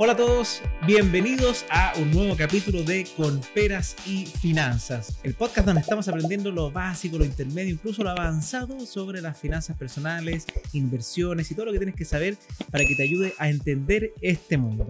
Hola 0.00 0.12
a 0.12 0.16
todos, 0.16 0.62
bienvenidos 0.86 1.66
a 1.70 1.92
un 2.00 2.12
nuevo 2.12 2.36
capítulo 2.36 2.84
de 2.84 3.04
Con 3.16 3.40
Peras 3.52 3.96
y 4.06 4.26
Finanzas, 4.26 5.18
el 5.24 5.34
podcast 5.34 5.66
donde 5.66 5.80
estamos 5.80 6.06
aprendiendo 6.06 6.52
lo 6.52 6.70
básico, 6.70 7.18
lo 7.18 7.24
intermedio, 7.24 7.74
incluso 7.74 8.04
lo 8.04 8.10
avanzado 8.10 8.78
sobre 8.86 9.20
las 9.20 9.40
finanzas 9.40 9.76
personales, 9.76 10.46
inversiones 10.72 11.50
y 11.50 11.56
todo 11.56 11.66
lo 11.66 11.72
que 11.72 11.78
tienes 11.78 11.96
que 11.96 12.04
saber 12.04 12.36
para 12.70 12.84
que 12.84 12.94
te 12.94 13.02
ayude 13.02 13.34
a 13.38 13.50
entender 13.50 14.12
este 14.20 14.56
mundo. 14.56 14.86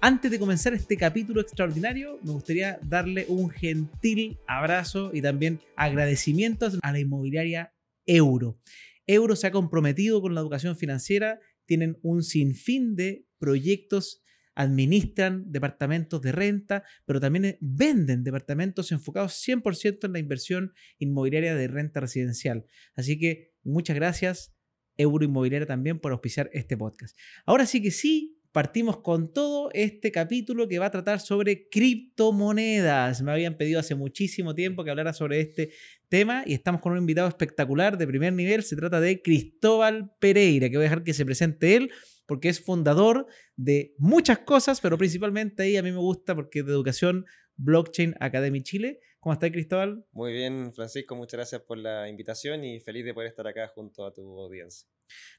Antes 0.00 0.30
de 0.30 0.38
comenzar 0.38 0.72
este 0.72 0.96
capítulo 0.96 1.40
extraordinario, 1.40 2.20
me 2.22 2.30
gustaría 2.30 2.78
darle 2.84 3.26
un 3.28 3.50
gentil 3.50 4.38
abrazo 4.46 5.10
y 5.12 5.20
también 5.20 5.58
agradecimientos 5.74 6.78
a 6.80 6.92
la 6.92 7.00
inmobiliaria 7.00 7.72
Euro. 8.06 8.60
Euro 9.04 9.34
se 9.34 9.48
ha 9.48 9.50
comprometido 9.50 10.22
con 10.22 10.36
la 10.36 10.40
educación 10.42 10.76
financiera, 10.76 11.40
tienen 11.66 11.98
un 12.02 12.22
sinfín 12.22 12.94
de 12.94 13.24
proyectos 13.40 14.22
administran 14.58 15.44
departamentos 15.52 16.20
de 16.20 16.32
renta, 16.32 16.82
pero 17.06 17.20
también 17.20 17.44
eh, 17.44 17.58
venden 17.60 18.24
departamentos 18.24 18.90
enfocados 18.90 19.40
100% 19.46 20.06
en 20.06 20.12
la 20.12 20.18
inversión 20.18 20.72
inmobiliaria 20.98 21.54
de 21.54 21.68
renta 21.68 22.00
residencial. 22.00 22.66
Así 22.96 23.20
que 23.20 23.52
muchas 23.62 23.94
gracias, 23.94 24.56
Euro 24.96 25.24
Inmobiliaria, 25.24 25.66
también 25.66 26.00
por 26.00 26.10
auspiciar 26.10 26.50
este 26.52 26.76
podcast. 26.76 27.16
Ahora 27.46 27.66
sí 27.66 27.80
que 27.80 27.92
sí, 27.92 28.37
partimos 28.52 28.98
con 28.98 29.32
todo 29.32 29.70
este 29.72 30.10
capítulo 30.10 30.68
que 30.68 30.78
va 30.78 30.86
a 30.86 30.90
tratar 30.90 31.20
sobre 31.20 31.68
criptomonedas. 31.68 33.22
Me 33.22 33.32
habían 33.32 33.56
pedido 33.56 33.80
hace 33.80 33.94
muchísimo 33.94 34.54
tiempo 34.54 34.84
que 34.84 34.90
hablara 34.90 35.12
sobre 35.12 35.40
este 35.40 35.70
tema 36.08 36.42
y 36.46 36.54
estamos 36.54 36.80
con 36.80 36.92
un 36.92 36.98
invitado 36.98 37.28
espectacular 37.28 37.98
de 37.98 38.06
primer 38.06 38.32
nivel. 38.32 38.62
Se 38.62 38.76
trata 38.76 39.00
de 39.00 39.22
Cristóbal 39.22 40.12
Pereira, 40.18 40.68
que 40.70 40.76
voy 40.76 40.86
a 40.86 40.90
dejar 40.90 41.04
que 41.04 41.14
se 41.14 41.24
presente 41.24 41.76
él 41.76 41.90
porque 42.26 42.48
es 42.48 42.60
fundador 42.60 43.26
de 43.56 43.94
muchas 43.98 44.40
cosas, 44.40 44.80
pero 44.80 44.98
principalmente 44.98 45.62
ahí 45.62 45.76
a 45.76 45.82
mí 45.82 45.90
me 45.90 45.98
gusta 45.98 46.34
porque 46.34 46.60
es 46.60 46.66
de 46.66 46.72
educación 46.72 47.24
Blockchain 47.56 48.14
Academy 48.20 48.62
Chile. 48.62 49.00
¿Cómo 49.20 49.32
estás, 49.32 49.50
Cristóbal? 49.50 50.04
Muy 50.12 50.32
bien, 50.32 50.72
Francisco, 50.72 51.16
muchas 51.16 51.38
gracias 51.38 51.62
por 51.62 51.76
la 51.76 52.08
invitación 52.08 52.64
y 52.64 52.78
feliz 52.78 53.04
de 53.04 53.12
poder 53.12 53.28
estar 53.28 53.46
acá 53.48 53.66
junto 53.66 54.06
a 54.06 54.14
tu 54.14 54.22
audiencia. 54.38 54.88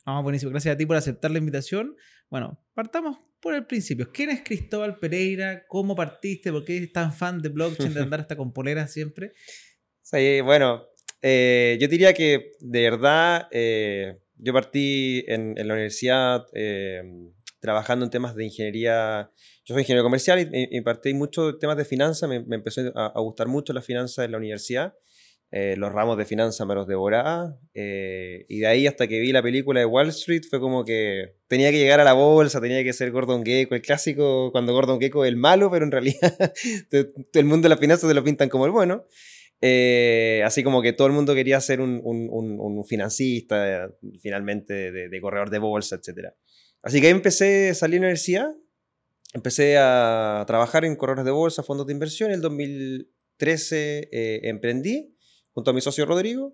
No, 0.05 0.21
buenísimo, 0.21 0.51
gracias 0.51 0.75
a 0.75 0.77
ti 0.77 0.85
por 0.85 0.97
aceptar 0.97 1.31
la 1.31 1.37
invitación. 1.37 1.95
Bueno, 2.29 2.61
partamos 2.73 3.19
por 3.39 3.53
el 3.53 3.65
principio. 3.65 4.11
¿Quién 4.11 4.31
es 4.31 4.41
Cristóbal 4.43 4.99
Pereira? 4.99 5.65
¿Cómo 5.65 5.95
partiste? 5.95 6.51
¿Por 6.51 6.65
qué 6.65 6.75
eres 6.75 6.91
tan 6.91 7.13
fan 7.13 7.41
de 7.41 7.47
blockchain, 7.47 7.93
de 7.93 8.01
andar 8.01 8.19
hasta 8.19 8.35
con 8.35 8.53
poleras 8.53 8.91
siempre? 8.91 9.33
Sí, 10.01 10.41
bueno, 10.41 10.87
eh, 11.21 11.77
yo 11.79 11.87
diría 11.87 12.15
que 12.15 12.53
de 12.59 12.81
verdad 12.81 13.47
eh, 13.51 14.17
yo 14.37 14.53
partí 14.53 15.23
en, 15.27 15.53
la 15.55 15.75
universidad 15.75 16.47
eh, 16.51 17.03
trabajando 17.59 18.05
en 18.05 18.11
temas 18.11 18.35
de 18.35 18.45
ingeniería. 18.45 19.31
Yo 19.65 19.75
soy 19.75 19.81
ingeniero 19.81 20.03
comercial 20.03 20.49
y, 20.51 20.81
partí 20.81 21.13
mucho 21.13 21.57
temas 21.57 21.77
de 21.77 21.85
finanzas. 21.85 22.29
Me, 22.29 22.55
empezó 22.55 22.81
a, 22.95 23.19
gustar 23.19 23.47
mucho 23.47 23.73
la 23.73 23.81
finanza 23.81 24.23
en 24.23 24.31
la 24.31 24.37
universidad. 24.37 24.93
Eh, 25.51 25.75
los 25.77 25.91
ramos 25.91 26.15
de 26.17 26.25
finanzas 26.25 26.65
me 26.67 26.75
los 26.75 26.87
devoraba. 26.87 27.57
Eh, 27.73 28.45
y 28.49 28.59
de 28.59 28.67
ahí 28.67 28.87
hasta 28.87 29.07
que 29.07 29.19
vi 29.19 29.31
la 29.31 29.41
película 29.41 29.79
de 29.79 29.85
Wall 29.85 30.09
Street 30.09 30.43
fue 30.49 30.59
como 30.59 30.85
que 30.85 31.35
tenía 31.47 31.71
que 31.71 31.79
llegar 31.79 31.99
a 31.99 32.03
la 32.03 32.13
bolsa, 32.13 32.61
tenía 32.61 32.83
que 32.83 32.93
ser 32.93 33.11
Gordon 33.11 33.43
Gecko, 33.43 33.75
el 33.75 33.81
clásico 33.81 34.51
cuando 34.51 34.73
Gordon 34.73 34.99
Gecko 34.99 35.25
es 35.25 35.29
el 35.29 35.37
malo, 35.37 35.71
pero 35.71 35.85
en 35.85 35.91
realidad 35.91 36.53
el 37.33 37.45
mundo 37.45 37.65
de 37.65 37.69
las 37.69 37.79
finanzas 37.79 38.07
se 38.07 38.13
lo 38.13 38.23
pintan 38.23 38.49
como 38.49 38.65
el 38.65 38.71
bueno. 38.71 39.05
Eh, 39.61 40.41
así 40.45 40.63
como 40.63 40.81
que 40.81 40.93
todo 40.93 41.07
el 41.07 41.13
mundo 41.13 41.35
quería 41.35 41.59
ser 41.59 41.81
un, 41.81 41.99
un, 42.03 42.29
un, 42.31 42.85
financista, 42.85 43.91
finalmente 44.21 44.91
de, 44.91 45.21
corredor 45.21 45.49
de 45.49 45.59
bolsa, 45.59 45.97
etc. 45.97 46.33
Así 46.81 47.01
que 47.01 47.07
ahí 47.07 47.13
empecé, 47.13 47.73
salí 47.73 47.93
de 47.93 47.99
la 47.99 48.07
universidad, 48.07 48.49
empecé 49.33 49.77
a 49.77 50.43
trabajar 50.47 50.85
en 50.85 50.95
corredores 50.95 51.25
de 51.25 51.31
bolsa, 51.31 51.63
fondos 51.63 51.87
de 51.87 51.93
inversión. 51.93 52.29
En 52.29 52.35
el 52.35 52.41
2013 52.41 54.09
eh, 54.11 54.39
emprendí 54.43 55.15
junto 55.51 55.71
a 55.71 55.73
mi 55.73 55.81
socio 55.81 56.05
Rodrigo 56.05 56.53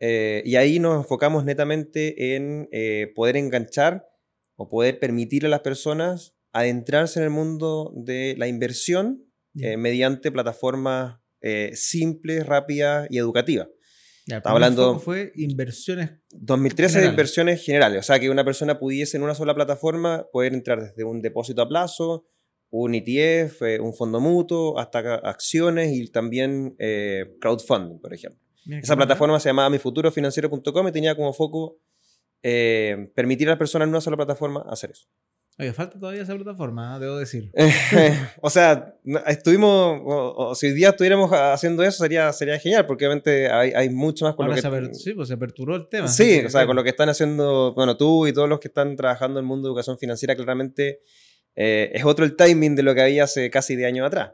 eh, 0.00 0.42
y 0.44 0.56
ahí 0.56 0.78
nos 0.78 0.96
enfocamos 0.96 1.44
netamente 1.44 2.34
en 2.34 2.68
poder 3.14 3.36
enganchar 3.36 4.06
o 4.56 4.68
poder 4.68 4.98
permitir 4.98 5.46
a 5.46 5.48
las 5.48 5.60
personas 5.60 6.34
adentrarse 6.52 7.20
en 7.20 7.24
el 7.24 7.30
mundo 7.30 7.92
de 7.94 8.34
la 8.36 8.48
inversión 8.48 9.26
mediante 9.52 10.30
plataformas 10.30 11.20
eh, 11.42 11.70
simple, 11.74 12.44
rápida 12.44 13.06
y 13.08 13.18
educativa. 14.36 14.38
Estaba 14.38 14.54
hablando. 14.54 14.98
fue 15.00 15.32
inversiones. 15.36 16.12
2013 16.30 17.00
de 17.00 17.06
inversiones 17.06 17.64
generales. 17.64 18.00
O 18.00 18.02
sea, 18.02 18.18
que 18.18 18.30
una 18.30 18.44
persona 18.44 18.78
pudiese 18.78 19.16
en 19.16 19.22
una 19.22 19.34
sola 19.34 19.54
plataforma 19.54 20.26
poder 20.32 20.54
entrar 20.54 20.80
desde 20.80 21.04
un 21.04 21.20
depósito 21.20 21.62
a 21.62 21.68
plazo, 21.68 22.26
un 22.70 22.94
ETF, 22.94 23.62
eh, 23.62 23.80
un 23.80 23.94
fondo 23.94 24.20
mutuo, 24.20 24.78
hasta 24.78 25.16
acciones 25.16 25.92
y 25.92 26.10
también 26.10 26.76
eh, 26.78 27.36
crowdfunding, 27.40 27.98
por 28.00 28.14
ejemplo. 28.14 28.40
Esa 28.66 28.94
plataforma 28.94 29.40
se 29.40 29.48
llamaba 29.48 29.70
mifuturofinanciero.com 29.70 30.88
y 30.88 30.92
tenía 30.92 31.16
como 31.16 31.32
foco 31.32 31.80
permitir 32.42 33.48
a 33.48 33.52
las 33.52 33.58
personas 33.58 33.86
en 33.86 33.90
una 33.90 34.00
sola 34.00 34.16
plataforma 34.16 34.64
hacer 34.68 34.92
eso. 34.92 35.08
Oye, 35.60 35.72
falta 35.74 35.98
todavía 35.98 36.22
esa 36.22 36.34
plataforma, 36.34 36.96
¿eh? 36.96 37.00
debo 37.00 37.18
decir. 37.18 37.52
o 38.40 38.48
sea, 38.48 38.94
estuvimos, 39.26 40.00
o, 40.04 40.54
si 40.54 40.68
hoy 40.68 40.72
día 40.72 40.88
estuviéramos 40.88 41.30
haciendo 41.32 41.82
eso 41.82 42.02
sería, 42.02 42.32
sería 42.32 42.58
genial, 42.58 42.86
porque 42.86 43.04
obviamente 43.04 43.50
hay, 43.50 43.72
hay 43.72 43.90
mucho 43.90 44.24
más 44.24 44.34
con 44.34 44.48
lo 44.48 44.54
que... 44.54 44.62
Se 44.62 44.94
sí, 44.94 45.12
pues 45.12 45.28
se 45.28 45.34
aperturó 45.34 45.76
el 45.76 45.86
tema. 45.88 46.08
Sí, 46.08 46.40
o 46.46 46.48
sea, 46.48 46.66
con 46.66 46.76
lo 46.76 46.82
que 46.82 46.88
están 46.88 47.10
haciendo, 47.10 47.74
bueno, 47.74 47.98
tú 47.98 48.26
y 48.26 48.32
todos 48.32 48.48
los 48.48 48.58
que 48.58 48.68
están 48.68 48.96
trabajando 48.96 49.38
en 49.38 49.44
el 49.44 49.48
mundo 49.48 49.68
de 49.68 49.72
educación 49.72 49.98
financiera, 49.98 50.34
claramente 50.34 51.00
eh, 51.54 51.90
es 51.92 52.04
otro 52.06 52.24
el 52.24 52.36
timing 52.36 52.74
de 52.74 52.82
lo 52.82 52.94
que 52.94 53.02
había 53.02 53.24
hace 53.24 53.50
casi 53.50 53.76
10 53.76 53.88
años 53.88 54.06
atrás. 54.06 54.32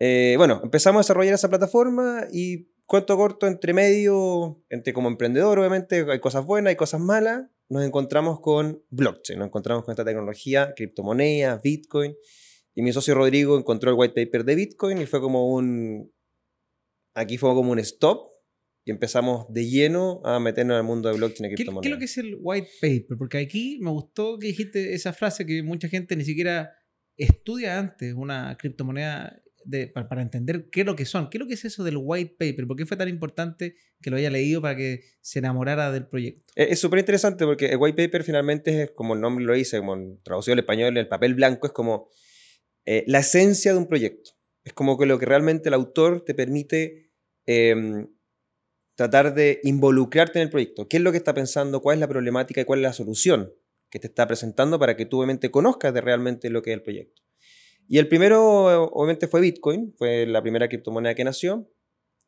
Eh, 0.00 0.34
bueno, 0.36 0.60
empezamos 0.64 0.98
a 0.98 1.02
desarrollar 1.04 1.34
esa 1.34 1.48
plataforma 1.48 2.26
y 2.32 2.68
cuento 2.86 3.16
corto, 3.16 3.46
entre 3.46 3.72
medio, 3.72 4.64
entre 4.68 4.92
como 4.92 5.08
emprendedor, 5.08 5.60
obviamente, 5.60 6.04
hay 6.10 6.18
cosas 6.18 6.44
buenas, 6.44 6.70
hay 6.70 6.76
cosas 6.76 7.00
malas 7.00 7.44
nos 7.68 7.84
encontramos 7.84 8.40
con 8.40 8.82
blockchain, 8.90 9.38
nos 9.38 9.48
encontramos 9.48 9.84
con 9.84 9.92
esta 9.92 10.04
tecnología, 10.04 10.72
criptomonedas, 10.76 11.60
Bitcoin. 11.62 12.14
Y 12.74 12.82
mi 12.82 12.92
socio 12.92 13.14
Rodrigo 13.14 13.58
encontró 13.58 13.90
el 13.90 13.96
white 13.98 14.14
paper 14.14 14.44
de 14.44 14.54
Bitcoin 14.54 14.98
y 14.98 15.06
fue 15.06 15.20
como 15.20 15.52
un... 15.52 16.12
Aquí 17.14 17.38
fue 17.38 17.50
como 17.54 17.72
un 17.72 17.78
stop 17.78 18.30
y 18.84 18.90
empezamos 18.90 19.46
de 19.48 19.66
lleno 19.66 20.20
a 20.24 20.38
meternos 20.38 20.76
el 20.76 20.84
mundo 20.84 21.08
de 21.08 21.16
blockchain 21.16 21.50
y 21.50 21.54
criptomonedas. 21.54 21.82
¿Qué, 21.82 21.88
es 21.88 21.92
lo 21.92 21.98
que 21.98 22.04
es 22.04 22.18
el 22.18 22.38
white 22.40 22.68
paper? 22.80 23.18
Porque 23.18 23.38
aquí 23.38 23.78
me 23.80 23.90
gustó 23.90 24.38
que 24.38 24.48
dijiste 24.48 24.94
esa 24.94 25.12
frase 25.12 25.46
que 25.46 25.62
mucha 25.62 25.88
gente 25.88 26.14
ni 26.14 26.24
siquiera 26.24 26.72
estudia 27.16 27.78
antes 27.78 28.12
una 28.14 28.56
criptomoneda 28.58 29.42
para, 29.92 30.22
entender 30.22 30.68
qué 30.70 30.80
es 30.80 30.86
lo 30.86 30.96
que 30.96 31.04
son. 31.04 31.28
¿Qué 31.30 31.38
es 31.38 31.40
lo 31.40 31.46
que 31.46 31.54
es 31.54 31.64
eso 31.64 31.84
del 31.84 31.96
white 31.98 32.36
paper? 32.38 32.66
¿Por 32.66 32.76
qué 32.76 32.86
fue 32.86 32.96
tan 32.96 33.08
importante 33.08 33.76
que 34.00 34.10
lo 34.10 34.16
haya 34.16 34.30
leído 34.30 34.62
para 34.62 34.76
que 34.76 35.04
se 35.20 35.38
enamorara 35.38 35.90
del 35.92 36.06
proyecto? 36.06 36.52
Es 36.54 36.78
súper 36.78 37.00
interesante 37.00 37.44
porque 37.44 37.66
el 37.66 37.76
white 37.78 38.02
paper 38.04 38.22
finalmente 38.24 38.82
es, 38.82 38.90
como 38.92 39.14
el 39.14 39.20
nombre 39.20 39.44
lo 39.44 39.54
dice, 39.54 39.78
como 39.78 40.18
traducido 40.22 40.54
al 40.54 40.60
español, 40.60 40.96
el 40.96 41.08
papel 41.08 41.34
blanco 41.34 41.66
es 41.66 41.72
como 41.72 42.08
eh, 42.84 43.04
la 43.06 43.18
esencia 43.18 43.72
de 43.72 43.78
un 43.78 43.86
proyecto. 43.86 44.30
Es 44.64 44.72
como 44.72 44.98
que 44.98 45.06
lo 45.06 45.18
que 45.18 45.26
realmente 45.26 45.68
el 45.68 45.74
autor 45.74 46.24
te 46.24 46.34
permite 46.34 47.12
em, 47.46 48.08
tratar 48.96 49.34
de 49.34 49.60
involucrarte 49.62 50.38
en 50.38 50.44
el 50.44 50.50
proyecto. 50.50 50.88
¿Qué 50.88 50.96
es 50.96 51.02
lo 51.02 51.12
que 51.12 51.18
está 51.18 51.34
pensando? 51.34 51.80
¿Cuál 51.80 51.96
es 51.96 52.00
la 52.00 52.08
problemática 52.08 52.60
y 52.60 52.64
cuál 52.64 52.80
es 52.80 52.84
la 52.84 52.92
solución 52.92 53.52
que 53.90 53.98
te 53.98 54.08
está 54.08 54.26
presentando 54.26 54.78
para 54.78 54.96
que 54.96 55.06
tú 55.06 55.18
obviamente 55.18 55.50
conozcas 55.50 55.94
de 55.94 56.00
realmente 56.00 56.50
lo 56.50 56.62
que 56.62 56.70
es 56.70 56.76
el 56.76 56.82
proyecto? 56.82 57.25
Y 57.88 57.98
el 57.98 58.08
primero, 58.08 58.88
obviamente, 58.92 59.28
fue 59.28 59.40
Bitcoin, 59.40 59.94
fue 59.96 60.26
la 60.26 60.42
primera 60.42 60.68
criptomoneda 60.68 61.14
que 61.14 61.24
nació. 61.24 61.70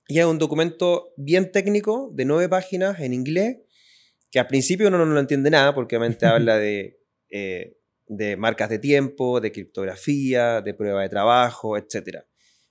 Y 0.06 0.18
es 0.18 0.24
un 0.24 0.38
documento 0.38 1.12
bien 1.16 1.52
técnico, 1.52 2.10
de 2.14 2.24
nueve 2.24 2.48
páginas 2.48 3.00
en 3.00 3.12
inglés, 3.12 3.58
que 4.30 4.38
al 4.38 4.46
principio 4.46 4.88
uno 4.88 4.98
no 4.98 5.06
lo 5.06 5.20
entiende 5.20 5.50
nada, 5.50 5.74
porque 5.74 5.96
obviamente 5.96 6.26
habla 6.26 6.58
de, 6.58 7.00
eh, 7.30 7.76
de 8.06 8.36
marcas 8.36 8.70
de 8.70 8.78
tiempo, 8.78 9.40
de 9.40 9.52
criptografía, 9.52 10.62
de 10.62 10.74
prueba 10.74 11.02
de 11.02 11.08
trabajo, 11.08 11.76
etc. 11.76 12.20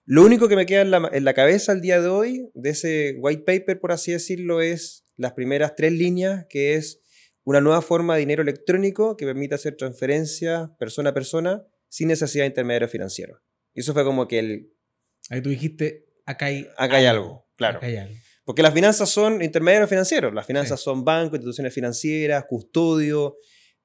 Lo 0.06 0.24
único 0.24 0.48
que 0.48 0.56
me 0.56 0.66
queda 0.66 0.82
en 0.82 0.92
la, 0.92 1.10
en 1.12 1.26
la 1.26 1.34
cabeza 1.34 1.74
al 1.74 1.82
día 1.82 2.02
de 2.02 2.08
hoy, 2.08 2.50
de 2.54 2.70
ese 2.70 3.16
white 3.20 3.44
paper, 3.44 3.80
por 3.80 3.92
así 3.92 4.14
decirlo, 4.14 4.62
es 4.62 5.06
las 5.18 5.34
primeras 5.34 5.76
tres 5.76 5.92
líneas, 5.92 6.46
que 6.50 6.76
es 6.76 7.02
una 7.44 7.62
nueva 7.62 7.82
forma 7.82 8.14
de 8.16 8.22
dinero 8.22 8.42
electrónico 8.42 9.18
que 9.18 9.26
permite 9.26 9.56
hacer 9.56 9.76
transferencias 9.76 10.70
persona 10.80 11.12
a 11.12 11.14
persona 11.14 11.64
sin 11.90 12.08
necesidad 12.08 12.44
de 12.44 12.50
intermediario 12.50 12.88
financiero. 12.88 13.42
Y 13.74 13.82
eso 13.82 13.94
fue 13.94 14.04
como 14.04 14.28
que 14.28 14.40
el... 14.40 14.74
Ahí 15.30 15.42
tú 15.42 15.50
dijiste, 15.50 16.06
acá 16.26 16.48
hay, 16.48 16.68
acá 16.78 16.98
hay 16.98 17.06
algo, 17.06 17.48
claro. 17.56 17.80
Porque 18.46 18.62
las 18.62 18.74
finanzas 18.74 19.10
son 19.10 19.42
intermediarios 19.42 19.90
financieros. 19.90 20.34
Las 20.34 20.46
finanzas 20.46 20.80
son 20.80 21.04
bancos, 21.04 21.34
instituciones 21.34 21.74
financieras, 21.74 22.46
custodio, 22.48 23.36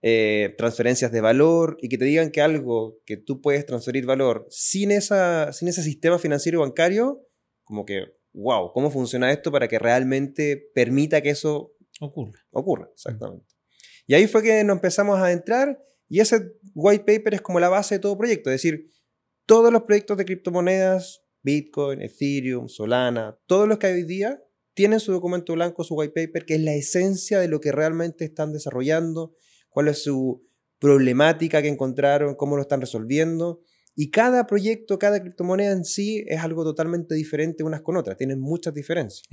eh, 0.03 0.55
transferencias 0.57 1.11
de 1.13 1.21
valor 1.21 1.77
y 1.81 1.89
que 1.89 1.99
te 1.99 2.05
digan 2.05 2.31
que 2.31 2.41
algo 2.41 3.01
que 3.05 3.17
tú 3.17 3.41
puedes 3.41 3.67
transferir 3.67 4.07
valor 4.07 4.47
sin, 4.51 4.91
esa, 4.91 5.53
sin 5.53 5.69
ese 5.69 5.83
sistema 5.83 6.19
financiero 6.19 6.59
y 6.59 6.63
bancario, 6.63 7.27
como 7.65 7.85
que, 7.85 8.07
wow, 8.33 8.73
¿cómo 8.73 8.91
funciona 8.91 9.33
esto 9.33 9.51
para 9.51 9.69
que 9.69 9.79
realmente 9.79 10.71
permita 10.75 11.21
que 11.23 11.31
eso 11.31 11.75
ocurra? 12.01 12.41
Ocurra, 12.51 12.89
exactamente. 12.93 13.47
Y 14.07 14.15
ahí 14.15 14.27
fue 14.27 14.43
que 14.43 14.65
nos 14.65 14.77
empezamos 14.77 15.21
a 15.21 15.33
entrar 15.33 15.81
Y 16.12 16.20
ese 16.20 16.59
white 16.75 17.05
paper 17.06 17.32
es 17.32 17.41
como 17.41 17.59
la 17.59 17.70
base 17.70 17.94
de 17.94 17.99
todo 17.99 18.19
proyecto, 18.19 18.50
es 18.50 18.56
decir, 18.56 18.91
todos 19.47 19.73
los 19.73 19.85
proyectos 19.85 20.19
de 20.19 20.26
criptomonedas, 20.26 21.23
Bitcoin, 21.43 22.03
Ethereum, 22.03 22.69
Solana, 22.69 23.38
todos 23.47 23.67
los 23.67 23.79
que 23.79 23.87
hay 23.87 23.94
hoy 23.94 24.05
día, 24.05 24.38
tienen 24.75 25.00
su 25.00 25.11
documento 25.11 25.55
blanco, 25.55 25.85
su 25.85 25.94
white 25.94 26.12
paper, 26.12 26.44
que 26.44 26.56
es 26.56 26.61
la 26.61 26.75
esencia 26.75 27.41
de 27.41 27.49
lo 27.49 27.62
que 27.62 27.73
realmente 27.73 28.26
están 28.26 28.53
desarrollando, 28.53 29.35
cuál 29.70 29.88
es 29.88 30.03
su 30.03 30.47
problemática 30.79 31.62
que 31.62 31.69
encontraron, 31.69 32.35
cómo 32.35 32.56
lo 32.56 32.62
están 32.62 32.82
resolviendo. 32.82 33.62
Y 33.97 34.11
cada 34.11 34.47
proyecto, 34.47 34.99
cada 34.99 35.19
criptomoneda 35.19 35.73
en 35.73 35.87
sí 35.87 36.26
es 36.29 36.41
algo 36.41 36.62
totalmente 36.62 37.15
diferente 37.15 37.65
unas 37.65 37.81
con 37.81 37.97
otras, 37.97 38.19
tienen 38.19 38.38
muchas 38.38 38.75
diferencias. 38.75 39.26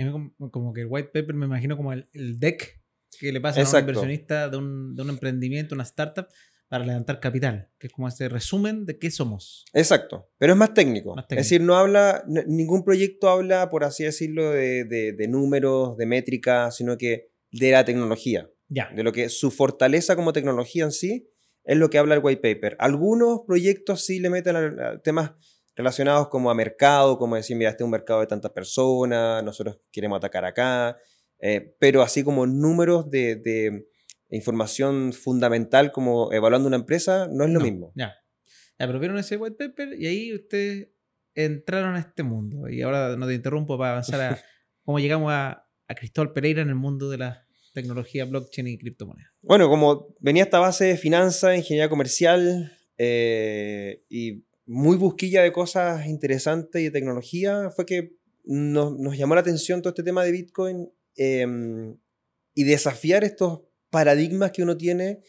Como, 0.50 0.72
que 0.72 0.80
el 0.84 0.88
white 0.90 1.10
paper 1.14 1.36
me 1.36 1.46
imagino 1.46 1.76
como 1.76 1.92
el, 1.92 2.08
deck 2.40 2.80
que 3.20 3.34
le 3.34 3.42
pasa 3.42 3.60
a 3.60 3.70
un 3.70 3.80
inversionista 3.82 4.48
de 4.48 4.56
un, 4.56 4.96
de 4.96 5.02
un 5.02 5.10
emprendimiento, 5.10 5.76
una 5.76 5.84
startup, 5.84 6.28
para 6.70 6.86
levantar 6.86 7.20
capital, 7.20 7.68
que 7.80 7.88
es 7.88 7.94
como 7.94 8.08
ese 8.08 8.30
resumen 8.30 8.86
de 8.86 9.00
qué 9.00 9.10
somos. 9.10 9.66
Exacto, 9.74 10.30
pero 10.38 10.54
es 10.54 10.58
más 10.58 10.76
técnico. 10.76 11.16
Es 11.30 11.38
decir, 11.38 11.62
no 11.62 11.76
habla, 11.76 12.24
ningún 12.46 12.84
proyecto 12.84 13.28
habla, 13.28 13.72
por 13.72 13.84
así 13.84 14.04
decirlo, 14.04 14.52
de, 14.52 14.86
de, 14.86 15.28
números, 15.28 15.98
de 15.98 16.06
métricas, 16.06 16.78
sino 16.78 16.96
que 16.96 17.32
de 17.52 17.72
la 17.72 17.84
tecnología. 17.86 18.50
Ya. 18.68 18.92
De 18.96 19.02
lo 19.02 19.12
que 19.12 19.30
su 19.30 19.50
fortaleza 19.50 20.16
como 20.16 20.32
tecnología 20.32 20.84
en 20.84 20.92
sí 20.92 21.28
es 21.64 21.76
lo 21.76 21.90
que 21.90 21.98
habla 21.98 22.14
el 22.14 22.22
white 22.24 22.42
paper. 22.42 22.78
Algunos 22.80 23.42
proyectos 23.48 24.06
sí 24.06 24.20
le 24.20 24.30
meten 24.30 24.56
a, 24.56 25.02
temas 25.02 25.32
relacionados 25.76 26.28
como 26.28 26.52
a 26.52 26.54
mercado, 26.54 27.18
como 27.18 27.36
decir, 27.36 27.58
mira, 27.58 27.72
este 27.72 27.84
es 27.84 27.86
un 27.86 27.92
mercado 27.92 28.20
de 28.20 28.28
tantas 28.28 28.52
personas, 28.52 29.44
nosotros 29.44 29.80
queremos 29.92 30.18
atacar 30.18 30.46
acá, 30.46 30.98
eh, 31.40 31.76
pero 31.80 32.04
así 32.04 32.24
como 32.24 32.46
números 32.46 33.10
de 33.10 33.88
información 34.30 35.14
fundamental 35.14 35.92
como 35.92 36.32
evaluando 36.32 36.68
una 36.68 36.78
empresa, 36.78 37.28
no 37.32 37.46
es 37.46 37.50
lo 37.52 37.60
mismo. 37.60 37.92
Ya. 37.96 38.16
ya. 38.78 38.88
Pero 38.88 39.00
vieron 39.00 39.18
ese 39.18 39.38
white 39.38 39.56
paper 39.58 40.00
y 40.00 40.08
ahí 40.08 40.34
ustedes 40.34 40.90
entraron 41.36 41.96
a 41.96 42.00
este 42.00 42.24
mundo. 42.24 42.70
Y 42.70 42.82
ahora 42.82 43.16
no 43.16 43.28
te 43.28 43.34
interrumpo 43.34 43.78
para 43.78 43.92
avanzar 43.92 44.22
a 44.22 44.40
cómo 44.84 45.00
llegamos 45.00 45.32
a, 45.32 45.68
a 45.88 45.96
Cristóbal 45.96 46.34
Pereira 46.34 46.62
en 46.62 46.70
el 46.70 46.76
mundo 46.76 47.10
de 47.10 47.18
la 47.18 47.48
tecnología 47.74 48.26
blockchain 48.26 48.68
y 48.68 48.78
criptomonedas. 48.78 49.32
Bueno, 49.42 49.70
como 49.70 50.16
venía 50.20 50.44
esta 50.44 50.60
base 50.60 50.86
de 50.86 50.98
finanzas, 50.98 51.58
ingeniería 51.58 51.90
comercial 51.90 52.72
eh, 52.98 54.04
y 54.10 54.46
muy 54.66 54.98
busquilla 54.98 55.42
de 55.42 55.52
cosas 55.52 56.06
interesantes 56.06 56.82
y 56.82 56.86
de 56.86 56.92
tecnología, 56.92 57.72
fue 57.76 57.86
que 57.86 58.18
nos, 58.44 58.98
nos 58.98 59.18
llamó 59.18 59.36
la 59.36 59.42
atención 59.42 59.82
todo 59.82 59.90
este 59.90 60.04
tema 60.04 60.24
de 60.24 60.32
Bitcoin 60.32 60.92
em, 61.16 61.98
y 62.54 62.64
desafiar 62.64 63.24
estos 63.24 63.62
paradigmas 63.90 64.52
que 64.52 64.64
uno 64.64 64.78
tiene, 64.78 65.22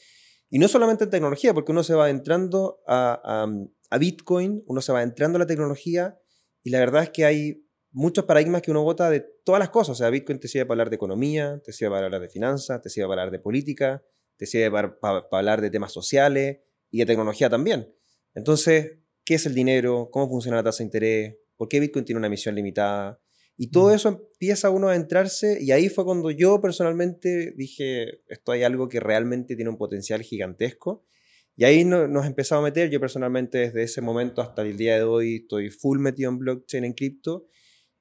y 0.49 0.59
no 0.59 0.69
solamente 0.69 1.05
en 1.05 1.11
tecnología, 1.11 1.55
porque 1.55 1.73
uno 1.73 1.83
se 1.83 1.95
va 1.95 2.11
entrando 2.11 2.81
a, 2.87 3.47
a, 3.91 3.99
Bitcoin, 3.99 4.62
uno 4.67 4.81
se 4.81 4.93
va 4.93 5.03
entrando 5.03 5.37
a 5.37 5.41
la 5.41 5.47
tecnología, 5.47 6.19
y 6.62 6.71
la 6.71 6.81
verdad 6.81 7.05
es 7.05 7.11
que 7.11 7.25
hay 7.25 7.65
muchos 7.93 8.25
paradigmas 8.25 8.62
que 8.62 8.71
uno 8.71 8.83
vota 8.83 9.11
de 9.11 9.21
todas 9.45 9.59
las 9.59 9.71
cosas. 9.71 9.93
O 9.93 9.95
sea, 9.95 10.11
Bitcoin 10.11 10.39
te 10.39 10.49
sirve 10.49 10.67
para 10.67 10.75
hablar 10.75 10.91
de 10.91 10.97
economía, 10.97 11.61
te 11.65 11.73
sirve 11.73 11.93
para 11.93 12.07
hablar 12.07 12.21
de 12.21 12.29
finanzas, 12.29 12.81
te 12.83 12.91
sirve 12.91 13.09
para 13.09 13.23
hablar 13.23 13.33
de 13.33 13.39
política, 13.39 14.05
te 14.37 14.47
sirve 14.47 14.71
para, 14.71 14.99
para, 14.99 15.27
hablar 15.31 15.61
de 15.61 15.71
temas 15.71 15.93
sociales 15.93 16.59
y 16.91 16.99
de 16.99 17.06
tecnología 17.06 17.49
también. 17.49 17.95
Entonces, 18.35 18.99
¿qué 19.25 19.35
es 19.35 19.47
el 19.47 19.55
dinero? 19.55 20.09
¿Cómo 20.11 20.29
funciona 20.29 20.59
la 20.59 20.63
tasa 20.63 20.79
de 20.79 20.85
interés? 20.85 21.37
¿Por 21.56 21.69
qué 21.69 21.81
Bitcoin 21.81 22.05
tiene 22.05 22.19
una 22.19 22.27
emisión 22.27 22.55
limitada? 22.55 23.19
Y 23.62 23.71
todo 23.71 23.95
eso 23.95 24.09
empieza 24.09 24.71
uno 24.71 24.89
a 24.89 24.97
entrarse 24.97 25.59
y 25.61 25.71
ahí 25.71 25.91
fue 25.91 26.07
cuando 26.07 26.31
yo 26.31 26.62
personalmente 26.62 27.53
dije, 27.59 28.23
esto 28.27 28.53
hay 28.53 28.62
algo 28.62 28.89
que 28.89 29.01
realmente 29.01 29.55
tiene 29.55 29.71
un 29.71 29.77
potencial 29.77 30.23
gigantesco. 30.23 31.05
Y 31.57 31.65
ahí 31.65 31.85
nos 31.85 32.25
empezamos 32.25 32.62
a 32.62 32.69
meter, 32.69 32.89
yo 32.89 33.01
personalmente 33.01 33.59
desde 33.59 33.83
ese 33.83 34.01
momento 34.01 34.41
hasta 34.41 34.62
el 34.62 34.79
día 34.79 34.97
de 34.97 35.03
hoy 35.03 35.43
estoy 35.43 35.69
full 35.69 35.99
metido 35.99 36.31
en 36.31 36.39
blockchain, 36.39 36.87
en 36.87 36.95
cripto. 36.95 37.49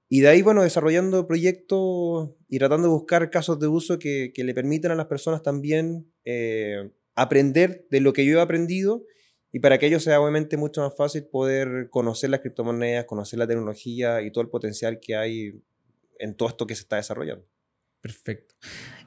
Y 0.08 0.22
de 0.22 0.30
ahí, 0.30 0.42
bueno, 0.42 0.64
desarrollando 0.64 1.28
proyectos 1.28 2.30
y 2.48 2.58
tratando 2.58 2.88
de 2.88 2.94
buscar 2.94 3.30
casos 3.30 3.60
de 3.60 3.68
uso 3.68 4.00
que, 4.00 4.32
que 4.34 4.46
le 4.46 4.54
permitan 4.54 4.94
a 4.94 4.96
las 4.96 5.08
personas 5.08 5.44
también 5.44 6.10
eh, 6.24 6.90
aprender 7.16 7.86
de 7.92 8.00
lo 8.00 8.14
que 8.14 8.26
yo 8.26 8.38
he 8.38 8.42
aprendido 8.42 9.04
y 9.51 9.60
para 9.60 9.78
que 9.78 9.88
ello 9.88 10.00
sea 10.00 10.22
obviamente 10.22 10.57
mucho 10.57 10.81
más 10.81 10.96
fácil 10.96 11.25
poder 11.25 11.90
conocer 11.90 12.30
las 12.30 12.42
criptomonedas, 12.42 13.06
conocer 13.06 13.40
la 13.40 13.48
tecnología 13.48 14.22
y 14.22 14.31
todo 14.31 14.44
el 14.44 14.50
potencial 14.50 15.00
que 15.00 15.16
hay 15.16 15.54
en 16.19 16.36
todo 16.36 16.50
esto 16.50 16.68
que 16.68 16.75
se 16.75 16.81
está 16.81 16.98
desarrollando. 16.98 17.46
Perfecto. 18.01 18.56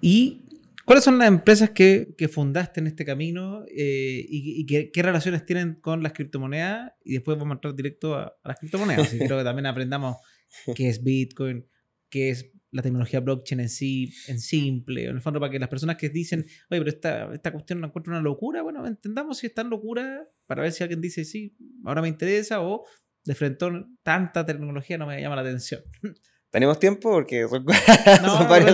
¿Y 0.00 0.42
cuáles 0.84 1.04
son 1.04 1.18
las 1.18 1.28
empresas 1.28 1.70
que, 1.70 2.14
que 2.18 2.28
fundaste 2.28 2.80
en 2.80 2.88
este 2.88 3.04
camino 3.04 3.64
eh, 3.68 4.24
y, 4.28 4.66
qué, 4.66 5.02
relaciones 5.02 5.46
tienen 5.46 5.76
con 5.76 6.02
las 6.02 6.12
criptomonedas? 6.12 6.92
Y 7.04 7.14
después 7.14 7.38
vamos 7.38 7.52
a 7.52 7.54
entrar 7.54 7.74
directo 7.74 8.16
a, 8.16 8.36
las 8.44 8.58
criptomonedas. 8.58 9.14
y 9.14 9.18
creo 9.18 9.38
que 9.38 9.44
también 9.44 9.66
aprendamos 9.66 10.16
qué 10.74 10.88
es 10.88 11.02
Bitcoin, 11.04 11.66
qué 12.08 12.30
es 12.30 12.50
la 12.72 12.82
tecnología 12.82 13.20
blockchain 13.20 13.60
en 13.60 13.68
sí, 13.68 14.12
en 14.28 14.40
simple, 14.40 15.04
en 15.04 15.16
el 15.16 15.20
fondo 15.20 15.38
para 15.38 15.52
que 15.52 15.58
las 15.58 15.68
personas 15.68 15.96
que 15.96 16.08
dicen, 16.08 16.40
oye, 16.70 16.80
pero 16.80 16.88
esta, 16.88 17.34
esta 17.34 17.52
cuestión 17.52 17.80
no 17.80 17.86
encuentro 17.86 18.12
una 18.12 18.22
locura, 18.22 18.62
bueno, 18.62 18.86
entendamos 18.86 19.38
si 19.38 19.46
es 19.46 19.54
tan 19.54 19.68
locura 19.68 20.26
para 20.46 20.62
ver 20.62 20.72
si 20.72 20.82
alguien 20.82 21.00
dice, 21.00 21.24
sí, 21.24 21.56
ahora 21.84 22.02
me 22.02 22.08
interesa 22.08 22.60
o 22.62 22.84
de 23.24 23.34
frente 23.34 23.66
tanta 24.02 24.44
tecnología 24.44 24.98
no 24.98 25.06
me 25.06 25.20
llama 25.20 25.36
la 25.36 25.42
atención. 25.42 25.82
¿Tenemos 26.50 26.78
tiempo? 26.78 27.10
Porque 27.10 27.48
son, 27.48 27.64
no, 27.64 28.56
en, 28.56 28.66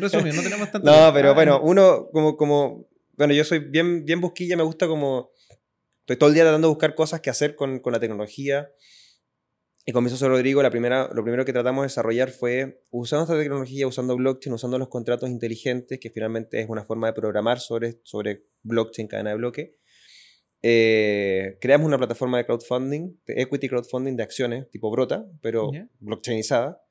resumen, 0.00 0.36
no 0.36 0.42
tenemos 0.42 0.70
tanto 0.70 0.90
No, 0.90 1.10
pero 1.14 1.34
bueno, 1.34 1.58
uno 1.62 2.08
como, 2.12 2.36
como, 2.36 2.86
bueno, 3.16 3.32
yo 3.32 3.44
soy 3.44 3.60
bien, 3.60 4.04
bien 4.04 4.20
busquilla, 4.20 4.58
me 4.58 4.62
gusta 4.62 4.86
como, 4.86 5.30
estoy 6.00 6.16
todo 6.16 6.28
el 6.28 6.34
día 6.34 6.44
tratando 6.44 6.68
de 6.68 6.74
buscar 6.74 6.94
cosas 6.94 7.22
que 7.22 7.30
hacer 7.30 7.56
con, 7.56 7.78
con 7.78 7.94
la 7.94 8.00
tecnología. 8.00 8.70
Y 9.86 9.92
con 9.92 10.04
mi 10.04 10.10
socio 10.10 10.28
Rodrigo, 10.28 10.62
la 10.62 10.68
primera, 10.68 11.08
lo 11.14 11.22
primero 11.22 11.46
que 11.46 11.52
tratamos 11.54 11.80
de 11.80 11.86
desarrollar 11.86 12.30
fue, 12.30 12.82
usando 12.90 13.22
esta 13.22 13.38
tecnología, 13.38 13.86
usando 13.86 14.14
blockchain, 14.14 14.52
usando 14.52 14.78
los 14.78 14.88
contratos 14.88 15.30
inteligentes, 15.30 15.98
que 15.98 16.10
finalmente 16.10 16.60
es 16.60 16.68
una 16.68 16.84
forma 16.84 17.06
de 17.06 17.14
programar 17.14 17.58
sobre, 17.58 17.98
sobre 18.02 18.44
blockchain, 18.64 19.08
cadena 19.08 19.30
de 19.30 19.36
bloque, 19.36 19.77
eh, 20.62 21.56
creamos 21.60 21.86
una 21.86 21.98
plataforma 21.98 22.38
de 22.38 22.46
crowdfunding, 22.46 23.20
de 23.26 23.42
equity 23.42 23.68
crowdfunding 23.68 24.16
de 24.16 24.22
acciones, 24.22 24.70
tipo 24.70 24.90
Brota, 24.90 25.26
pero 25.40 25.70
blockchainizada, 26.00 26.82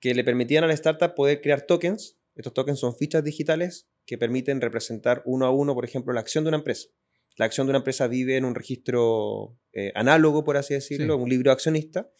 que 0.00 0.14
le 0.14 0.24
permitían 0.24 0.64
a 0.64 0.66
la 0.66 0.74
startup 0.74 1.14
poder 1.14 1.40
crear 1.40 1.62
tokens. 1.62 2.18
Estos 2.34 2.54
tokens 2.54 2.78
son 2.80 2.96
fichas 2.96 3.22
digitales 3.22 3.88
que 4.06 4.18
permiten 4.18 4.60
representar 4.60 5.22
uno 5.26 5.46
a 5.46 5.50
uno, 5.50 5.74
por 5.74 5.84
ejemplo, 5.84 6.12
la 6.12 6.20
acción 6.20 6.44
de 6.44 6.48
una 6.48 6.58
empresa. 6.58 6.88
La 7.36 7.46
acción 7.46 7.66
de 7.66 7.70
una 7.70 7.78
empresa 7.78 8.08
vive 8.08 8.36
en 8.36 8.44
un 8.44 8.54
registro 8.54 9.58
eh, 9.72 9.92
análogo, 9.94 10.44
por 10.44 10.56
así 10.56 10.74
decirlo, 10.74 11.16
un 11.16 11.28
libro 11.28 11.50
accionista, 11.50 12.10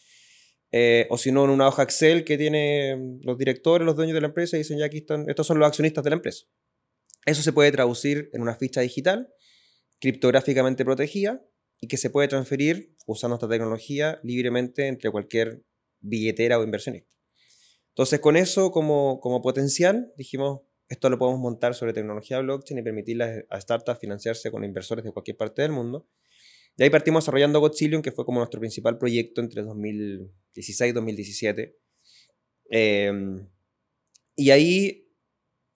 eh, 0.71 1.07
o 1.11 1.19
si 1.19 1.33
no, 1.33 1.45
en 1.45 1.51
una 1.51 1.69
hoja 1.69 1.83
Excel 1.83 2.25
que 2.25 2.39
tiene 2.39 3.19
los 3.23 3.37
directores, 3.37 3.85
los 3.85 3.95
dueños 3.95 4.15
de 4.15 4.23
la 4.23 4.29
empresa 4.29 4.57
y 4.57 4.61
dicen, 4.61 4.79
ya 4.79 4.87
aquí 4.87 4.99
están, 4.99 5.29
estos 5.29 5.47
son 5.47 5.59
los 5.59 5.69
accionistas 5.69 6.03
de 6.03 6.11
la 6.11 6.17
empresa. 6.17 6.47
Eso 7.27 7.43
se 7.43 7.53
puede 7.53 7.71
traducir 7.71 8.31
en 8.33 8.41
una 8.41 8.55
ficha 8.55 8.81
digital, 8.81 9.29
criptográficamente 10.03 10.85
protegida, 10.85 11.41
y 11.81 11.87
que 11.87 11.97
se 11.97 12.11
puede 12.11 12.27
transferir 12.29 12.95
usando 13.07 13.37
esta 13.37 13.49
tecnología 13.49 14.19
libremente 14.25 14.89
entre 14.89 15.11
cualquier 15.11 15.63
billetera 16.01 16.59
o 16.59 16.65
inversionista. 16.65 17.15
Entonces, 17.91 18.19
con 18.19 18.37
eso 18.37 18.73
como, 18.73 19.21
como 19.21 19.41
potencial, 19.43 20.13
dijimos, 20.17 20.63
esto 20.89 21.09
lo 21.09 21.19
podemos 21.19 21.41
montar 21.41 21.75
sobre 21.75 21.93
tecnología 21.93 22.41
blockchain 22.41 22.79
y 22.79 22.83
permitirle 22.83 23.47
a 23.49 23.61
startups 23.61 24.01
financiarse 24.01 24.51
con 24.51 24.65
inversores 24.65 25.05
de 25.05 25.13
cualquier 25.13 25.37
parte 25.37 25.63
del 25.63 25.71
mundo. 25.71 26.09
Y 26.77 26.83
ahí 26.83 26.91
partimos 26.91 27.25
desarrollando 27.25 27.61
Godzillion, 27.61 28.03
que 28.03 28.11
fue 28.11 28.25
como 28.25 28.41
nuestro 28.41 28.59
principal 28.59 28.99
proyecto 28.99 29.41
entre 29.41 29.63
2016 29.63 30.91
y 30.91 30.93
2017. 30.93 31.79
Em, 32.71 33.49
y 34.35 34.51
ahí 34.51 35.09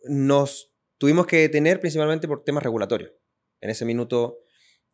nos 0.05 0.73
tuvimos 0.99 1.27
que 1.27 1.37
detener 1.39 1.81
principalmente 1.81 2.27
por 2.27 2.43
temas 2.43 2.65
regulatorios. 2.65 3.13
En 3.61 3.71
ese 3.71 3.85
minuto, 3.85 4.39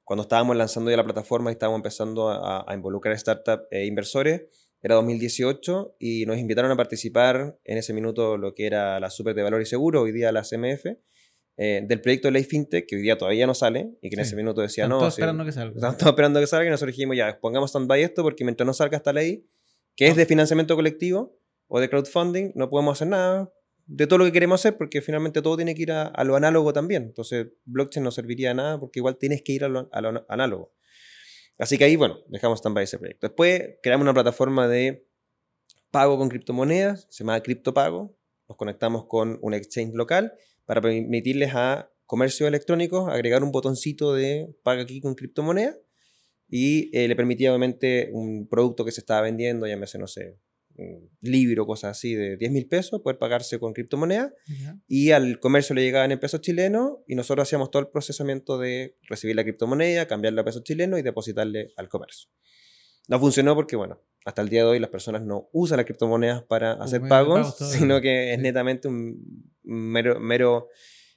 cuando 0.05 0.23
estábamos 0.23 0.57
lanzando 0.57 0.91
ya 0.91 0.97
la 0.97 1.05
plataforma 1.05 1.51
y 1.51 1.55
estábamos 1.55 1.79
empezando 1.79 2.29
a, 2.29 2.65
a 2.67 2.75
involucrar 2.75 3.19
startups 3.19 3.65
e 3.71 3.87
inversores, 3.87 4.43
era 4.83 4.97
2018 4.97 5.97
y 6.01 6.27
nos 6.27 6.39
invitaron 6.39 6.71
a 6.73 6.77
participar 6.77 7.57
en 7.65 7.79
ese 7.79 7.93
minuto 7.93 8.37
lo 8.37 8.53
que 8.53 8.67
era 8.67 8.99
la 8.99 9.11
Super 9.11 9.35
de 9.35 9.43
Valor 9.43 9.63
y 9.63 9.67
Seguro, 9.67 10.03
hoy 10.03 10.13
día 10.13 10.33
la 10.33 10.43
CMF, 10.43 10.87
eh, 11.57 11.83
del 11.87 12.01
proyecto 12.01 12.29
de 12.29 12.33
ley 12.33 12.45
FinTech, 12.45 12.87
que 12.89 12.97
hoy 12.97 13.03
día 13.03 13.17
todavía 13.17 13.47
no 13.47 13.55
sale 13.55 13.93
y 14.01 14.09
que 14.09 14.17
en 14.17 14.23
ese 14.23 14.35
minuto 14.35 14.61
decía 14.61 14.89
no. 14.89 14.97
Estamos 14.97 15.15
esperando 15.15 15.45
que 15.45 15.53
salga. 15.53 15.75
Estamos 15.75 16.03
esperando 16.03 16.41
que 16.41 16.47
salga 16.49 16.67
y 16.67 16.71
nosotros 16.71 16.97
dijimos 16.97 17.17
ya, 17.17 17.39
pongamos 17.41 17.71
stand-by 17.71 18.03
esto 18.03 18.23
porque 18.25 18.43
mientras 18.43 18.67
no 18.67 18.75
salga 18.75 18.97
esta 18.97 19.13
ley, 19.13 19.47
que 19.95 20.09
es 20.09 20.17
de 20.17 20.27
financiamiento 20.27 20.75
colectivo 20.75 21.39
o 21.69 21.79
de 21.79 21.89
crowdfunding, 21.89 22.51
no 22.57 22.69
podemos 22.69 22.99
hacer 22.99 23.09
nada 23.09 23.53
de 23.87 24.07
todo 24.07 24.19
lo 24.19 24.25
que 24.25 24.33
queremos 24.33 24.61
hacer 24.61 24.77
porque 24.77 25.03
finalmente 25.03 25.43
todo 25.43 25.57
tiene 25.57 25.75
que 25.75 25.83
ir 25.83 25.93
a, 25.93 26.25
lo 26.25 26.37
análogo 26.37 26.73
también. 26.73 27.05
Entonces, 27.05 27.49
blockchain 27.65 28.05
no 28.05 28.11
serviría 28.11 28.49
de 28.49 28.55
nada 28.55 28.81
porque 28.81 29.01
igual 29.01 29.17
tienes 29.17 29.43
que 29.43 29.53
ir 29.53 29.65
a 29.65 29.69
lo, 29.69 29.91
análogo. 30.29 30.73
Así 31.59 31.79
que 31.79 31.85
ahí, 31.85 31.97
bueno, 31.97 32.19
dejamos 32.29 32.59
stand-by 32.59 32.85
ese 32.85 32.99
proyecto. 32.99 33.27
Después 33.29 33.77
creamos 33.83 34.05
una 34.05 34.15
plataforma 34.15 34.67
de 34.69 35.07
pago 35.91 36.19
con 36.19 36.29
criptomonedas, 36.29 37.07
se 37.11 37.25
llama 37.25 37.41
CryptoPago. 37.41 38.17
Nos 38.49 38.57
conectamos 38.57 39.07
con 39.07 39.39
un 39.43 39.55
exchange 39.55 39.95
local 39.95 40.33
para 40.65 40.81
permitirles 40.81 41.55
a 41.55 41.91
comercios 42.07 42.49
electrónicos 42.49 43.09
agregar 43.09 43.43
un 43.43 43.53
botoncito 43.53 44.13
de 44.13 44.55
paga 44.63 44.83
aquí 44.83 45.01
con 45.01 45.15
criptomoneda 45.15 45.75
y 46.49 46.95
eh, 46.97 47.09
le 47.09 47.17
permitía 47.17 47.51
obviamente 47.51 48.11
un 48.13 48.47
producto 48.47 48.85
que 48.85 48.93
se 48.93 49.01
estaba 49.01 49.23
vendiendo, 49.23 49.67
llámese, 49.67 49.99
no 49.99 50.07
sé, 50.07 50.37
libro, 51.21 51.67
cosas 51.67 51.97
así, 51.97 52.15
de 52.15 52.37
10 52.37 52.53
mil 52.53 52.67
pesos, 52.67 53.01
poder 53.03 53.19
pagarse 53.19 53.59
con 53.59 53.73
criptomoneda. 53.73 54.33
Y 54.87 55.11
al 55.11 55.39
comercio 55.41 55.75
le 55.75 55.83
llegaban 55.83 56.13
en 56.13 56.21
pesos 56.21 56.41
chilenos 56.41 56.99
y 57.07 57.15
nosotros 57.15 57.49
hacíamos 57.49 57.71
todo 57.71 57.83
el 57.83 57.89
procesamiento 57.89 58.59
de 58.59 58.97
recibir 59.09 59.37
la 59.37 59.43
criptomoneda, 59.43 60.07
cambiarla 60.07 60.43
a 60.43 60.45
pesos 60.45 60.65
chilenos 60.65 60.99
y 60.99 61.03
depositarle 61.03 61.73
al 61.77 61.89
comercio. 61.89 62.31
No 63.09 63.19
funcionó 63.19 63.55
porque, 63.55 63.77
bueno, 63.77 64.01
hasta 64.25 64.43
el 64.43 64.49
día 64.49 64.63
de 64.63 64.69
hoy 64.69 64.79
las 64.79 64.91
personas 64.91 65.23
no 65.23 65.49
usan 65.53 65.79
las 65.79 65.87
criptomonedas 65.87 66.43
para 66.45 66.73
hacer 66.75 67.03
pagos, 67.09 67.57
sino 67.59 68.01
que 68.01 68.33
es 68.33 68.39
netamente 68.39 68.89
un 68.89 69.53
mero, 69.63 70.21
mero 70.21 70.69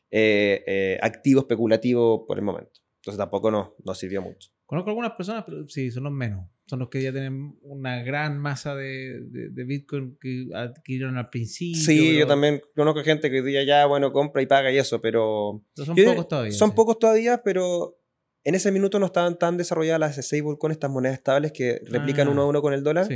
eh, 0.09 0.63
eh, 0.65 1.00
activo 1.01 1.41
especulativo 1.41 2.25
por 2.25 2.38
el 2.38 2.43
momento. 2.43 2.79
Entonces 2.97 3.17
tampoco 3.17 3.51
nos, 3.51 3.69
nos 3.83 3.97
sirvió 3.97 4.21
mucho. 4.21 4.50
Conozco 4.65 4.89
algunas 4.89 5.12
personas, 5.12 5.43
pero 5.45 5.67
sí, 5.67 5.91
son 5.91 6.05
los 6.05 6.13
menos. 6.13 6.50
Son 6.67 6.79
los 6.79 6.89
que 6.89 7.03
ya 7.03 7.12
tienen 7.12 7.57
una 7.62 8.01
gran 8.01 8.39
masa 8.39 8.75
de, 8.75 9.19
de, 9.22 9.63
Bitcoin 9.65 10.17
que 10.19 10.48
adquirieron 10.53 11.15
al 11.15 11.29
principio. 11.29 11.79
Sí, 11.79 12.17
yo 12.17 12.25
también 12.25 12.60
conozco 12.75 13.03
gente 13.03 13.29
que 13.29 13.43
día 13.43 13.63
ya, 13.63 13.86
bueno, 13.86 14.12
compra 14.12 14.41
y 14.41 14.48
paga 14.48 14.72
y 14.72 14.77
eso, 14.79 15.00
pero... 15.00 15.63
son 15.75 15.95
pocos 15.95 16.27
todavía. 16.27 16.51
Son 16.51 16.74
pocos 16.74 16.98
todavía, 16.98 17.43
pero 17.43 18.00
en 18.45 18.55
ese 18.55 18.72
minuto 18.72 19.00
no 19.00 19.07
estaban 19.07 19.38
tan 19.38 19.57
desarrolladas 19.57 20.00
las 20.00 20.25
stable 20.25 20.57
con 20.57 20.72
estas 20.72 20.89
monedas 20.89 21.17
estables 21.17 21.51
que 21.51 21.81
replican 21.86 22.27
uno 22.27 22.41
a 22.41 22.45
ah, 22.45 22.48
uno 22.48 22.62
con 22.62 22.74
el 22.74 22.84
dólar. 22.84 23.07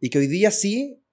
Y 0.00 0.10
que 0.10 0.18
hoy 0.18 0.26
día 0.26 0.50
sí, 0.50 1.04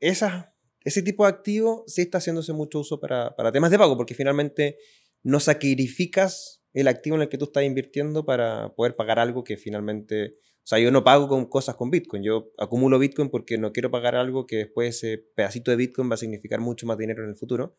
esas, 0.00 0.48
ese 0.82 1.02
tipo 1.02 1.24
de 1.24 1.30
activo 1.30 1.84
sí 1.86 2.02
está 2.02 2.18
haciéndose 2.18 2.54
mucho 2.54 2.80
uso 2.80 2.98
para, 2.98 3.36
para 3.36 3.52
temas 3.52 3.70
de 3.70 3.78
pago, 3.78 3.96
porque 3.98 4.14
finalmente 4.14 4.78
no 5.22 5.40
sacrificas 5.40 6.62
el 6.72 6.88
activo 6.88 7.16
en 7.16 7.22
el 7.22 7.28
que 7.28 7.36
tú 7.36 7.44
estás 7.44 7.64
invirtiendo 7.64 8.24
para 8.24 8.74
poder 8.74 8.96
pagar 8.96 9.18
algo 9.18 9.44
que 9.44 9.56
finalmente... 9.56 10.32
O 10.68 10.76
sea, 10.76 10.78
yo 10.80 10.90
no 10.90 11.02
pago 11.02 11.28
con 11.28 11.46
cosas 11.46 11.76
con 11.76 11.90
Bitcoin, 11.90 12.22
yo 12.22 12.52
acumulo 12.58 12.98
Bitcoin 12.98 13.30
porque 13.30 13.56
no 13.56 13.72
quiero 13.72 13.90
pagar 13.90 14.16
algo 14.16 14.46
que 14.46 14.56
después 14.56 14.96
ese 14.96 15.16
pedacito 15.16 15.70
de 15.70 15.78
Bitcoin 15.78 16.10
va 16.10 16.14
a 16.14 16.18
significar 16.18 16.60
mucho 16.60 16.84
más 16.86 16.98
dinero 16.98 17.24
en 17.24 17.30
el 17.30 17.36
futuro. 17.36 17.78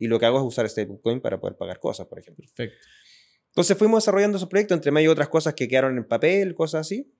Y 0.00 0.08
lo 0.08 0.18
que 0.18 0.26
hago 0.26 0.38
es 0.38 0.44
usar 0.44 0.66
este 0.66 0.84
Bitcoin 0.84 1.20
para 1.20 1.38
poder 1.38 1.56
pagar 1.56 1.78
cosas, 1.78 2.08
por 2.08 2.18
ejemplo. 2.18 2.44
Perfecto. 2.44 2.84
Entonces 3.50 3.78
fuimos 3.78 4.02
desarrollando 4.02 4.38
ese 4.38 4.48
proyecto, 4.48 4.74
entre 4.74 4.90
medio 4.90 5.12
otras 5.12 5.28
cosas 5.28 5.54
que 5.54 5.68
quedaron 5.68 5.96
en 5.96 6.08
papel, 6.08 6.56
cosas 6.56 6.80
así. 6.80 7.14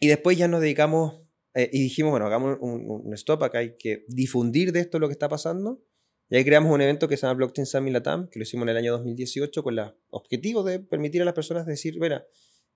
Y 0.00 0.08
después 0.08 0.38
ya 0.38 0.48
nos 0.48 0.62
dedicamos 0.62 1.20
eh, 1.52 1.68
y 1.70 1.82
dijimos, 1.82 2.10
bueno, 2.10 2.24
hagamos 2.24 2.56
un, 2.62 2.86
un, 2.88 3.12
stop, 3.12 3.42
acá 3.42 3.58
hay 3.58 3.76
que 3.76 4.06
difundir 4.08 4.72
de 4.72 4.80
esto 4.80 4.98
lo 4.98 5.08
que 5.08 5.12
está 5.12 5.28
pasando. 5.28 5.84
Y 6.30 6.36
ahí 6.36 6.46
creamos 6.46 6.72
un 6.72 6.80
evento 6.80 7.08
que 7.08 7.18
se 7.18 7.26
llama 7.26 7.34
Blockchain 7.34 7.66
Summit 7.66 7.92
Latam, 7.92 8.30
que 8.30 8.38
lo 8.38 8.44
hicimos 8.44 8.62
en 8.62 8.70
el 8.70 8.78
año 8.78 8.92
2018 8.92 9.62
con 9.62 9.78
el 9.78 9.92
objetivo 10.08 10.62
de 10.62 10.80
permitir 10.80 11.20
a 11.20 11.26
las 11.26 11.34
personas 11.34 11.66
decir, 11.66 12.00
mira, 12.00 12.26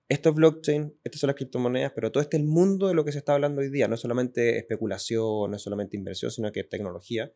esto 0.07 0.29
es 0.29 0.35
blockchain, 0.35 0.99
estas 1.03 1.19
son 1.21 1.27
las 1.27 1.35
criptomonedas, 1.35 1.91
pero 1.93 2.11
todo 2.11 2.21
este 2.21 2.37
es 2.37 2.43
el 2.43 2.47
mundo 2.47 2.87
de 2.87 2.93
lo 2.93 3.03
que 3.03 3.11
se 3.11 3.17
está 3.17 3.33
hablando 3.33 3.61
hoy 3.61 3.69
día. 3.69 3.87
No 3.87 3.95
es 3.95 4.01
solamente 4.01 4.57
especulación, 4.57 5.51
no 5.51 5.55
es 5.55 5.61
solamente 5.61 5.97
inversión, 5.97 6.31
sino 6.31 6.51
que 6.51 6.61
es 6.61 6.69
tecnología. 6.69 7.31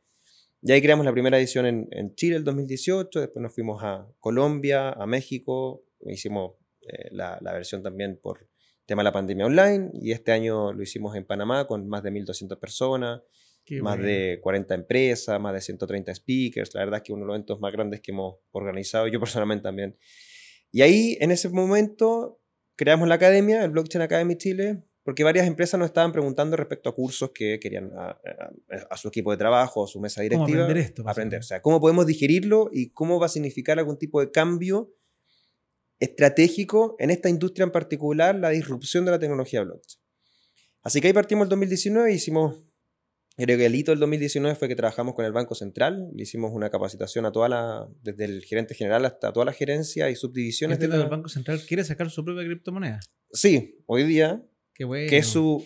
Y 0.62 0.72
ahí 0.72 0.82
creamos 0.82 1.06
la 1.06 1.12
primera 1.12 1.38
edición 1.38 1.66
en, 1.66 1.88
en 1.92 2.16
Chile 2.16 2.36
el 2.36 2.44
2018, 2.44 3.22
después 3.22 3.42
nos 3.42 3.54
fuimos 3.54 3.82
a 3.84 4.08
Colombia, 4.20 4.90
a 4.90 5.06
México, 5.06 5.84
hicimos 6.06 6.56
eh, 6.82 7.08
la, 7.12 7.38
la, 7.42 7.54
versión 7.54 7.82
también 7.82 8.20
por 8.22 8.50
tema 8.86 9.02
de 9.02 9.06
la 9.06 9.14
pandemia 9.14 9.46
online, 9.46 9.92
y 9.94 10.12
este 10.12 10.34
año 10.34 10.74
lo 10.74 10.84
hicimos 10.84 11.16
en 11.16 11.26
Panamá 11.26 11.66
con 11.66 11.88
más 11.88 12.04
de 12.04 12.12
1.200 12.12 12.60
personas 12.60 13.22
más 13.82 14.00
de 14.00 14.40
40 14.42 14.74
empresas, 14.74 15.40
más 15.40 15.54
de 15.54 15.62
130 15.62 16.14
speakers. 16.16 16.74
La 16.74 16.82
verdad 16.82 16.98
es 16.98 17.04
que 17.04 17.14
uno 17.14 17.22
de 17.22 17.28
los 17.28 17.36
eventos 17.36 17.60
más 17.60 17.72
grandes 17.72 18.02
que 18.02 18.12
hemos 18.12 18.38
organizado, 18.52 19.08
yo 19.08 19.20
personalmente 19.20 19.64
también. 19.64 19.98
Y 20.72 20.82
ahí, 20.82 21.18
en 21.20 21.32
ese 21.32 21.50
momento, 21.50 22.39
creamos 22.80 23.10
la 23.10 23.16
academia, 23.16 23.62
el 23.66 23.72
Blockchain 23.72 24.04
Academy 24.04 24.38
Chile, 24.38 24.82
porque 25.04 25.26
varias 25.26 25.46
empresas 25.46 25.78
nos 25.78 25.88
estaban 25.88 26.14
preguntando 26.14 26.56
respecto 26.56 26.88
a 26.88 26.96
cursos 26.96 27.32
que 27.32 27.60
querían 27.60 27.92
a, 27.94 28.18
su 28.96 29.10
equipo 29.10 29.32
de 29.32 29.38
trabajo, 29.38 29.84
a 29.84 29.88
su 29.88 30.00
mesa 30.00 30.22
directiva. 30.22 30.46
¿Cómo 30.48 30.64
aprender 30.64 30.86
esto? 30.86 31.04
Aprender. 31.06 31.40
O 31.42 31.44
sea, 31.44 31.62
cómo 31.62 31.82
podemos 31.82 32.08
digerirlo 32.08 32.70
y 32.72 32.92
cómo 32.92 33.20
va 33.20 33.26
a 33.26 33.30
significar 33.30 33.80
algún 33.80 33.98
tipo 33.98 34.22
de 34.22 34.32
cambio 34.32 34.94
estratégico 36.00 36.96
en 37.00 37.10
esta 37.10 37.28
industria 37.28 37.66
en 37.66 37.72
particular, 37.72 38.36
la 38.36 38.52
disrupción 38.52 39.04
de 39.04 39.12
la 39.12 39.20
tecnología 39.20 39.62
blockchain. 39.62 40.02
Así 40.82 41.02
que 41.02 41.08
ahí 41.08 41.14
partimos 41.14 41.48
el 41.48 41.50
2019 41.50 42.14
y 42.14 42.16
hicimos 42.16 42.64
Hito 43.40 43.92
del 43.92 44.00
2019 44.00 44.56
fue 44.56 44.68
que 44.68 44.76
trabajamos 44.76 45.16
con 45.16 45.24
el 45.24 45.32
Banco 45.32 45.56
Central, 45.56 46.10
le 46.14 46.24
hicimos 46.24 46.52
una 46.54 46.70
capacitación 46.70 47.26
a 47.26 47.32
toda 47.32 47.48
la, 47.48 47.88
desde 48.02 48.26
el 48.26 48.44
gerente 48.44 48.74
general 48.76 49.06
hasta 49.06 49.32
toda 49.32 49.46
la 49.46 49.54
gerencia 49.54 50.10
y 50.10 50.16
subdivisiones. 50.16 50.78
¿Este 50.78 50.90
del 50.90 51.08
Banco 51.08 51.30
Central 51.30 51.62
quiere 51.66 51.86
sacar 51.86 52.10
su 52.10 52.26
propia 52.26 52.44
criptomoneda? 52.44 53.00
Sí, 53.32 53.82
hoy 53.86 54.04
día, 54.04 54.44
que 54.76 55.18
es 55.18 55.28
su 55.28 55.64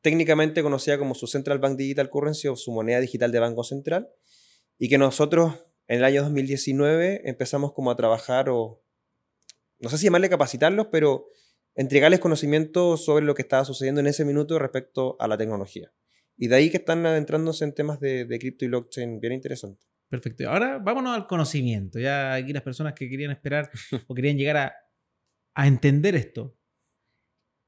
técnicamente 0.00 0.62
conocida 0.62 0.96
como 0.96 1.14
su 1.14 1.26
Central 1.26 1.58
Bank 1.58 1.76
Digital 1.76 2.08
Currency 2.08 2.48
o 2.48 2.56
su 2.56 2.72
moneda 2.72 3.00
digital 3.00 3.30
de 3.32 3.38
Banco 3.38 3.64
Central, 3.64 4.08
y 4.78 4.88
que 4.88 4.96
nosotros 4.96 5.54
en 5.88 5.98
el 5.98 6.04
año 6.04 6.22
2019 6.22 7.28
empezamos 7.28 7.74
como 7.74 7.90
a 7.90 7.96
trabajar 7.96 8.48
o, 8.48 8.82
no 9.78 9.90
sé 9.90 9.98
si 9.98 10.04
llamarle 10.04 10.30
capacitarlos, 10.30 10.86
pero 10.90 11.26
entregarles 11.74 12.20
conocimiento 12.20 12.96
sobre 12.96 13.26
lo 13.26 13.34
que 13.34 13.42
estaba 13.42 13.64
sucediendo 13.66 14.00
en 14.00 14.06
ese 14.06 14.24
minuto 14.24 14.58
respecto 14.58 15.16
a 15.20 15.28
la 15.28 15.36
tecnología. 15.36 15.92
Y 16.42 16.48
de 16.48 16.56
ahí 16.56 16.70
que 16.70 16.78
están 16.78 17.04
adentrándose 17.04 17.64
en 17.64 17.74
temas 17.74 18.00
de, 18.00 18.24
de 18.24 18.38
cripto 18.38 18.64
y 18.64 18.68
blockchain 18.68 19.20
bien 19.20 19.34
interesantes. 19.34 19.86
Perfecto. 20.08 20.48
Ahora 20.48 20.78
vámonos 20.78 21.14
al 21.14 21.26
conocimiento. 21.26 21.98
Ya 21.98 22.32
aquí 22.32 22.54
las 22.54 22.62
personas 22.62 22.94
que 22.94 23.10
querían 23.10 23.30
esperar 23.30 23.70
o 24.08 24.14
querían 24.14 24.38
llegar 24.38 24.56
a, 24.56 24.74
a 25.54 25.66
entender 25.66 26.14
esto. 26.14 26.56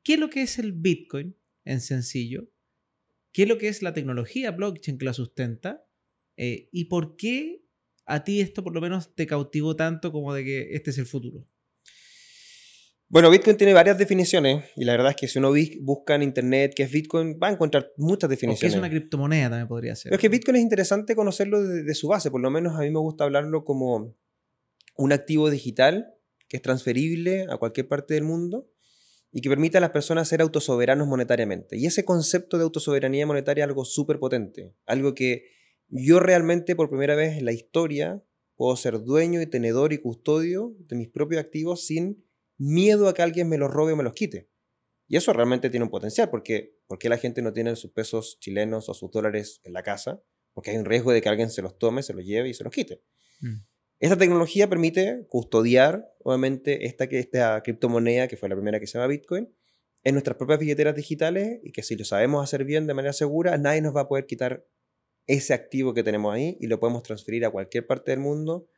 ¿Qué 0.03 0.15
es 0.15 0.19
lo 0.19 0.31
que 0.31 0.41
es 0.41 0.59
el 0.59 0.73
Bitcoin 0.73 1.37
en 1.67 1.83
sencillo? 1.83 2.49
¿Qué 3.31 3.43
es 3.43 3.49
lo 3.49 3.59
que 3.59 3.69
es 3.69 3.83
la 3.83 3.93
tecnología 3.93 4.53
blockchain 4.53 4.97
que 4.97 5.05
la 5.05 5.13
sustenta? 5.13 5.87
Eh, 6.39 6.71
¿Y 6.73 6.87
por 6.87 7.17
qué 7.17 7.67
a 8.07 8.25
ti 8.25 8.41
esto 8.41 8.65
por 8.65 8.73
lo 8.73 8.81
menos 8.81 9.15
te 9.15 9.27
cautivó 9.27 9.77
tanto 9.77 10.13
como 10.13 10.33
de 10.33 10.45
que 10.45 10.75
este 10.75 10.93
es 10.93 10.99
el 10.99 11.07
futuro? 11.07 11.47
Bueno, 13.13 13.31
Bitcoin 13.31 13.59
tiene 13.59 13.75
varias 13.75 13.99
definiciones 13.99 14.65
y 14.75 14.87
la 14.87 14.93
verdad 14.93 15.11
es 15.11 15.17
que 15.17 15.29
si 15.29 15.39
uno 15.39 15.53
busca 15.83 16.15
en 16.15 16.23
internet 16.23 16.73
qué 16.75 16.85
es 16.85 16.91
Bitcoin, 16.91 17.39
va 17.39 17.49
a 17.49 17.53
encontrar 17.53 17.93
muchas 17.99 18.31
definiciones. 18.31 18.61
¿Qué 18.61 18.67
es 18.69 18.75
una 18.75 18.89
criptomoneda 18.89 19.51
también 19.51 19.69
podría 19.69 19.95
ser. 19.95 20.09
Pero 20.09 20.17
es 20.17 20.21
que 20.23 20.31
Bitcoin 20.31 20.57
es 20.57 20.63
interesante 20.63 21.15
conocerlo 21.15 21.63
de, 21.63 21.95
su 21.95 22.09
base, 22.09 22.31
por 22.31 22.41
lo 22.41 22.51
menos 22.51 22.75
a 22.75 22.79
mí 22.79 22.91
me 22.91 23.01
gusta 23.01 23.25
hablarlo 23.25 23.67
como 23.67 24.17
un 24.97 25.13
activo 25.13 25.51
digital 25.51 26.15
que 26.49 26.57
es 26.57 26.63
transferible 26.63 27.45
a 27.51 27.59
cualquier 27.59 27.87
parte 27.87 28.15
del 28.15 28.25
mundo 28.25 28.71
y 29.31 29.43
que 29.43 29.51
permite 29.51 29.77
a 29.77 29.83
las 29.83 29.91
personas 29.91 30.27
ser 30.27 30.41
autosoberanos 30.41 31.07
monetariamente. 31.07 31.77
Y 31.77 31.85
ese 31.85 32.07
concepto 32.07 32.57
de 32.57 32.63
autosoberanía 32.63 33.27
monetaria 33.27 33.65
es 33.65 33.69
algo 33.69 33.85
súper 33.85 34.21
potente, 34.21 34.75
algo 34.87 35.15
que 35.15 35.51
yo 35.89 36.19
realmente 36.19 36.75
por 36.75 36.89
primera 36.89 37.15
vez 37.15 37.37
en 37.37 37.45
la 37.45 37.53
historia 37.53 38.25
puedo 38.57 38.75
ser 38.75 39.03
dueño 39.03 39.43
y 39.43 39.47
tenedor 39.47 39.93
y 39.93 39.99
custodio 39.99 40.75
de 40.79 40.97
mis 40.97 41.11
propios 41.11 41.43
activos 41.43 41.85
sin 41.85 42.25
miedo 42.63 43.09
a 43.09 43.15
que 43.15 43.23
alguien 43.23 43.49
me 43.49 43.59
los 43.59 43.71
robe 43.71 43.93
o 43.93 43.97
me 43.97 44.05
los 44.05 44.13
quite. 44.13 44.49
Y 45.09 45.17
eso 45.17 45.33
realmente 45.33 45.69
tiene 45.69 45.85
un 45.85 45.91
potencial, 45.91 46.31
porque 46.31 46.79
qué 46.99 47.09
la 47.09 47.19
gente 47.19 47.43
no 47.43 47.53
tiene 47.53 47.75
sus 47.77 47.91
pesos 47.91 48.39
chilenos 48.41 48.89
o 48.89 48.95
sus 48.95 49.11
dólares 49.11 49.61
en 49.65 49.73
la 49.73 49.83
casa? 49.83 50.23
Porque 50.55 50.71
hay 50.71 50.77
un 50.77 50.85
riesgo 50.85 51.13
de 51.13 51.21
que 51.21 51.29
alguien 51.29 51.51
se 51.51 51.61
los 51.61 51.77
tome, 51.79 52.03
se 52.03 52.15
los 52.15 52.25
lleve 52.25 52.49
y 52.49 52.55
se 52.55 52.65
los 52.65 52.73
quite. 52.73 53.03
Mm. 53.41 53.65
Esta 53.99 54.17
tecnología 54.17 54.69
permite 54.69 55.27
custodiar, 55.29 56.15
obviamente, 56.21 56.87
esta, 56.87 57.05
esta 57.05 57.63
criptomoneda, 57.63 58.29
que 58.29 58.37
fue 58.37 58.49
la 58.49 58.55
primera 58.55 58.81
que 58.81 58.87
se 58.87 58.95
llama 58.95 59.09
Bitcoin, 59.09 59.55
en 60.05 60.15
nuestras 60.15 60.37
propias 60.37 60.59
billeteras 60.59 60.97
digitales 60.97 61.61
y 61.63 61.73
que 61.73 61.83
si 61.83 61.97
lo 61.97 62.05
sabemos 62.05 62.43
hacer 62.43 62.65
bien 62.65 62.87
de 62.87 62.95
manera 62.95 63.13
segura, 63.13 63.57
nadie 63.59 63.81
nos 63.81 63.95
va 63.95 64.03
a 64.03 64.09
poder 64.09 64.27
quitar 64.27 64.67
ese 65.27 65.55
activo 65.55 65.95
que 65.95 66.03
tenemos 66.03 66.35
ahí 66.35 66.57
y 66.61 66.67
lo 66.67 66.81
podemos 66.81 67.03
transferir 67.03 67.45
a 67.45 67.51
cualquier 67.51 67.87
parte 67.87 68.11
del 68.11 68.21
mundo 68.21 68.69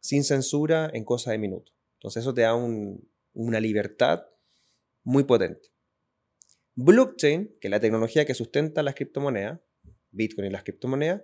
sin 0.00 0.22
censura 0.22 0.90
en 0.92 1.04
cosa 1.04 1.32
de 1.32 1.38
minutos. 1.38 1.74
Entonces 1.94 2.22
eso 2.22 2.32
te 2.32 2.42
da 2.42 2.54
un, 2.54 3.10
una 3.38 3.60
libertad 3.60 4.24
muy 5.04 5.24
potente. 5.24 5.68
Blockchain, 6.74 7.56
que 7.60 7.68
es 7.68 7.70
la 7.70 7.80
tecnología 7.80 8.24
que 8.24 8.34
sustenta 8.34 8.82
las 8.82 8.94
criptomonedas, 8.94 9.60
Bitcoin 10.10 10.48
y 10.48 10.50
las 10.50 10.64
criptomonedas, 10.64 11.22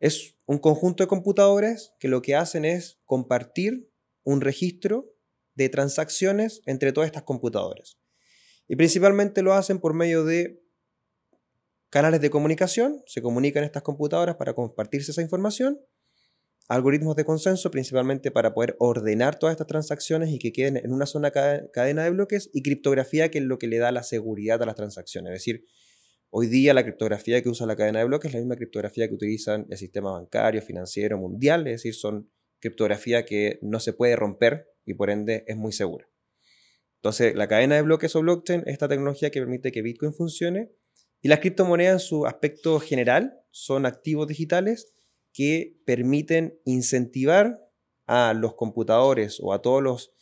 es 0.00 0.36
un 0.46 0.58
conjunto 0.58 1.04
de 1.04 1.08
computadores 1.08 1.94
que 2.00 2.08
lo 2.08 2.22
que 2.22 2.34
hacen 2.34 2.64
es 2.64 3.00
compartir 3.04 3.90
un 4.24 4.40
registro 4.40 5.14
de 5.54 5.68
transacciones 5.68 6.60
entre 6.66 6.92
todas 6.92 7.06
estas 7.06 7.22
computadoras. 7.22 7.98
Y 8.66 8.76
principalmente 8.76 9.42
lo 9.42 9.54
hacen 9.54 9.78
por 9.78 9.94
medio 9.94 10.24
de 10.24 10.62
canales 11.90 12.20
de 12.20 12.30
comunicación, 12.30 13.02
se 13.06 13.22
comunican 13.22 13.64
estas 13.64 13.82
computadoras 13.82 14.36
para 14.36 14.54
compartirse 14.54 15.12
esa 15.12 15.22
información 15.22 15.80
algoritmos 16.68 17.16
de 17.16 17.24
consenso, 17.24 17.70
principalmente 17.70 18.30
para 18.30 18.52
poder 18.52 18.76
ordenar 18.78 19.38
todas 19.38 19.54
estas 19.54 19.66
transacciones 19.66 20.30
y 20.30 20.38
que 20.38 20.52
queden 20.52 20.76
en 20.76 20.92
una 20.92 21.06
sola 21.06 21.30
cadena 21.30 22.04
de 22.04 22.10
bloques, 22.10 22.50
y 22.52 22.62
criptografía, 22.62 23.30
que 23.30 23.38
es 23.38 23.44
lo 23.44 23.58
que 23.58 23.66
le 23.66 23.78
da 23.78 23.90
la 23.90 24.02
seguridad 24.02 24.62
a 24.62 24.66
las 24.66 24.76
transacciones. 24.76 25.32
Es 25.32 25.38
decir, 25.40 25.64
hoy 26.28 26.46
día 26.46 26.74
la 26.74 26.82
criptografía 26.82 27.42
que 27.42 27.48
usa 27.48 27.66
la 27.66 27.74
cadena 27.74 28.00
de 28.00 28.04
bloques 28.04 28.28
es 28.28 28.34
la 28.34 28.40
misma 28.40 28.56
criptografía 28.56 29.08
que 29.08 29.14
utilizan 29.14 29.66
el 29.70 29.78
sistema 29.78 30.12
bancario, 30.12 30.60
financiero, 30.60 31.16
mundial, 31.16 31.66
es 31.66 31.82
decir, 31.82 31.94
son 31.94 32.30
criptografía 32.60 33.24
que 33.24 33.58
no 33.62 33.80
se 33.80 33.94
puede 33.94 34.14
romper 34.14 34.68
y 34.84 34.92
por 34.92 35.08
ende 35.08 35.44
es 35.46 35.56
muy 35.56 35.72
segura. 35.72 36.06
Entonces, 36.96 37.34
la 37.34 37.48
cadena 37.48 37.76
de 37.76 37.82
bloques 37.82 38.14
o 38.14 38.20
blockchain 38.20 38.64
es 38.66 38.72
esta 38.74 38.88
tecnología 38.88 39.30
que 39.30 39.40
permite 39.40 39.72
que 39.72 39.80
Bitcoin 39.82 40.12
funcione 40.12 40.72
y 41.22 41.28
las 41.28 41.38
criptomonedas 41.38 42.02
en 42.02 42.06
su 42.06 42.26
aspecto 42.26 42.78
general 42.78 43.40
son 43.50 43.86
activos 43.86 44.26
digitales 44.28 44.92
que 45.38 45.78
permiten 45.84 46.58
incentivar 46.64 47.60
a 48.08 48.34
los 48.34 48.56
computadores 48.56 49.38
o 49.40 49.52
a 49.52 49.62
todos 49.62 49.80
los 49.80 50.12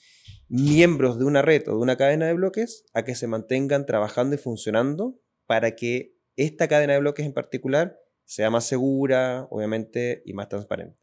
miembros 0.46 1.18
de 1.18 1.24
una 1.24 1.40
red 1.40 1.66
o 1.68 1.70
de 1.70 1.78
una 1.78 1.96
cadena 1.96 2.26
de 2.26 2.34
bloques 2.34 2.84
a 2.92 3.02
que 3.02 3.14
se 3.14 3.26
mantengan 3.26 3.86
trabajando 3.86 4.34
y 4.34 4.38
funcionando 4.38 5.18
para 5.46 5.74
que 5.74 6.18
esta 6.36 6.68
cadena 6.68 6.92
de 6.92 6.98
bloques 6.98 7.24
en 7.24 7.32
particular 7.32 7.98
sea 8.26 8.50
más 8.50 8.66
segura, 8.66 9.48
obviamente, 9.48 10.22
y 10.26 10.34
más 10.34 10.50
transparente. 10.50 11.00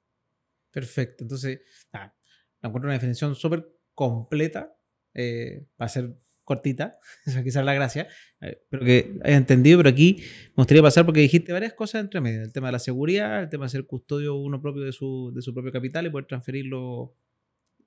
Perfecto. 0.69 1.23
Entonces, 1.23 1.61
ah, 1.91 2.15
encuentro 2.61 2.89
una 2.89 2.93
definición 2.93 3.33
súper 3.33 3.67
completa 3.95 4.77
eh, 5.15 5.65
para 5.75 5.89
ser 5.89 6.19
cortita, 6.43 6.99
esa 7.25 7.43
quizás 7.43 7.65
la 7.65 7.73
gracia, 7.73 8.07
eh, 8.41 8.61
pero 8.69 8.85
que 8.85 9.17
haya 9.23 9.37
entendido, 9.37 9.79
pero 9.79 9.89
aquí 9.89 10.17
me 10.49 10.61
gustaría 10.61 10.83
pasar 10.83 11.05
porque 11.05 11.21
dijiste 11.21 11.53
varias 11.53 11.73
cosas 11.73 12.01
entre 12.01 12.21
medio, 12.21 12.41
el 12.41 12.51
tema 12.51 12.67
de 12.67 12.73
la 12.73 12.79
seguridad, 12.79 13.43
el 13.43 13.49
tema 13.49 13.65
de 13.65 13.69
ser 13.69 13.85
custodio 13.85 14.35
uno 14.35 14.61
propio 14.61 14.83
de 14.83 14.91
su, 14.91 15.31
de 15.33 15.41
su 15.41 15.53
propio 15.53 15.71
capital 15.71 16.05
y 16.05 16.09
poder 16.09 16.25
transferirlo 16.25 17.15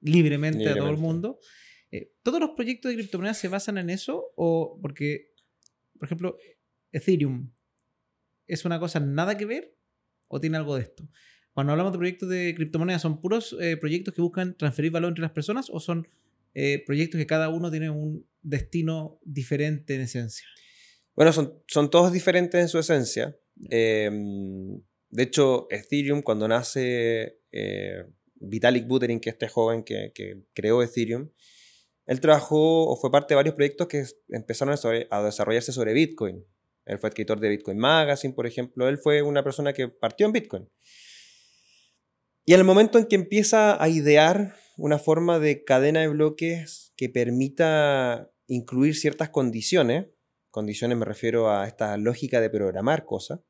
libremente, 0.00 0.68
a 0.68 0.76
todo 0.76 0.90
el 0.90 0.98
mundo. 0.98 1.38
Eh, 1.90 2.12
¿Todos 2.22 2.40
los 2.40 2.50
proyectos 2.50 2.90
de 2.90 2.96
criptomonedas 2.96 3.38
se 3.38 3.48
basan 3.48 3.78
en 3.78 3.90
eso? 3.90 4.32
O 4.36 4.78
porque, 4.80 5.32
por 5.98 6.06
ejemplo, 6.06 6.36
Ethereum 6.92 7.50
es 8.46 8.64
una 8.64 8.78
cosa 8.78 9.00
nada 9.00 9.36
que 9.36 9.46
ver 9.46 9.76
o 10.28 10.40
tiene 10.40 10.56
algo 10.56 10.76
de 10.76 10.82
esto? 10.82 11.08
Cuando 11.52 11.72
hablamos 11.72 11.92
de 11.92 11.98
proyectos 11.98 12.28
de 12.28 12.54
criptomonedas, 12.54 13.02
¿son 13.02 13.20
puros 13.20 13.56
proyectos 13.80 14.12
que 14.12 14.20
buscan 14.20 14.56
transferir 14.56 14.92
valor 14.92 15.08
entre 15.08 15.22
las 15.22 15.30
personas 15.30 15.70
o 15.70 15.80
son 15.80 16.06
eh, 16.58 16.82
proyectos 16.86 17.18
que 17.18 17.26
cada 17.26 17.50
uno 17.50 17.70
tiene 17.70 17.90
un 17.90 18.26
destino 18.40 19.20
diferente 19.22 19.94
en 19.94 20.00
esencia. 20.00 20.46
Bueno, 21.14 21.30
son, 21.30 21.62
son 21.68 21.90
todos 21.90 22.14
diferentes 22.14 22.58
en 22.58 22.68
su 22.68 22.78
esencia. 22.78 23.36
Em, 23.68 24.80
de 25.10 25.22
hecho, 25.22 25.66
Ethereum, 25.68 26.22
cuando 26.22 26.48
nace 26.48 27.40
eh, 27.52 28.06
Vitalik 28.36 28.86
Buterin, 28.86 29.20
que 29.20 29.28
es 29.28 29.34
este 29.34 29.48
joven 29.48 29.84
que, 29.84 30.14
creó 30.54 30.82
Ethereum, 30.82 31.30
él 32.06 32.20
trabajó 32.20 32.88
o 32.88 32.96
fue 32.96 33.10
parte 33.10 33.34
de 33.34 33.36
varios 33.36 33.54
proyectos 33.54 33.86
que 33.88 34.06
empezaron 34.30 34.74
a, 35.10 35.22
desarrollarse 35.24 35.72
sobre 35.72 35.92
Bitcoin. 35.92 36.42
Él 36.86 36.96
fue 36.96 37.10
escritor 37.10 37.38
de 37.38 37.50
Bitcoin 37.50 37.76
Magazine, 37.76 38.32
por 38.32 38.46
ejemplo. 38.46 38.88
Él 38.88 38.96
fue 38.96 39.20
una 39.20 39.44
persona 39.44 39.74
que 39.74 39.88
partió 39.88 40.24
en 40.24 40.32
Bitcoin. 40.32 40.70
Y 42.46 42.54
en 42.54 42.60
el 42.60 42.64
momento 42.64 42.96
en 42.96 43.04
que 43.04 43.16
empieza 43.16 43.82
a 43.82 43.90
idear 43.90 44.54
una 44.76 44.98
forma 44.98 45.38
de 45.38 45.64
cadena 45.64 46.00
de 46.00 46.08
bloques 46.08 46.92
que 46.96 47.08
permita 47.08 48.30
incluir 48.46 48.94
ciertas 48.94 49.30
condiciones, 49.30 50.08
condiciones 50.50 50.98
me 50.98 51.04
refiero 51.04 51.50
a 51.50 51.66
esta 51.66 51.96
lógica 51.96 52.40
de 52.40 52.50
programar 52.50 53.04
cosas, 53.04 53.40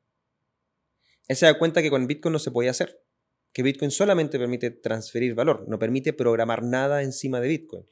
él 1.27 1.35
se 1.35 1.45
da 1.45 1.59
cuenta 1.59 1.81
que 1.81 1.89
con 1.89 2.07
Bitcoin 2.07 2.33
no 2.33 2.39
se 2.39 2.51
podía 2.51 2.71
hacer, 2.71 3.03
que 3.51 3.61
Bitcoin 3.63 3.91
solamente 3.91 4.39
permite 4.39 4.71
transferir 4.71 5.35
valor, 5.35 5.65
no 5.67 5.77
permite 5.77 6.13
programar 6.13 6.63
nada 6.63 7.03
encima 7.03 7.41
de 7.41 7.49
Bitcoin, 7.49 7.85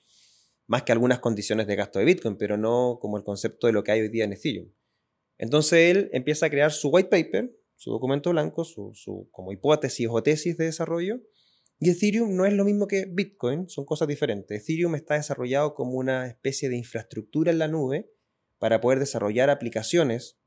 más 0.68 0.84
que 0.84 0.94
algunas 0.94 1.20
condiciones 1.20 1.68
de 1.68 1.76
gasto 1.76 2.00
de 2.00 2.06
Bitcoin, 2.06 2.38
pero 2.38 2.58
no 2.58 2.98
como 3.02 3.18
el 3.18 3.24
concepto 3.24 3.68
de 3.68 3.74
lo 3.74 3.84
que 3.84 3.92
hay 3.92 4.02
hoy 4.02 4.10
día 4.10 4.24
en 4.24 4.34
Ethereum. 4.34 4.72
Entonces 5.38 5.92
él 5.92 6.10
empieza 6.14 6.46
a 6.46 6.50
crear 6.50 6.72
su 6.72 6.88
white 6.90 7.10
paper, 7.10 7.54
su 7.76 7.92
documento 7.92 8.30
blanco, 8.30 8.64
su, 8.64 8.94
su 8.96 9.28
como 9.32 9.52
hipótesis 9.52 10.08
o 10.10 10.24
tesis 10.24 10.58
de 10.58 10.66
desarrollo, 10.66 11.20
y 11.80 11.90
Ethereum 11.90 12.36
no 12.36 12.46
es 12.46 12.54
lo 12.54 12.64
mismo 12.64 12.88
que 12.88 13.06
Bitcoin, 13.06 13.68
son 13.70 13.86
cosas 13.86 14.08
diferentes. 14.08 14.62
Ethereum 14.62 14.96
está 14.96 15.16
desarrollado 15.16 15.74
como 15.74 15.94
una 15.94 16.28
especie 16.28 16.70
de 16.70 16.78
infraestructura 16.78 17.52
en 17.52 17.60
la 17.60 17.68
nube 17.68 18.10
para 18.60 18.80
poder 18.80 19.00
desarrollar 19.00 19.50
aplicaciones, 19.50 20.40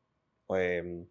em, 0.48 1.08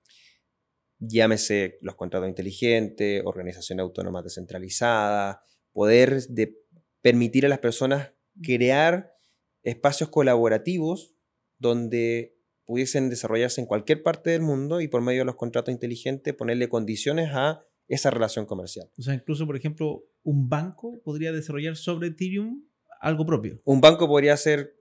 llámese 0.99 1.77
los 1.81 1.95
contratos 1.95 2.27
inteligentes, 2.27 3.21
organización 3.25 3.79
autónoma 3.79 4.23
descentralizada, 4.23 5.43
poder 5.71 6.23
de 6.27 6.57
permitir 7.01 7.45
a 7.45 7.49
las 7.49 7.59
personas 7.59 8.13
crear 8.41 9.13
espacios 9.61 10.09
colaborativos 10.09 11.15
donde 11.59 12.35
pudiesen 12.65 13.09
desarrollarse 13.09 13.61
en 13.61 13.67
cualquier 13.67 14.01
parte 14.01 14.31
del 14.31 14.41
mundo 14.41 14.81
y 14.81 14.87
por 14.87 15.01
medio 15.01 15.21
de 15.21 15.25
los 15.25 15.35
contratos 15.35 15.71
inteligentes 15.71 16.33
ponerle 16.33 16.67
condiciones 16.67 17.29
a 17.31 17.66
esa 17.87 18.09
relación 18.09 18.45
comercial. 18.45 18.89
O 18.97 19.01
sea, 19.01 19.13
incluso, 19.13 19.45
por 19.45 19.55
ejemplo, 19.55 20.03
un 20.23 20.49
banco 20.49 21.01
podría 21.03 21.31
desarrollar 21.31 21.75
sobre 21.75 22.09
Ethereum 22.09 22.63
algo 22.99 23.25
propio. 23.25 23.61
Un 23.63 23.81
banco 23.81 24.07
podría 24.07 24.35
ser 24.37 24.77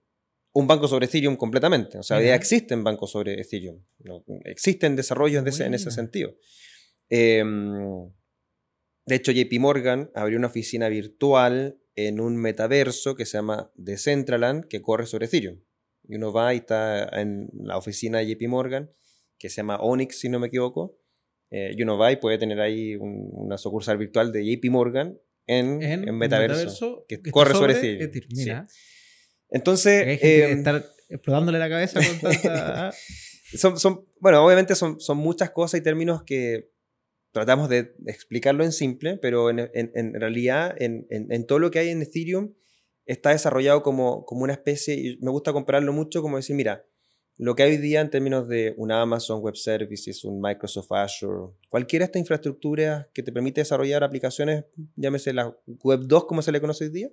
un 0.52 0.66
banco 0.66 0.88
sobre 0.88 1.06
Ethereum 1.06 1.36
completamente. 1.36 1.98
O 1.98 2.02
sea, 2.02 2.20
ya 2.20 2.34
existen 2.34 2.82
bancos 2.82 3.10
sobre 3.10 3.38
Ethereum. 3.40 3.84
Existen 4.44 4.96
desarrollos 4.96 5.60
en 5.60 5.74
ese 5.74 5.90
sentido. 5.90 6.34
Em, 7.10 8.10
de 9.04 9.14
hecho, 9.14 9.32
JP 9.32 9.60
Morgan 9.60 10.10
abrió 10.14 10.38
una 10.38 10.46
oficina 10.48 10.88
virtual 10.88 11.78
en 11.94 12.20
un 12.20 12.36
metaverso 12.36 13.16
que 13.16 13.26
se 13.26 13.38
llama 13.38 13.70
Decentraland, 13.74 14.66
que 14.66 14.80
corre 14.80 15.06
sobre 15.06 15.26
Ethereum. 15.26 15.60
Y 16.08 16.16
uno 16.16 16.32
va 16.32 16.54
y 16.54 16.58
está 16.58 17.04
en 17.20 17.50
la 17.52 17.76
oficina 17.76 18.18
de 18.18 18.34
JP 18.34 18.48
Morgan, 18.48 18.90
que 19.38 19.50
se 19.50 19.56
llama 19.56 19.76
Onyx, 19.76 20.18
si 20.18 20.28
no 20.28 20.38
me 20.38 20.46
equivoco, 20.46 20.98
eh, 21.50 21.72
y 21.76 21.82
uno 21.82 21.96
va 21.96 22.12
y 22.12 22.16
puede 22.16 22.38
tener 22.38 22.60
ahí 22.60 22.96
una 22.96 23.58
sucursal 23.58 23.98
virtual 23.98 24.32
de 24.32 24.44
JP 24.44 24.70
Morgan 24.70 25.18
en, 25.46 25.82
en, 25.82 26.16
metaverso, 26.16 27.04
que, 27.08 27.22
corre 27.30 27.52
sobre, 27.52 28.02
Ethereum. 28.02 28.66
Entonces... 29.48 30.20
Eh, 30.22 30.52
estar 30.52 30.84
explotándole 31.08 31.58
la 31.58 31.68
cabeza 31.68 32.00
con 32.04 32.18
tanta... 32.18 32.92
son, 33.56 33.78
son, 33.78 34.06
bueno, 34.18 34.44
obviamente 34.44 34.74
son, 34.74 35.00
son 35.00 35.18
muchas 35.18 35.50
cosas 35.50 35.80
y 35.80 35.82
términos 35.84 36.24
que 36.24 36.72
tratamos 37.32 37.68
de 37.68 37.94
explicarlo 38.06 38.64
en 38.64 38.72
simple, 38.72 39.18
pero 39.18 39.50
en, 39.50 39.58
en, 39.58 39.92
en 39.94 40.14
realidad 40.14 40.74
en, 40.78 41.06
en, 41.10 41.46
todo 41.46 41.58
lo 41.58 41.70
que 41.70 41.78
hay 41.78 41.90
en 41.90 42.02
Ethereum 42.02 42.54
está 43.04 43.30
desarrollado 43.30 43.82
como, 43.82 44.24
como 44.24 44.42
una 44.42 44.54
especie, 44.54 44.94
y 44.94 45.18
me 45.20 45.30
gusta 45.30 45.52
compararlo 45.52 45.92
mucho 45.92 46.22
como 46.22 46.38
decir, 46.38 46.56
mira, 46.56 46.86
lo 47.38 47.54
que 47.54 47.62
hay 47.64 47.72
hoy 47.72 47.76
día 47.78 48.00
en 48.00 48.10
términos 48.10 48.48
de 48.48 48.74
un 48.78 48.90
Amazon 48.90 49.40
Web 49.40 49.56
Services, 49.56 50.24
un 50.24 50.40
Microsoft 50.40 50.90
Azure, 50.92 51.52
cualquiera 51.68 52.04
de 52.04 52.06
estas 52.06 52.20
infraestructuras 52.20 53.08
que 53.12 53.22
te 53.22 53.30
permite 53.30 53.60
desarrollar 53.60 54.02
aplicaciones, 54.02 54.64
llámese 54.96 55.32
la 55.32 55.54
Web 55.66 56.00
2 56.04 56.24
como 56.24 56.40
se 56.40 56.52
le 56.52 56.60
conoce 56.60 56.84
hoy 56.84 56.90
día, 56.90 57.10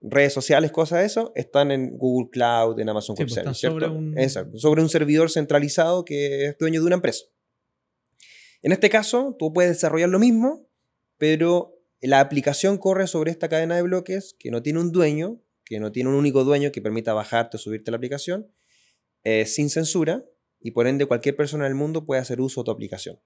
redes 0.00 0.32
sociales, 0.32 0.72
cosas 0.72 1.00
de 1.00 1.06
eso, 1.06 1.32
están 1.34 1.70
en 1.70 1.96
Google 1.98 2.30
Cloud, 2.30 2.78
en 2.80 2.88
Amazon 2.88 3.16
Web 3.18 3.28
pues, 3.28 3.34
Services, 3.34 3.70
Sobre 3.70 3.88
un... 3.88 4.58
sobre 4.58 4.82
un 4.82 4.88
servidor 4.88 5.30
centralizado 5.30 6.04
que 6.04 6.46
es 6.46 6.58
dueño 6.58 6.80
de 6.80 6.86
una 6.86 6.96
empresa. 6.96 7.24
En 8.62 8.72
este 8.72 8.88
caso, 8.88 9.36
tú 9.38 9.52
puedes 9.52 9.72
desarrollar 9.72 10.08
lo 10.08 10.18
mismo, 10.18 10.66
pero 11.18 11.78
la 12.00 12.20
aplicación 12.20 12.78
corre 12.78 13.06
sobre 13.06 13.30
esta 13.30 13.48
cadena 13.48 13.76
de 13.76 13.82
bloques 13.82 14.36
que 14.38 14.50
no 14.50 14.62
tiene 14.62 14.80
un 14.80 14.90
dueño, 14.90 15.42
que 15.66 15.80
no 15.80 15.92
tiene 15.92 16.08
un 16.10 16.16
único 16.16 16.44
dueño 16.44 16.72
que 16.72 16.80
permita 16.80 17.12
bajarte 17.12 17.58
o 17.58 17.60
subirte 17.60 17.90
la 17.90 17.98
aplicación, 17.98 18.50
eh, 19.24 19.46
sin 19.46 19.70
censura 19.70 20.24
y 20.60 20.70
por 20.70 20.86
ende 20.86 21.06
cualquier 21.06 21.36
persona 21.36 21.66
en 21.66 21.72
el 21.72 21.76
mundo 21.76 22.04
puede 22.04 22.20
hacer 22.20 22.40
uso 22.40 22.62
de 22.62 22.66
tu 22.66 22.70
aplicación. 22.70 23.20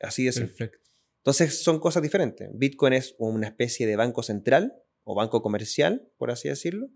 Así 0.00 0.24
de 0.24 0.32
simple. 0.32 0.70
Entonces 1.18 1.62
son 1.62 1.80
cosas 1.80 2.02
diferentes. 2.02 2.48
Bitcoin 2.54 2.92
es 2.92 3.14
una 3.18 3.48
especie 3.48 3.86
de 3.86 3.96
banco 3.96 4.22
central 4.22 4.74
o 5.02 5.14
banco 5.14 5.42
comercial, 5.42 6.08
por 6.18 6.30
así 6.30 6.48
decirlo, 6.48 6.88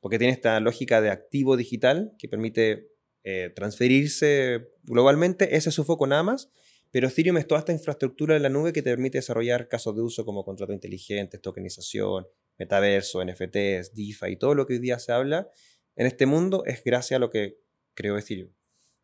porque 0.00 0.18
tiene 0.18 0.32
esta 0.32 0.60
lógica 0.60 1.00
de 1.00 1.10
activo 1.10 1.56
digital 1.56 2.14
que 2.18 2.28
permite 2.28 2.88
eh, 3.24 3.50
transferirse 3.54 4.68
globalmente. 4.84 5.56
Ese 5.56 5.70
es 5.70 5.74
su 5.74 5.84
foco 5.84 6.06
nada 6.06 6.22
más. 6.22 6.50
Pero 6.90 7.08
Ethereum 7.08 7.36
es 7.36 7.46
toda 7.46 7.58
esta 7.58 7.72
infraestructura 7.72 8.36
en 8.36 8.42
la 8.42 8.48
nube 8.48 8.72
que 8.72 8.80
te 8.80 8.90
permite 8.90 9.18
desarrollar 9.18 9.68
casos 9.68 9.94
de 9.94 10.02
uso 10.02 10.24
como 10.24 10.44
contratos 10.44 10.72
inteligentes, 10.72 11.42
tokenización, 11.42 12.26
metaverso, 12.58 13.22
NFTs, 13.24 13.92
DeFi 13.94 14.32
y 14.32 14.36
todo 14.36 14.54
lo 14.54 14.66
que 14.66 14.74
hoy 14.74 14.78
día 14.78 14.98
se 14.98 15.12
habla 15.12 15.50
en 15.96 16.06
este 16.06 16.26
mundo 16.26 16.64
es 16.66 16.82
gracias 16.84 17.16
a 17.16 17.20
lo 17.20 17.30
que 17.30 17.58
creó 17.94 18.16
Ethereum. 18.16 18.50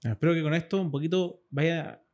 Espero 0.03 0.35
que 0.35 0.43
con 0.43 0.55
esto 0.55 0.81
un 0.81 0.91
poquito 0.91 1.45
vaya, 1.51 2.05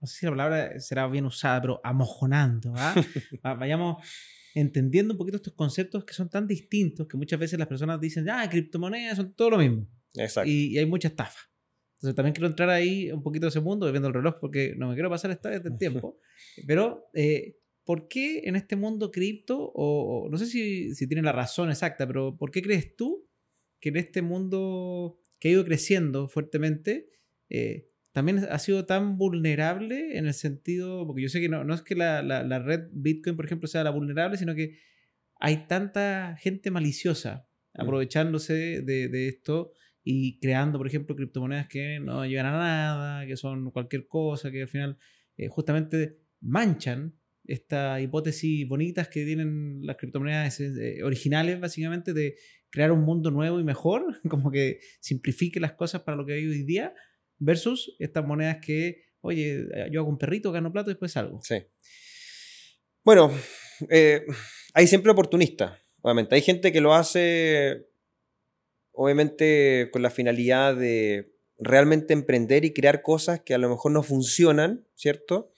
no 0.00 0.06
sé 0.06 0.18
si 0.18 0.26
la 0.26 0.32
palabra 0.32 0.80
será 0.80 1.08
bien 1.08 1.24
usada, 1.24 1.60
pero 1.60 1.80
amojonando, 1.82 2.72
¿ah? 2.76 2.94
vayamos 3.58 4.04
entendiendo 4.54 5.14
un 5.14 5.18
poquito 5.18 5.36
estos 5.36 5.54
conceptos 5.54 6.04
que 6.04 6.14
son 6.14 6.28
tan 6.28 6.46
distintos 6.46 7.06
que 7.06 7.16
muchas 7.16 7.38
veces 7.38 7.58
las 7.58 7.68
personas 7.68 8.00
dicen, 8.00 8.28
ah, 8.28 8.48
criptomonedas 8.48 9.16
son 9.16 9.34
todo 9.34 9.50
lo 9.50 9.58
mismo. 9.58 9.88
Exacto. 10.14 10.50
Y, 10.50 10.76
hay 10.78 10.86
mucha 10.86 11.08
estafa. 11.08 11.38
Entonces 11.96 12.14
también 12.14 12.34
quiero 12.34 12.48
entrar 12.48 12.68
ahí 12.70 13.10
un 13.10 13.22
poquito 13.22 13.46
de 13.46 13.50
ese 13.50 13.60
mundo, 13.60 13.90
viendo 13.90 14.08
el 14.08 14.14
reloj, 14.14 14.36
porque 14.40 14.74
no 14.76 14.88
me 14.88 14.94
quiero 14.94 15.08
pasar 15.08 15.30
esta 15.30 15.50
vez 15.50 15.62
del 15.62 15.78
tiempo. 15.78 16.18
Pero, 16.66 17.08
eh, 17.14 17.58
¿por 17.84 18.08
qué 18.08 18.42
en 18.44 18.56
este 18.56 18.76
mundo 18.76 19.10
cripto, 19.10 19.72
o, 19.74 20.28
no 20.30 20.36
sé 20.36 20.46
si, 20.46 20.94
si 20.94 21.06
tiene 21.06 21.22
la 21.22 21.32
razón 21.32 21.70
exacta, 21.70 22.06
pero 22.06 22.36
¿por 22.36 22.50
qué 22.50 22.60
crees 22.60 22.96
tú 22.96 23.25
que 23.80 23.90
en 23.90 23.96
este 23.96 24.22
mundo 24.22 25.18
que 25.38 25.48
ha 25.48 25.52
ido 25.52 25.64
creciendo 25.64 26.28
fuertemente, 26.28 27.10
eh, 27.48 27.88
también 28.12 28.46
ha 28.50 28.58
sido 28.58 28.86
tan 28.86 29.18
vulnerable 29.18 30.16
en 30.16 30.26
el 30.26 30.32
sentido, 30.32 31.06
porque 31.06 31.22
yo 31.22 31.28
sé 31.28 31.40
que 31.40 31.50
no, 31.50 31.64
no 31.64 31.74
es 31.74 31.82
que 31.82 31.94
la, 31.94 32.22
la, 32.22 32.58
red 32.58 32.88
Bitcoin, 32.92 33.36
por 33.36 33.44
ejemplo, 33.44 33.68
sea 33.68 33.84
la 33.84 33.90
vulnerable, 33.90 34.38
sino 34.38 34.54
que 34.54 34.78
hay 35.38 35.66
tanta 35.66 36.34
gente 36.38 36.70
maliciosa 36.70 37.46
mm. 37.74 37.82
aprovechándose 37.82 38.80
de, 38.80 39.08
de, 39.08 39.28
esto 39.28 39.72
y 40.02 40.38
creando, 40.40 40.78
por 40.78 40.86
ejemplo, 40.86 41.14
criptomonedas 41.14 41.68
que 41.68 42.00
no 42.00 42.24
llegan 42.24 42.46
a 42.46 42.52
nada, 42.52 43.26
que 43.26 43.36
son 43.36 43.70
cualquier 43.70 44.06
cosa, 44.06 44.50
que 44.50 44.62
al 44.62 44.68
final 44.68 44.96
eh, 45.36 45.48
justamente 45.48 46.16
manchan 46.40 47.14
estas 47.44 48.00
hipótesis 48.00 48.66
bonitas 48.66 49.08
que 49.08 49.24
tienen 49.24 49.80
las 49.84 49.96
criptomonedas 49.96 50.58
eh, 50.60 51.02
originales, 51.02 51.60
básicamente, 51.60 52.12
de 52.12 52.36
crear 52.76 52.92
un 52.92 53.04
mundo 53.04 53.30
nuevo 53.30 53.58
y 53.58 53.64
mejor, 53.64 54.20
como 54.28 54.50
que 54.50 54.80
simplifique 55.00 55.58
las 55.58 55.72
cosas 55.72 56.02
para 56.02 56.14
lo 56.14 56.26
que 56.26 56.34
hay 56.34 56.46
hoy 56.46 56.62
día 56.62 56.92
versus 57.38 57.96
estas 57.98 58.26
monedas 58.26 58.58
que, 58.60 59.04
oye, 59.22 59.66
yo 59.90 60.00
hago 60.00 60.10
un 60.10 60.18
perrito, 60.18 60.52
gano 60.52 60.70
plato 60.70 60.90
y 60.90 60.92
después 60.92 61.12
salgo. 61.12 61.40
Sí. 61.42 61.56
Bueno, 63.02 63.32
eh, 63.88 64.26
hay 64.74 64.86
siempre 64.88 65.10
oportunistas, 65.10 65.72
obviamente. 66.02 66.34
Hay 66.34 66.42
gente 66.42 66.70
que 66.70 66.82
lo 66.82 66.92
hace, 66.92 67.86
obviamente, 68.92 69.88
con 69.90 70.02
la 70.02 70.10
finalidad 70.10 70.76
de 70.76 71.32
realmente 71.58 72.12
emprender 72.12 72.66
y 72.66 72.74
crear 72.74 73.00
cosas 73.00 73.40
que 73.40 73.54
a 73.54 73.58
lo 73.58 73.70
mejor 73.70 73.92
no 73.92 74.02
funcionan, 74.02 74.86
¿cierto? 74.96 75.50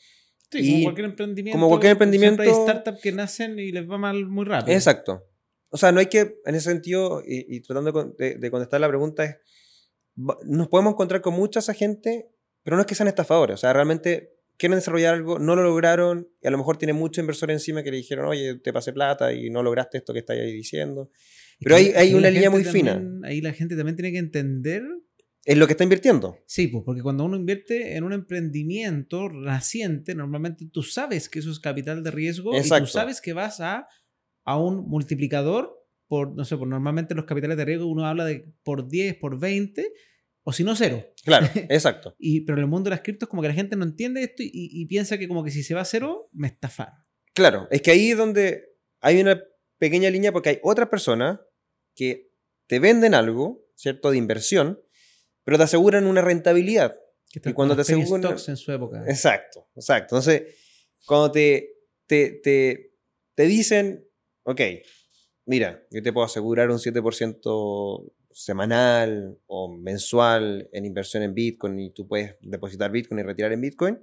Sí, 0.52 0.70
como 0.70 0.84
cualquier 0.84 1.06
emprendimiento. 1.06 1.56
Como 1.56 1.68
cualquier 1.68 1.92
emprendimiento. 1.92 2.42
hay 2.42 2.50
startups 2.50 3.00
que 3.00 3.10
nacen 3.10 3.58
y 3.58 3.72
les 3.72 3.90
va 3.90 3.98
mal 3.98 4.24
muy 4.26 4.44
rápido. 4.44 4.76
Exacto. 4.76 5.24
O 5.70 5.76
sea, 5.76 5.92
no 5.92 6.00
hay 6.00 6.06
que, 6.06 6.40
en 6.44 6.54
ese 6.54 6.70
sentido, 6.70 7.22
y, 7.26 7.60
tratando 7.60 8.14
de, 8.18 8.50
contestar 8.50 8.80
la 8.80 8.88
pregunta, 8.88 9.24
es 9.24 9.36
nos 10.44 10.66
podemos 10.68 10.94
encontrar 10.94 11.20
con 11.20 11.34
mucha 11.34 11.60
esa 11.60 11.74
gente, 11.74 12.28
pero 12.64 12.76
no 12.76 12.80
es 12.80 12.86
que 12.86 12.96
sean 12.96 13.08
estafadores, 13.08 13.54
o 13.54 13.56
sea, 13.58 13.72
realmente 13.72 14.32
quieren 14.56 14.76
desarrollar 14.76 15.14
algo, 15.14 15.38
no 15.38 15.54
lo 15.54 15.62
lograron, 15.62 16.28
y 16.42 16.48
a 16.48 16.50
lo 16.50 16.58
mejor 16.58 16.76
tienen 16.76 16.96
muchos 16.96 17.22
inversores 17.22 17.54
encima 17.54 17.84
que 17.84 17.92
le 17.92 17.98
dijeron, 17.98 18.26
oye, 18.26 18.56
te 18.56 18.72
pasé 18.72 18.92
plata 18.92 19.32
y 19.32 19.50
no 19.50 19.62
lograste 19.62 19.98
esto 19.98 20.12
que 20.12 20.18
estás 20.18 20.36
ahí 20.36 20.52
diciendo. 20.52 21.10
Pero 21.60 21.76
hay, 21.76 21.92
hay 21.94 22.14
una 22.14 22.30
línea 22.30 22.50
muy 22.50 22.64
fina. 22.64 23.00
Ahí 23.22 23.40
la 23.40 23.52
gente 23.52 23.76
también 23.76 23.94
tiene 23.94 24.10
que 24.10 24.18
entender 24.18 24.82
es 25.48 25.56
lo 25.56 25.66
que 25.66 25.72
está 25.72 25.82
invirtiendo. 25.82 26.36
Sí, 26.44 26.68
pues 26.68 26.84
porque 26.84 27.00
cuando 27.00 27.24
uno 27.24 27.34
invierte 27.34 27.96
en 27.96 28.04
un 28.04 28.12
emprendimiento 28.12 29.30
naciente, 29.30 30.14
normalmente 30.14 30.66
tú 30.70 30.82
sabes 30.82 31.30
que 31.30 31.38
eso 31.38 31.50
es 31.50 31.58
capital 31.58 32.02
de 32.02 32.10
riesgo 32.10 32.54
y 32.54 32.68
tú 32.68 32.86
sabes 32.86 33.22
que 33.22 33.32
vas 33.32 33.58
a, 33.60 33.88
a 34.48 34.56
un 34.56 34.88
multiplicador 34.88 35.78
por, 36.06 36.34
no 36.34 36.42
sé, 36.46 36.56
por 36.56 36.66
normalmente 36.66 37.14
los 37.14 37.26
capitales 37.26 37.58
de 37.58 37.66
riesgo 37.66 37.84
uno 37.86 38.06
habla 38.06 38.24
de 38.24 38.50
por 38.62 38.88
10, 38.88 39.16
por 39.16 39.38
20, 39.38 39.92
o 40.42 40.54
si 40.54 40.64
no, 40.64 40.74
cero. 40.74 41.06
Claro, 41.22 41.46
exacto. 41.68 42.16
y, 42.18 42.46
pero 42.46 42.56
en 42.56 42.64
el 42.64 42.70
mundo 42.70 42.88
de 42.88 42.96
las 42.96 43.02
criptos 43.02 43.28
como 43.28 43.42
que 43.42 43.48
la 43.48 43.54
gente 43.54 43.76
no 43.76 43.84
entiende 43.84 44.22
esto 44.22 44.36
y, 44.38 44.86
piensa 44.86 45.18
que 45.18 45.28
como 45.28 45.44
que 45.44 45.50
si 45.50 45.62
se 45.62 45.74
va 45.74 45.82
a 45.82 45.84
cero, 45.84 46.30
me 46.32 46.48
estafar. 46.48 46.94
Claro, 47.34 47.68
es 47.70 47.82
que 47.82 47.90
ahí 47.90 48.10
es 48.10 48.16
donde 48.16 48.64
hay 49.00 49.20
una 49.20 49.38
pequeña 49.76 50.08
línea 50.08 50.32
porque 50.32 50.48
hay 50.48 50.58
otras 50.62 50.88
personas 50.88 51.40
que 51.94 52.30
te 52.66 52.78
venden 52.78 53.12
algo, 53.12 53.66
¿cierto? 53.74 54.10
De 54.10 54.16
inversión, 54.16 54.80
pero 55.44 55.58
te 55.58 55.64
aseguran 55.64 56.06
una 56.06 56.22
rentabilidad. 56.22 56.96
y 57.34 57.52
cuando 57.52 57.76
te 57.76 57.82
aseguran... 57.82 58.32
en 58.32 58.56
su 58.56 58.72
época. 58.72 59.04
Exacto, 59.06 59.68
exacto. 59.76 60.16
Entonces, 60.16 60.54
cuando 61.04 61.32
te, 61.32 61.74
te, 62.06 62.40
te, 62.42 62.94
te 63.34 63.46
dicen, 63.46 64.07
ok, 64.48 64.60
mira, 65.44 65.84
yo 65.90 66.02
te 66.02 66.10
puedo 66.10 66.24
asegurar 66.24 66.70
un 66.70 66.78
7% 66.78 68.12
semanal 68.30 69.38
o 69.46 69.76
mensual 69.76 70.70
en 70.72 70.86
inversión 70.86 71.22
en 71.22 71.34
Bitcoin 71.34 71.78
y 71.78 71.92
tú 71.92 72.08
puedes 72.08 72.36
depositar 72.40 72.90
Bitcoin 72.90 73.20
y 73.20 73.22
retirar 73.24 73.52
en 73.52 73.60
Bitcoin, 73.60 73.98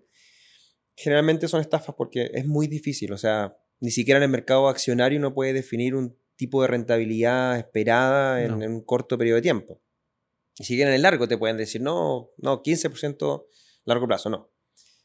generalmente 0.95 1.47
son 1.47 1.61
estafas 1.61 1.95
porque 1.95 2.29
es 2.31 2.45
muy 2.45 2.67
difícil. 2.67 3.11
O 3.11 3.17
sea, 3.17 3.57
ni 3.79 3.89
siquiera 3.89 4.19
en 4.19 4.23
el 4.23 4.29
mercado 4.29 4.67
accionario 4.67 5.17
uno 5.17 5.33
puede 5.33 5.53
definir 5.53 5.95
un 5.95 6.15
tipo 6.35 6.61
de 6.61 6.67
rentabilidad 6.67 7.57
esperada 7.57 8.43
en, 8.43 8.53
un 8.53 8.83
corto 8.83 9.17
periodo 9.17 9.37
de 9.37 9.41
tiempo. 9.41 9.81
Y 10.59 10.65
si 10.65 10.79
en 10.79 10.89
el 10.89 11.01
largo 11.01 11.27
te 11.27 11.39
pueden 11.39 11.57
decir, 11.57 11.81
no, 11.81 12.29
no, 12.37 12.61
15% 12.61 13.45
largo 13.85 14.07
plazo, 14.07 14.29
no. 14.29 14.51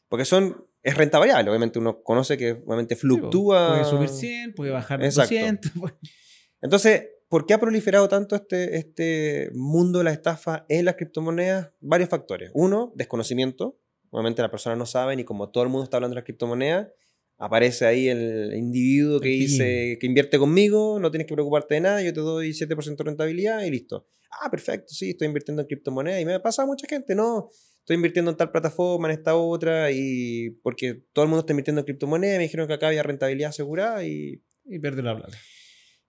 Porque 0.07 0.25
son, 0.25 0.67
es 0.83 0.95
renta 0.95 1.19
variable, 1.19 1.49
obviamente 1.49 1.79
uno 1.79 2.01
conoce 2.03 2.37
que 2.37 2.51
obviamente 2.51 2.95
fluctúa. 2.95 3.69
puede 3.69 3.85
subir 3.85 4.09
100, 4.09 4.53
puede 4.53 4.71
bajar 4.71 4.99
200. 4.99 5.71
Entonces, 6.61 7.03
¿Por 7.31 7.45
qué 7.45 7.53
ha 7.53 7.59
proliferado 7.61 8.09
tanto 8.09 8.35
este, 8.35 8.75
este 8.75 9.51
mundo 9.53 9.99
de 9.99 10.03
la 10.03 10.11
estafa 10.11 10.65
en 10.67 10.83
las 10.83 10.95
criptomonedas? 10.95 11.71
Varios 11.79 12.09
factores. 12.09 12.51
Uno, 12.53 12.91
desconocimiento. 12.93 13.79
Obviamente 14.09 14.41
la 14.41 14.51
persona 14.51 14.75
no 14.75 14.85
sabe 14.85 15.13
y 15.13 15.23
como 15.23 15.49
todo 15.49 15.63
el 15.63 15.69
mundo 15.69 15.85
está 15.85 15.95
hablando 15.95 16.15
de 16.15 16.17
las 16.17 16.25
criptomonedas, 16.25 16.89
aparece 17.37 17.85
ahí 17.85 18.09
el 18.09 18.53
individuo 18.53 19.21
que 19.21 19.29
dice 19.29 19.97
que 19.97 20.07
invierte 20.07 20.37
conmigo, 20.37 20.99
no 20.99 21.09
tienes 21.09 21.25
que 21.25 21.33
preocuparte 21.33 21.75
de 21.75 21.79
nada, 21.79 22.01
yo 22.01 22.13
te 22.13 22.19
doy 22.19 22.49
7% 22.49 22.97
de 22.97 23.03
rentabilidad 23.05 23.61
y 23.63 23.71
listo. 23.71 24.05
Ah, 24.41 24.51
perfecto, 24.51 24.93
sí, 24.93 25.11
estoy 25.11 25.27
invirtiendo 25.27 25.61
en 25.61 25.69
criptomonedas 25.69 26.21
y 26.21 26.25
me 26.25 26.37
pasa 26.41 26.63
a 26.63 26.65
mucha 26.65 26.85
gente, 26.85 27.15
no, 27.15 27.49
estoy 27.81 27.95
invirtiendo 27.95 28.31
en 28.31 28.37
tal 28.37 28.51
plataforma, 28.51 29.07
en 29.07 29.17
esta 29.17 29.35
otra 29.35 29.91
y 29.91 30.51
porque 30.63 31.03
todo 31.13 31.23
el 31.23 31.29
mundo 31.29 31.41
está 31.41 31.53
invirtiendo 31.53 31.81
en 31.81 31.85
criptomonedas, 31.85 32.37
me 32.37 32.43
dijeron 32.43 32.67
que 32.67 32.73
acá 32.73 32.87
había 32.87 33.03
rentabilidad 33.03 33.49
asegurada 33.49 34.03
y... 34.05 34.41
Y 34.63 34.79
pierde 34.79 35.01
la 35.01 35.17
plata. 35.17 35.37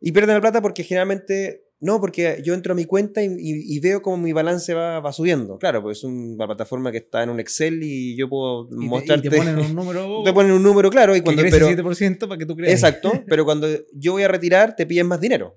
Y 0.04 0.12
pierden 0.12 0.34
la 0.34 0.40
plata 0.40 0.60
porque 0.60 0.82
generalmente, 0.82 1.62
no, 1.78 2.00
porque 2.00 2.42
yo 2.44 2.54
entro 2.54 2.72
a 2.72 2.76
mi 2.76 2.84
cuenta 2.84 3.22
y, 3.22 3.80
veo 3.80 4.02
cómo 4.02 4.16
mi 4.16 4.32
balance 4.32 4.74
va, 4.74 4.98
va, 4.98 5.12
subiendo. 5.12 5.58
Claro, 5.58 5.80
pues 5.80 5.98
es 5.98 6.04
una 6.04 6.44
plataforma 6.46 6.90
que 6.90 6.98
está 6.98 7.22
en 7.22 7.30
un 7.30 7.38
Excel 7.38 7.80
y 7.82 8.16
yo 8.16 8.28
puedo 8.28 8.68
mostrarte. 8.72 9.28
Y 9.28 9.30
te 9.30 9.36
ponen 9.36 9.58
un 9.58 9.74
número. 9.76 10.22
te 10.24 10.32
ponen 10.32 10.52
un 10.52 10.62
número, 10.62 10.90
claro. 10.90 11.14
Y 11.14 11.20
cuando, 11.20 11.42
pero, 11.42 11.68
7% 11.68 12.26
para 12.26 12.36
que 12.36 12.46
tú 12.46 12.56
creas. 12.56 12.72
Exacto, 12.74 13.12
pero 13.28 13.44
cuando 13.44 13.68
yo 13.94 14.12
voy 14.12 14.24
a 14.24 14.28
retirar, 14.28 14.74
te 14.74 14.86
piden 14.86 15.06
más 15.06 15.20
dinero. 15.20 15.56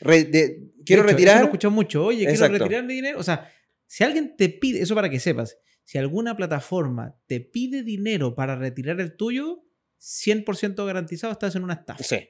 quiero 0.00 1.02
retirar. 1.02 1.44
Eso 1.44 1.58
lo 1.62 1.70
mucho. 1.70 2.06
Oye, 2.06 2.26
quiero 2.26 2.48
retirar 2.48 2.82
mi 2.82 2.94
dinero. 2.94 3.20
O 3.20 3.22
sea, 3.22 3.46
si 3.86 4.04
alguien 4.04 4.36
te 4.36 4.48
pide, 4.48 4.80
eso 4.80 4.94
para 4.94 5.10
que 5.10 5.20
sepas, 5.20 5.58
si 5.84 5.98
alguna 5.98 6.36
plataforma 6.36 7.18
te 7.26 7.40
pide 7.40 7.82
dinero 7.82 8.34
para 8.34 8.56
retirar 8.56 9.00
el 9.00 9.16
tuyo, 9.16 9.64
100% 10.00 10.84
garantizado 10.86 11.32
estás 11.32 11.54
en 11.54 11.64
una 11.64 11.74
estafa. 11.74 12.02
Sí. 12.02 12.28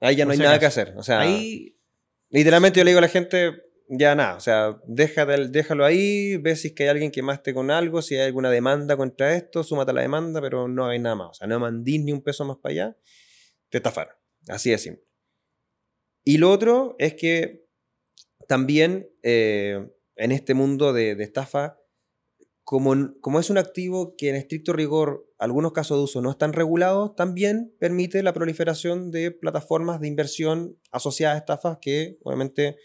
Ahí 0.00 0.16
ya 0.16 0.24
no 0.24 0.32
hay 0.32 0.38
nada 0.38 0.58
que 0.58 0.66
hacer. 0.66 0.94
O 0.96 1.02
sea, 1.02 1.24
literalmente 2.30 2.78
yo 2.78 2.84
le 2.84 2.90
digo 2.90 2.98
a 2.98 3.02
la 3.02 3.08
gente, 3.08 3.52
ya 3.88 4.14
nada, 4.14 4.36
o 4.36 4.40
sea, 4.40 4.78
déjalo 4.86 5.84
ahí, 5.84 6.36
ve 6.36 6.54
si 6.56 6.68
es 6.68 6.74
que 6.74 6.84
hay 6.84 6.90
alguien 6.90 7.10
que 7.10 7.22
más 7.22 7.38
esté 7.38 7.54
con 7.54 7.70
algo, 7.70 8.02
si 8.02 8.16
hay 8.16 8.26
alguna 8.26 8.50
demanda 8.50 8.96
contra 8.96 9.34
esto, 9.34 9.64
súmate 9.64 9.90
a 9.92 9.94
la 9.94 10.02
demanda, 10.02 10.40
pero 10.40 10.68
no 10.68 10.86
hay 10.86 10.98
nada 10.98 11.16
más. 11.16 11.28
O 11.30 11.34
sea, 11.34 11.46
no 11.46 11.58
mandís 11.58 12.02
ni 12.02 12.12
un 12.12 12.22
peso 12.22 12.44
más 12.44 12.58
para 12.58 12.72
allá, 12.72 12.96
te 13.70 13.78
estafaron. 13.78 14.14
Así 14.48 14.70
de 14.70 14.78
simple. 14.78 15.04
Y 16.24 16.36
lo 16.36 16.50
otro 16.50 16.94
es 16.98 17.14
que 17.14 17.66
también 18.46 19.10
eh, 19.22 19.88
en 20.18 20.32
este 20.32 20.52
mundo 20.52 20.92
de, 20.92 21.14
de 21.14 21.24
estafa, 21.24 21.78
como, 22.68 23.40
es 23.40 23.48
un 23.48 23.56
activo 23.56 24.14
que 24.14 24.28
en 24.28 24.34
estricto 24.34 24.74
rigor 24.74 25.26
algunos 25.38 25.72
casos 25.72 25.96
de 25.96 26.04
uso 26.04 26.20
no 26.20 26.30
están 26.30 26.52
regulados, 26.52 27.16
también 27.16 27.74
permite 27.80 28.22
la 28.22 28.34
proliferación 28.34 29.10
de 29.10 29.30
plataformas 29.30 30.00
de 30.02 30.08
inversión 30.08 30.76
asociadas 30.92 31.36
a 31.36 31.38
estafas 31.38 31.78
que 31.80 32.18
obviamente 32.24 32.76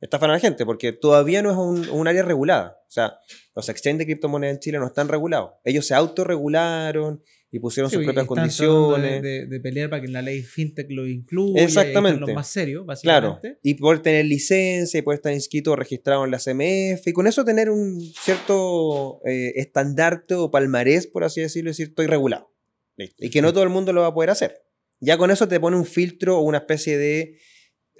estafan 0.00 0.30
a 0.30 0.32
la 0.32 0.38
gente, 0.38 0.64
porque 0.64 0.94
todavía 0.94 1.42
no 1.42 1.50
es 1.50 1.90
un, 1.92 2.08
área 2.08 2.22
regulada. 2.22 2.78
O 2.88 2.90
sea, 2.90 3.18
los 3.54 3.68
exchanges 3.68 3.98
de 3.98 4.06
criptomonedas 4.06 4.54
en 4.54 4.60
Chile 4.60 4.78
no 4.78 4.86
están 4.86 5.08
regulados. 5.08 5.50
Ellos 5.62 5.86
se 5.86 5.94
autorregularon 5.94 7.22
y 7.50 7.60
pusieron 7.60 7.90
sus 7.90 8.04
propias 8.04 8.26
condiciones. 8.26 9.22
De, 9.22 9.60
pelear 9.60 9.88
para 9.88 10.02
que 10.02 10.08
la 10.08 10.22
ley 10.22 10.42
fintech 10.42 10.90
lo 10.90 11.06
incluya. 11.06 11.62
Exactamente. 11.62 12.20
lo 12.20 12.34
más 12.34 12.48
serio, 12.48 12.84
básicamente. 12.84 13.40
Claro. 13.40 13.58
Y 13.62 13.74
poder 13.74 14.00
tener 14.00 14.26
licencia 14.26 14.98
y 14.98 15.02
poder 15.02 15.18
estar 15.18 15.32
inscrito 15.32 15.72
o 15.72 15.76
registrado 15.76 16.24
en 16.24 16.30
la 16.30 16.38
CMF 16.38 17.06
y 17.06 17.12
con 17.12 17.26
eso 17.26 17.44
tener 17.44 17.70
un 17.70 18.00
cierto 18.00 19.20
eh, 19.24 19.52
estandarte 19.56 20.34
o 20.34 20.50
palmarés, 20.50 21.06
por 21.06 21.24
así 21.24 21.40
decirlo, 21.40 21.70
decir, 21.70 21.88
estoy 21.88 22.06
regulado. 22.06 22.52
Y 22.96 23.30
que 23.30 23.42
no 23.42 23.52
todo 23.52 23.62
el 23.62 23.70
mundo 23.70 23.92
lo 23.92 24.02
va 24.02 24.08
a 24.08 24.14
poder 24.14 24.30
hacer. 24.30 24.62
Ya 25.00 25.16
con 25.16 25.30
eso 25.30 25.46
te 25.46 25.60
pone 25.60 25.76
un 25.76 25.86
filtro 25.86 26.38
o 26.38 26.42
una 26.42 26.58
especie 26.58 26.98
de 26.98 27.38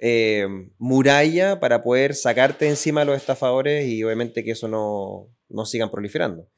eh, 0.01 0.45
muralla 0.77 1.59
para 1.59 1.81
poder 1.81 2.13
sacarte 2.13 2.67
encima 2.67 3.01
a 3.01 3.05
los 3.05 3.17
estafadores 3.17 3.87
y 3.87 4.03
obviamente 4.03 4.43
que 4.43 4.51
eso 4.51 4.67
no, 4.67 5.29
no 5.47 5.65
sigan 5.65 5.89
proliferando. 5.89 6.49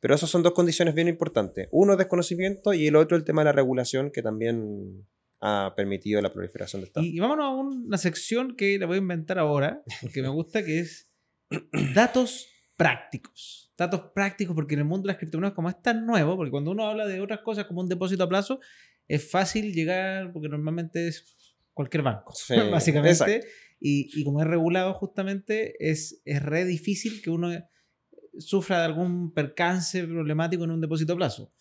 Pero 0.00 0.14
esas 0.14 0.30
son 0.30 0.42
dos 0.42 0.54
condiciones 0.54 0.94
bien 0.94 1.08
importantes. 1.08 1.68
Uno, 1.70 1.96
desconocimiento 1.96 2.72
y 2.72 2.86
el 2.86 2.96
otro, 2.96 3.16
el 3.16 3.24
tema 3.24 3.42
de 3.42 3.46
la 3.46 3.52
regulación, 3.52 4.10
que 4.10 4.22
también 4.22 5.06
ha 5.40 5.74
permitido 5.76 6.20
la 6.20 6.32
proliferación 6.32 6.82
de 6.82 6.86
estafa. 6.86 7.06
Y, 7.06 7.18
vámonos 7.18 7.44
a 7.44 7.50
una 7.50 7.98
sección 7.98 8.56
que 8.56 8.78
la 8.78 8.86
voy 8.86 8.96
a 8.96 9.00
inventar 9.00 9.38
ahora, 9.38 9.82
porque 10.00 10.22
me 10.22 10.28
gusta, 10.28 10.64
que 10.64 10.80
es 10.80 11.08
datos 11.94 12.48
prácticos. 12.76 13.72
Datos 13.76 14.12
prácticos, 14.14 14.54
porque 14.54 14.74
en 14.74 14.80
el 14.80 14.86
mundo 14.86 15.06
de 15.06 15.12
las 15.12 15.18
criptomonedas, 15.18 15.54
como 15.54 15.68
es 15.68 15.80
tan 15.82 16.06
nuevo, 16.06 16.36
porque 16.36 16.50
cuando 16.50 16.70
uno 16.70 16.86
habla 16.86 17.06
de 17.06 17.20
otras 17.20 17.40
cosas 17.40 17.66
como 17.66 17.80
un 17.80 17.88
depósito 17.88 18.24
a 18.24 18.28
plazo, 18.28 18.60
es 19.06 19.30
fácil 19.30 19.72
llegar, 19.74 20.32
porque 20.32 20.48
normalmente 20.48 21.08
es 21.08 21.36
cualquier 21.74 22.02
banco, 22.02 22.34
básicamente. 22.70 23.42
Y, 23.80 24.10
y, 24.18 24.24
como 24.24 24.40
es 24.40 24.46
regulado 24.46 24.92
justamente, 24.94 25.74
es, 25.78 26.20
es 26.24 26.42
re 26.42 26.66
difícil 26.66 27.22
que 27.22 27.30
uno 27.30 27.50
sufra 28.38 28.78
de 28.78 28.84
algún 28.84 29.32
percance 29.32 30.04
problemático 30.04 30.64
en 30.64 30.70
un 30.70 30.80
depósito 30.80 31.14
a 31.14 31.16
plazo. 31.16 31.52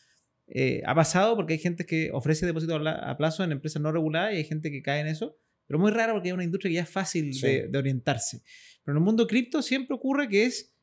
Eh, 0.48 0.82
ha 0.86 0.96
pasado 0.96 1.36
porque 1.36 1.54
hay 1.54 1.60
gente 1.60 1.86
que 1.86 2.10
ofrece 2.12 2.46
depósito 2.46 2.76
a 2.76 3.18
plazo 3.18 3.44
en 3.44 3.52
empresas 3.52 3.82
no 3.82 3.92
reguladas 3.92 4.34
y 4.34 4.38
hay 4.38 4.44
gente 4.44 4.72
que 4.72 4.82
cae 4.82 5.02
en 5.02 5.08
eso, 5.08 5.38
pero 5.68 5.80
muy 5.80 5.92
raro 5.92 6.14
porque 6.14 6.30
es 6.30 6.34
una 6.34 6.44
industria 6.44 6.70
que 6.70 6.76
ya 6.76 6.84
es 6.84 6.90
fácil 6.90 7.32
de, 7.40 7.68
de, 7.68 7.78
orientarse. 7.78 8.42
Pero 8.84 8.98
en 8.98 9.02
el 9.02 9.06
mundo 9.06 9.28
cripto 9.28 9.62
siempre 9.62 9.96
ocurre 9.96 10.28
que 10.28 10.46
es, 10.46 10.74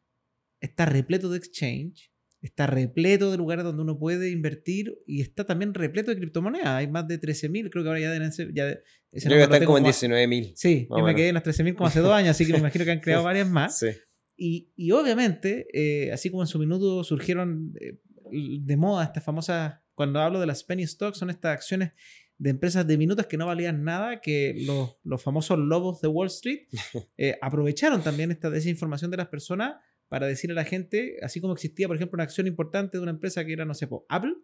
está 0.61 0.87
repleto 0.87 1.29
de 1.29 1.39
exchange, 1.39 2.13
está 2.41 2.67
repleto 2.67 3.31
de 3.31 3.37
lugares 3.37 3.65
donde 3.65 3.83
uno 3.83 3.99
puede 3.99 4.31
invertir 4.31 4.97
y 5.07 5.21
está 5.21 5.45
también 5.45 5.75
repleto 5.75 6.11
de 6.11 6.19
criptomonedas. 6.19 6.69
Hay 6.69 6.89
más 6.89 7.09
de 7.09 7.21
13.000, 7.21 7.71
creo 7.71 7.83
que 7.83 7.89
ahora 7.89 8.01
ya 8.01 8.13
deben 8.13 8.33
ser... 8.33 8.53
Ya, 8.55 8.79
creo 9.11 9.37
que 9.37 9.43
están 9.43 9.65
como 9.65 9.79
en 9.79 9.85
19.000. 9.85 10.53
Sí, 10.55 10.87
yo 10.89 11.05
me 11.05 11.15
quedé 11.15 11.29
en 11.29 11.35
las 11.35 11.45
13.000 11.45 11.75
como 11.75 11.89
hace 11.89 12.01
dos 12.01 12.13
años, 12.13 12.31
así 12.31 12.47
que 12.47 12.53
me 12.53 12.59
imagino 12.61 12.85
que 12.85 12.91
han 12.93 13.01
creado 13.01 13.25
varias 13.25 13.49
más. 13.49 13.79
Sí. 13.79 13.89
Y, 14.37 14.71
y, 14.77 14.91
obviamente, 14.91 15.67
eh, 15.73 16.13
así 16.13 16.31
como 16.31 16.43
en 16.43 16.47
su 16.47 16.59
minuto 16.59 17.03
surgieron 17.05 17.73
eh, 17.81 17.99
de 18.31 18.77
moda 18.77 19.05
estas 19.05 19.25
famosas, 19.25 19.81
cuando 19.95 20.21
hablo 20.21 20.41
de 20.41 20.47
las 20.47 20.63
penny 20.63 20.87
stocks, 20.87 21.19
son 21.19 21.31
estas 21.31 21.53
acciones 21.53 21.93
de 22.39 22.51
empresas 22.51 22.87
de 22.87 22.99
minutos 22.99 23.27
que 23.27 23.37
no 23.37 23.47
valían 23.47 23.83
nada, 23.83 24.21
que 24.21 24.55
los, 24.67 24.97
los 25.05 25.23
famosos 25.23 25.59
lobos 25.59 26.01
de 26.03 26.09
Wall 26.09 26.27
Street 26.27 26.69
eh, 27.17 27.39
aprovecharon 27.41 28.03
también 28.03 28.31
esta 28.31 28.51
desinformación 28.51 29.11
de 29.11 29.17
las 29.17 29.29
personas 29.29 29.77
para 30.09 30.27
decir 30.27 30.51
a 30.51 30.55
la 30.55 30.65
gente, 30.65 31.17
así 31.23 31.41
como 31.41 31.55
existía, 31.55 31.87
por 31.87 31.97
ejemplo, 31.97 32.17
una 32.17 32.25
acción 32.25 32.47
importante 32.47 32.99
de 32.99 33.03
una 33.03 33.11
empresa 33.11 33.45
que 33.45 33.53
era, 33.53 33.65
no 33.65 33.75
sé, 33.75 33.89
Apple, 34.09 34.35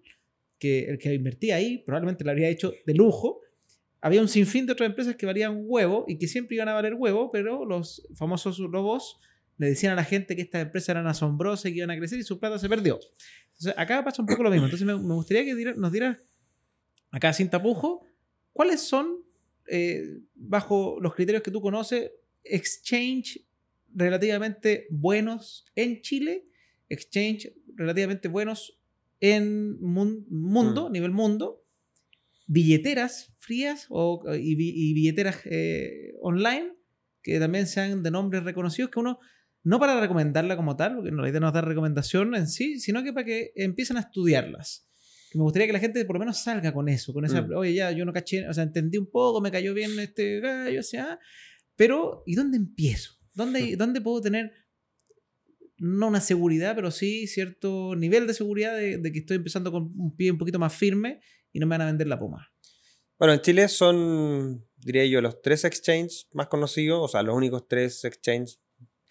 que 0.59 0.87
el 0.87 0.99
que 0.99 1.13
invertía 1.15 1.57
ahí 1.57 1.79
probablemente 1.79 2.25
lo 2.25 2.31
habría 2.31 2.49
hecho 2.49 2.73
de 2.87 2.95
lujo. 2.95 3.41
Había 4.01 4.21
un 4.21 4.29
sinfín 4.29 4.67
de 4.67 4.73
otras 4.73 4.89
empresas 4.89 5.15
que 5.15 5.27
valían 5.27 5.63
huevo 5.65 6.05
y 6.09 6.19
que 6.19 6.27
siempre 6.27 6.57
iban 6.57 6.69
a 6.69 6.75
valer 6.75 6.95
huevo, 6.95 7.31
pero 7.31 7.65
los 7.65 8.09
famosos 8.15 8.59
lobos 8.59 9.21
le 9.59 9.69
decían 9.69 9.93
a 9.93 9.97
la 9.97 10.05
gente 10.05 10.35
que 10.35 10.43
estas 10.43 10.63
empresas 10.63 10.91
eran 10.91 11.07
asombrosas 11.07 11.67
y 11.67 11.73
que 11.73 11.79
iban 11.79 11.91
a 11.91 11.97
crecer 11.97 12.19
y 12.19 12.23
su 12.23 12.39
plata 12.39 12.59
se 12.59 12.69
perdió. 12.69 12.99
Entonces, 13.51 13.75
acá 13.77 14.03
pasa 14.05 14.23
un 14.23 14.27
poco 14.27 14.43
lo 14.43 14.51
mismo. 14.51 14.67
Entonces, 14.67 14.87
me, 14.87 14.95
gustaría 14.95 15.45
que 15.45 15.75
nos 15.77 15.93
dieras, 15.93 16.19
acá 17.11 17.33
sin 17.33 17.49
tapujo, 17.49 18.05
cuáles 18.53 18.81
son, 18.81 19.19
eh, 19.69 20.21
bajo 20.35 20.99
los 21.01 21.15
criterios 21.15 21.43
que 21.43 21.51
tú 21.51 21.61
conoces, 21.61 22.11
exchange 22.45 23.45
relativamente 23.95 24.87
buenos 24.91 25.67
en 25.75 26.01
Chile, 26.01 26.47
exchange 26.89 27.53
relativamente 27.75 28.29
buenos 28.29 28.79
en 29.21 29.81
mundo, 29.81 30.89
mm. 30.89 30.93
nivel 30.93 31.13
mundo, 31.13 31.65
billeteras 32.47 33.33
frías 33.39 33.87
o, 33.89 34.23
y, 34.35 34.55
billeteras 34.55 35.41
eh, 35.45 36.13
online 36.21 36.75
que 37.23 37.39
también 37.39 37.67
sean 37.67 38.03
de 38.03 38.11
nombres 38.11 38.43
reconocidos 38.43 38.91
que 38.91 38.99
uno, 38.99 39.21
no 39.65 39.79
para 39.79 40.01
recomendarla 40.01 40.57
como 40.57 40.77
tal, 40.77 40.97
porque 40.97 41.11
la 41.11 41.29
idea 41.29 41.41
no 41.41 41.49
es 41.49 41.55
dar 41.55 41.67
recomendación 41.67 42.35
en 42.35 42.49
sí, 42.49 42.81
sino 42.81 43.03
que 43.03 43.13
para 43.13 43.25
que 43.25 43.53
empiecen 43.55 43.97
a 43.97 44.01
estudiarlas. 44.01 44.89
me 45.35 45.43
gustaría 45.43 45.67
que 45.67 45.73
la 45.73 45.79
gente 45.79 46.05
por 46.05 46.17
lo 46.17 46.21
menos 46.21 46.43
salga 46.43 46.73
con 46.73 46.89
eso, 46.89 47.13
con 47.13 47.25
esa, 47.25 47.43
mm. 47.43 47.53
oye, 47.55 47.75
ya, 47.75 47.93
yo 47.93 48.05
no 48.05 48.13
caché, 48.13 48.49
o 48.49 48.55
sea, 48.55 48.65
entendí 48.65 48.99
un 48.99 49.11
poco, 49.11 49.41
me 49.41 49.51
cayó 49.51 49.73
bien 49.75 49.99
este 49.99 50.41
gallo, 50.41 50.81
o 50.81 50.85
sea, 50.85 51.19
pero 51.77 52.23
¿y 52.27 52.35
dónde 52.35 52.57
empiezo? 52.57 53.15
¿Dónde, 53.35 53.77
¿Dónde 53.77 54.01
puedo 54.01 54.21
tener, 54.21 54.53
no 55.79 56.09
una 56.09 56.21
seguridad, 56.21 56.75
pero 56.75 56.91
sí 56.91 57.27
cierto 57.27 57.95
nivel 57.97 58.27
de 58.27 58.35
seguridad 58.35 58.77
de, 58.77 59.01
que 59.13 59.21
estoy 59.21 59.37
empezando 59.37 59.73
con 59.73 59.93
un 59.97 60.15
pie 60.17 60.31
un 60.31 60.39
poquito 60.39 60.59
más 60.59 60.75
firme 60.75 61.21
y 61.53 61.61
no 61.61 61.67
me 61.67 61.75
van 61.75 61.83
a 61.83 61.87
vender 61.87 62.09
la 62.09 62.19
poma? 62.19 62.49
Bueno, 63.19 63.35
en 63.35 63.41
Chile 63.41 63.69
son, 63.69 64.67
diría 64.77 65.07
yo, 65.07 65.21
los 65.21 65.41
tres 65.41 65.65
exchanges 65.65 66.29
más 66.33 66.49
conocidos, 66.49 67.01
o 67.03 67.09
sea, 67.09 67.23
los 67.23 67.37
únicos 67.37 67.69
tres 67.69 68.05
exchanges 68.05 68.61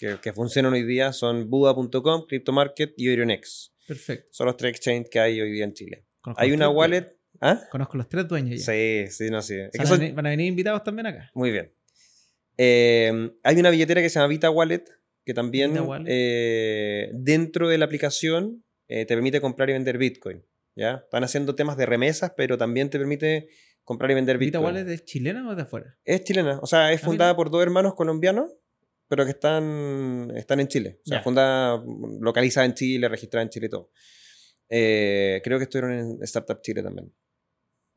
que, 0.01 0.17
que 0.19 0.33
funcionan 0.33 0.73
hoy 0.73 0.83
día 0.83 1.13
son 1.13 1.47
Buda.com, 1.47 2.25
CryptoMarket 2.27 2.95
y 2.97 3.07
Euronext. 3.07 3.71
Perfecto. 3.87 4.27
Son 4.31 4.47
los 4.47 4.57
tres 4.57 4.71
exchanges 4.71 5.09
que 5.11 5.19
hay 5.19 5.39
hoy 5.39 5.51
día 5.51 5.63
en 5.63 5.73
Chile. 5.73 6.05
hay 6.37 6.51
una 6.51 6.69
wallet... 6.69 7.15
¿Ah? 7.39 7.61
Conozco 7.69 7.97
los 7.97 8.09
tres 8.09 8.27
dueños 8.27 8.59
ya. 8.59 8.65
Sí, 8.65 9.05
sí, 9.09 9.29
no, 9.29 9.41
sí. 9.41 9.57
van 10.13 10.25
a 10.25 10.29
venir 10.29 10.47
invitados 10.47 10.83
también 10.83 11.07
acá. 11.07 11.31
Muy 11.35 11.51
bien. 11.51 11.73
Eh, 12.57 13.31
hay 13.43 13.59
una 13.59 13.69
billetera 13.69 14.01
que 14.01 14.09
se 14.09 14.19
llama 14.19 14.27
Vita 14.27 14.49
Wallet, 14.49 14.85
que 15.23 15.33
también 15.33 15.73
eh, 16.07 17.11
dentro 17.13 17.69
de 17.69 17.77
la 17.77 17.85
aplicación 17.85 18.63
eh, 18.87 19.05
te 19.05 19.13
permite 19.13 19.39
comprar 19.39 19.69
y 19.69 19.73
vender 19.73 19.99
Bitcoin. 19.99 20.43
¿ya? 20.75 21.01
Están 21.03 21.23
haciendo 21.23 21.53
temas 21.53 21.77
de 21.77 21.85
remesas, 21.85 22.33
pero 22.35 22.57
también 22.57 22.89
te 22.89 22.97
permite 22.97 23.49
comprar 23.83 24.09
y 24.11 24.15
vender 24.15 24.37
Bitcoin. 24.39 24.63
¿Vita 24.63 24.79
Wallet 24.79 24.91
es 24.91 25.05
chilena 25.05 25.47
o 25.47 25.55
de 25.55 25.61
afuera? 25.61 25.97
Es 26.05 26.23
chilena, 26.23 26.59
o 26.59 26.65
sea, 26.65 26.91
es 26.91 27.01
ah, 27.03 27.05
fundada 27.05 27.35
por 27.35 27.49
dos 27.49 27.61
hermanos 27.61 27.93
colombianos, 27.95 28.51
pero 29.11 29.25
que 29.25 29.31
están, 29.31 30.31
están 30.35 30.61
en 30.61 30.67
Chile. 30.69 31.01
O 31.05 31.09
sea, 31.09 31.21
fundada, 31.21 31.83
localizada 32.21 32.65
en 32.65 32.73
Chile, 32.73 33.09
registrada 33.09 33.43
en 33.43 33.49
Chile 33.49 33.65
y 33.65 33.69
todo. 33.69 33.91
creo 34.69 35.57
que 35.57 35.63
estuvieron 35.63 35.91
en 35.91 36.23
Startup 36.23 36.61
Chile 36.61 36.81
también 36.81 37.13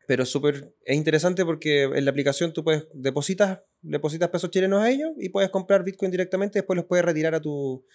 pero 0.07 0.27
súper 0.27 0.75
es 0.85 0.97
interesante 0.97 1.45
porque 1.45 1.85
en 1.85 2.05
la 2.05 2.11
aplicación 2.11 2.53
tú 2.53 2.63
puedes 2.63 2.87
depositas, 2.93 3.61
depositas 3.81 4.29
pesos 4.29 4.51
chilenos 4.51 4.83
a 4.83 4.91
ellos 4.91 5.11
y 5.19 5.31
puedes 5.31 5.51
comprar 5.51 5.85
Bitcoin 5.85 6.11
directamente 6.11 6.59
y 6.59 6.61
después 6.61 6.77
los 6.77 6.87
puedes 6.87 7.05
retirar 7.05 7.35
a 7.35 7.41
tu, 7.41 7.87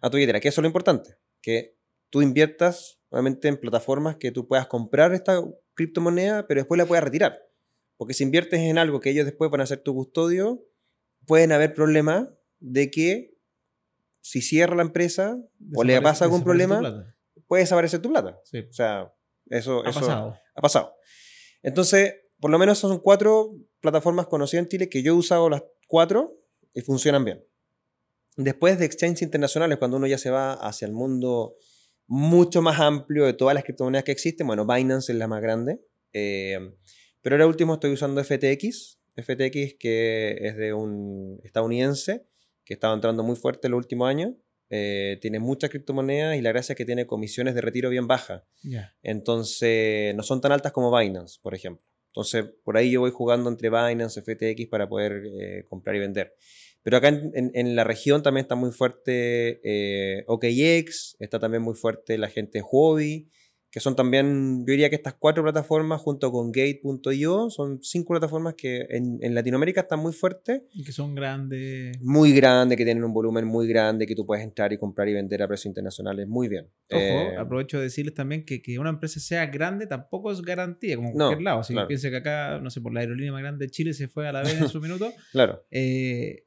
a 0.00 0.10
tu 0.10 0.16
billetera, 0.16 0.40
que 0.40 0.48
eso 0.48 0.60
es 0.60 0.62
lo 0.62 0.68
importante, 0.68 1.16
que 1.42 1.76
tú 2.10 2.22
inviertas 2.22 2.98
obviamente 3.10 3.48
en 3.48 3.58
plataformas 3.58 4.16
que 4.16 4.32
tú 4.32 4.48
puedas 4.48 4.66
comprar 4.66 5.14
esta 5.14 5.42
criptomoneda, 5.74 6.46
pero 6.46 6.60
después 6.60 6.78
la 6.78 6.86
puedas 6.86 7.04
retirar. 7.04 7.38
Porque 7.96 8.12
si 8.12 8.24
inviertes 8.24 8.60
en 8.60 8.76
algo 8.76 8.98
que 8.98 9.10
ellos 9.10 9.24
después 9.24 9.50
van 9.52 9.60
a 9.60 9.66
ser 9.66 9.78
tu 9.78 9.94
custodio, 9.94 10.66
pueden 11.26 11.52
haber 11.52 11.74
problemas 11.74 12.28
de 12.64 12.90
que 12.90 13.34
si 14.22 14.40
cierra 14.40 14.74
la 14.74 14.82
empresa 14.82 15.38
o 15.74 15.84
le 15.84 16.00
pasa 16.00 16.24
algún 16.24 16.42
problema, 16.42 17.14
puede 17.46 17.62
desaparecer 17.62 18.00
tu 18.00 18.08
plata. 18.08 18.40
O 18.40 18.72
sea, 18.72 19.12
eso, 19.50 19.84
eso 19.84 20.34
ha 20.56 20.62
pasado. 20.62 20.94
Entonces, 21.62 22.14
por 22.40 22.50
lo 22.50 22.58
menos 22.58 22.78
son 22.78 22.98
cuatro 23.00 23.54
plataformas 23.80 24.28
conocidas 24.28 24.64
en 24.64 24.68
Chile 24.70 24.88
que 24.88 25.02
yo 25.02 25.12
he 25.12 25.16
usado 25.16 25.50
las 25.50 25.62
cuatro 25.88 26.38
y 26.72 26.80
funcionan 26.80 27.24
bien. 27.24 27.44
Después 28.36 28.78
de 28.78 28.86
exchanges 28.86 29.22
internacionales, 29.22 29.76
cuando 29.78 29.98
uno 29.98 30.06
ya 30.06 30.18
se 30.18 30.30
va 30.30 30.54
hacia 30.54 30.86
el 30.86 30.92
mundo 30.92 31.56
mucho 32.06 32.62
más 32.62 32.80
amplio 32.80 33.26
de 33.26 33.34
todas 33.34 33.54
las 33.54 33.64
criptomonedas 33.64 34.04
que 34.04 34.12
existen, 34.12 34.46
bueno, 34.46 34.66
Binance 34.66 35.12
es 35.12 35.18
la 35.18 35.28
más 35.28 35.42
grande. 35.42 35.84
Eh, 36.14 36.58
pero 37.20 37.36
ahora 37.36 37.46
último 37.46 37.74
estoy 37.74 37.92
usando 37.92 38.24
FTX, 38.24 39.00
FTX 39.16 39.76
que 39.78 40.38
es 40.40 40.56
de 40.56 40.72
un 40.72 41.40
estadounidense 41.44 42.26
que 42.64 42.74
estaba 42.74 42.94
entrando 42.94 43.22
muy 43.22 43.36
fuerte 43.36 43.68
en 43.68 43.72
los 43.72 43.78
últimos 43.78 44.08
años. 44.08 44.32
Eh, 44.70 45.18
tiene 45.20 45.38
muchas 45.38 45.70
criptomonedas 45.70 46.36
y 46.36 46.40
la 46.40 46.50
gracia 46.50 46.72
es 46.72 46.76
que 46.76 46.84
tiene 46.84 47.06
comisiones 47.06 47.54
de 47.54 47.60
retiro 47.60 47.90
bien 47.90 48.06
bajas. 48.06 48.42
Entonces, 49.02 50.14
no 50.14 50.22
son 50.22 50.40
tan 50.40 50.52
altas 50.52 50.72
como 50.72 50.96
Binance, 50.96 51.38
por 51.42 51.54
ejemplo. 51.54 51.84
Entonces, 52.08 52.46
por 52.64 52.76
ahí 52.76 52.90
yo 52.92 53.00
voy 53.00 53.10
jugando 53.10 53.50
entre 53.50 53.70
Binance, 53.70 54.22
FTX 54.22 54.68
para 54.68 54.88
poder 54.88 55.22
eh, 55.40 55.64
comprar 55.68 55.96
y 55.96 55.98
vender. 55.98 56.34
Pero 56.82 56.98
acá 56.98 57.08
en, 57.08 57.76
la 57.76 57.82
región 57.82 58.22
también 58.22 58.44
está 58.44 58.56
muy 58.56 58.70
fuerte 58.70 59.60
eh, 59.64 60.24
OKX, 60.26 61.16
está 61.18 61.38
también 61.40 61.62
muy 61.62 61.74
fuerte 61.74 62.18
la 62.18 62.28
gente 62.28 62.62
Huobi 62.62 63.30
que 63.74 63.80
son 63.80 63.96
también, 63.96 64.60
yo 64.60 64.70
diría 64.70 64.88
que 64.88 64.94
estas 64.94 65.14
cuatro 65.14 65.42
plataformas 65.42 66.00
junto 66.00 66.30
con 66.30 66.52
Gate.io 66.52 67.50
son 67.50 67.82
cinco 67.82 68.14
plataformas 68.14 68.54
que 68.54 68.86
en, 68.88 69.34
Latinoamérica 69.34 69.80
están 69.80 69.98
muy 69.98 70.12
fuertes. 70.12 70.62
Y 70.72 70.84
que 70.84 70.92
son 70.92 71.12
grandes. 71.16 72.00
Muy 72.00 72.32
grandes, 72.32 72.78
que 72.78 72.84
tienen 72.84 73.02
un 73.02 73.12
volumen 73.12 73.44
muy 73.44 73.66
grande, 73.66 74.06
que 74.06 74.14
tú 74.14 74.24
puedes 74.24 74.44
entrar 74.44 74.72
y 74.72 74.78
comprar 74.78 75.08
y 75.08 75.14
vender 75.14 75.42
a 75.42 75.48
precios 75.48 75.66
internacionales 75.66 76.28
muy 76.28 76.46
bien. 76.46 76.66
Ojo, 76.88 77.00
eh, 77.00 77.36
aprovecho 77.36 77.78
de 77.78 77.82
decirles 77.86 78.14
también 78.14 78.44
que, 78.44 78.62
que 78.62 78.78
una 78.78 78.90
empresa 78.90 79.18
sea 79.18 79.46
grande 79.46 79.88
tampoco 79.88 80.30
es 80.30 80.40
garantía, 80.40 80.94
como 80.94 81.08
en 81.08 81.14
cualquier 81.14 81.42
lado. 81.42 81.64
Si 81.64 81.74
piensa 81.88 82.10
que 82.10 82.16
acá, 82.18 82.60
no 82.60 82.70
sé, 82.70 82.80
por 82.80 82.94
la 82.94 83.00
aerolínea 83.00 83.32
más 83.32 83.42
grande 83.42 83.66
de 83.66 83.72
Chile 83.72 83.92
se 83.92 84.06
fue 84.06 84.28
a 84.28 84.32
la 84.32 84.42
vez 84.42 84.54
en 84.54 84.68
su 84.68 84.80
minuto. 84.80 85.12
claro. 85.32 85.66
Eh, 85.72 86.44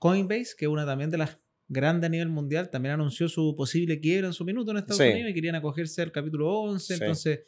Coinbase, 0.00 0.54
que 0.58 0.64
es 0.64 0.68
una 0.68 0.84
también 0.84 1.10
de 1.10 1.18
las 1.18 1.38
grande 1.74 2.06
a 2.06 2.08
nivel 2.08 2.30
mundial, 2.30 2.70
también 2.70 2.94
anunció 2.94 3.28
su 3.28 3.54
posible 3.54 4.00
quiebra 4.00 4.28
en 4.28 4.32
su 4.32 4.46
minuto 4.46 4.70
en 4.70 4.78
Estados 4.78 5.00
Unidos 5.00 5.30
y 5.30 5.34
querían 5.34 5.56
acogerse 5.56 6.00
al 6.00 6.10
capítulo 6.10 6.50
11. 6.60 6.94
Entonces, 6.94 7.40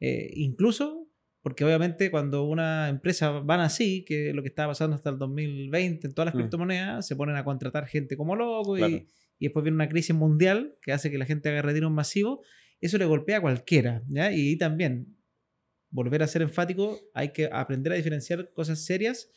eh, 0.00 0.30
incluso, 0.36 1.10
porque 1.42 1.64
obviamente 1.66 2.10
cuando 2.10 2.44
una 2.44 2.88
empresa 2.88 3.30
van 3.30 3.60
así, 3.60 4.04
que 4.06 4.30
es 4.30 4.34
lo 4.34 4.40
que 4.42 4.48
estaba 4.48 4.72
pasando 4.72 4.96
hasta 4.96 5.10
el 5.10 5.18
2020 5.18 6.06
en 6.06 6.14
todas 6.14 6.26
las 6.26 6.34
mm. 6.34 6.38
criptomonedas, 6.38 7.06
se 7.06 7.14
ponen 7.16 7.36
a 7.36 7.44
contratar 7.44 7.86
gente 7.86 8.16
como 8.16 8.34
loco 8.34 8.78
y, 8.78 8.82
y, 9.38 9.46
después 9.46 9.62
viene 9.62 9.74
una 9.74 9.88
crisis 9.88 10.16
mundial 10.16 10.78
que 10.80 10.92
hace 10.92 11.10
que 11.10 11.18
la 11.18 11.26
gente 11.26 11.50
haga 11.50 11.60
retiros 11.60 11.92
masivos. 11.92 12.40
Eso 12.80 12.96
le 12.96 13.04
golpea 13.04 13.36
a 13.36 13.40
cualquiera. 13.42 14.02
¿ya? 14.08 14.32
Y 14.32 14.56
también, 14.56 15.18
volver 15.90 16.22
a 16.22 16.26
ser 16.26 16.40
enfático, 16.40 16.98
hay 17.12 17.32
que 17.32 17.50
aprender 17.52 17.92
a 17.92 17.96
diferenciar 17.96 18.52
cosas 18.54 18.84
serias 18.84 19.30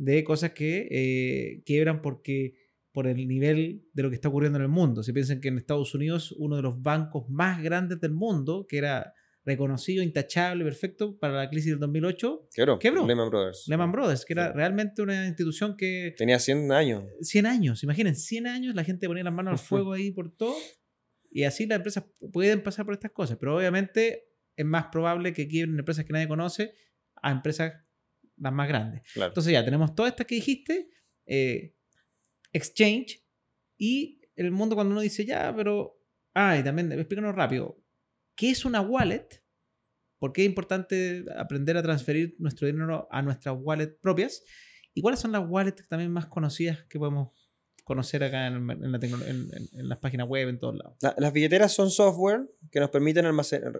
de 0.00 0.24
cosas 0.24 0.52
que 0.52 0.88
eh, 0.90 1.62
quiebran 1.66 2.00
porque 2.00 2.54
por 2.92 3.06
el 3.06 3.28
nivel 3.28 3.84
de 3.92 4.02
lo 4.02 4.10
que 4.10 4.16
está 4.16 4.28
ocurriendo 4.28 4.58
en 4.58 4.62
el 4.64 4.68
mundo. 4.68 5.02
Si 5.02 5.12
piensan 5.12 5.40
que 5.40 5.48
en 5.48 5.58
Estados 5.58 5.94
Unidos 5.94 6.32
uno 6.38 6.56
de 6.56 6.62
los 6.62 6.82
bancos 6.82 7.28
más 7.28 7.62
grandes 7.62 8.00
del 8.00 8.12
mundo, 8.12 8.66
que 8.68 8.78
era 8.78 9.14
reconocido, 9.44 10.02
intachable, 10.02 10.64
perfecto 10.64 11.18
para 11.18 11.34
la 11.34 11.48
crisis 11.48 11.70
del 11.70 11.80
2008, 11.80 12.48
quebró. 12.54 12.78
quebró. 12.78 13.06
Lehman 13.06 13.30
Brothers. 13.30 13.64
Lehman 13.68 13.92
Brothers, 13.92 14.24
que 14.24 14.32
era 14.34 14.52
realmente 14.52 15.02
una 15.02 15.26
institución 15.26 15.76
que... 15.76 16.14
Tenía 16.16 16.38
100 16.38 16.72
años. 16.72 17.04
100 17.22 17.46
años, 17.46 17.82
imaginen, 17.82 18.16
100 18.16 18.46
años, 18.46 18.74
la 18.74 18.84
gente 18.84 19.06
ponía 19.06 19.24
las 19.24 19.32
manos 19.32 19.52
al 19.52 19.58
fuego 19.58 19.92
ahí 19.92 20.10
por 20.10 20.34
todo 20.36 20.54
Y 21.30 21.44
así 21.44 21.66
las 21.66 21.76
empresas 21.76 22.04
pueden 22.32 22.62
pasar 22.62 22.84
por 22.84 22.94
estas 22.94 23.12
cosas, 23.12 23.38
pero 23.38 23.56
obviamente 23.56 24.26
es 24.56 24.66
más 24.66 24.86
probable 24.86 25.32
que 25.32 25.48
quiebren 25.48 25.78
empresas 25.78 26.04
que 26.04 26.12
nadie 26.12 26.28
conoce 26.28 26.74
a 27.22 27.30
empresas 27.30 27.72
las 28.36 28.52
más 28.52 28.68
grandes. 28.68 29.02
Entonces 29.14 29.52
ya 29.52 29.64
tenemos 29.64 29.94
todas 29.94 30.12
estas 30.12 30.26
que 30.26 30.34
dijiste, 30.34 30.90
eh, 31.26 31.76
exchange 32.52 33.24
y 33.78 34.20
el 34.36 34.50
mundo 34.50 34.74
cuando 34.74 34.92
uno 34.92 35.00
dice 35.00 35.24
ya, 35.24 35.54
pero... 35.54 35.96
Ah, 36.34 36.56
y 36.56 36.62
también 36.62 36.92
explícanos 36.92 37.34
rápido, 37.34 37.82
¿qué 38.36 38.50
es 38.50 38.64
una 38.64 38.80
wallet? 38.80 39.42
¿Por 40.18 40.32
qué 40.32 40.42
es 40.42 40.46
importante 40.46 41.24
aprender 41.36 41.76
a 41.76 41.82
transferir 41.82 42.36
nuestro 42.38 42.66
dinero 42.66 43.08
a 43.10 43.20
nuestras 43.22 43.56
wallets 43.58 43.96
propias? 44.00 44.44
¿Y 44.94 45.02
cuáles 45.02 45.20
son 45.20 45.32
las 45.32 45.48
wallets 45.48 45.88
también 45.88 46.12
más 46.12 46.26
conocidas 46.26 46.84
que 46.88 46.98
podemos 46.98 47.32
conocer 47.90 48.22
acá 48.22 48.46
en, 48.46 48.68
las 49.88 49.98
páginas 49.98 50.28
web, 50.28 50.48
en 50.48 50.60
todos 50.60 50.76
lados. 50.76 50.96
las 51.16 51.32
billeteras 51.32 51.72
son 51.72 51.90
software 51.90 52.48
que 52.70 52.78
nos 52.78 52.88
permiten 52.90 53.24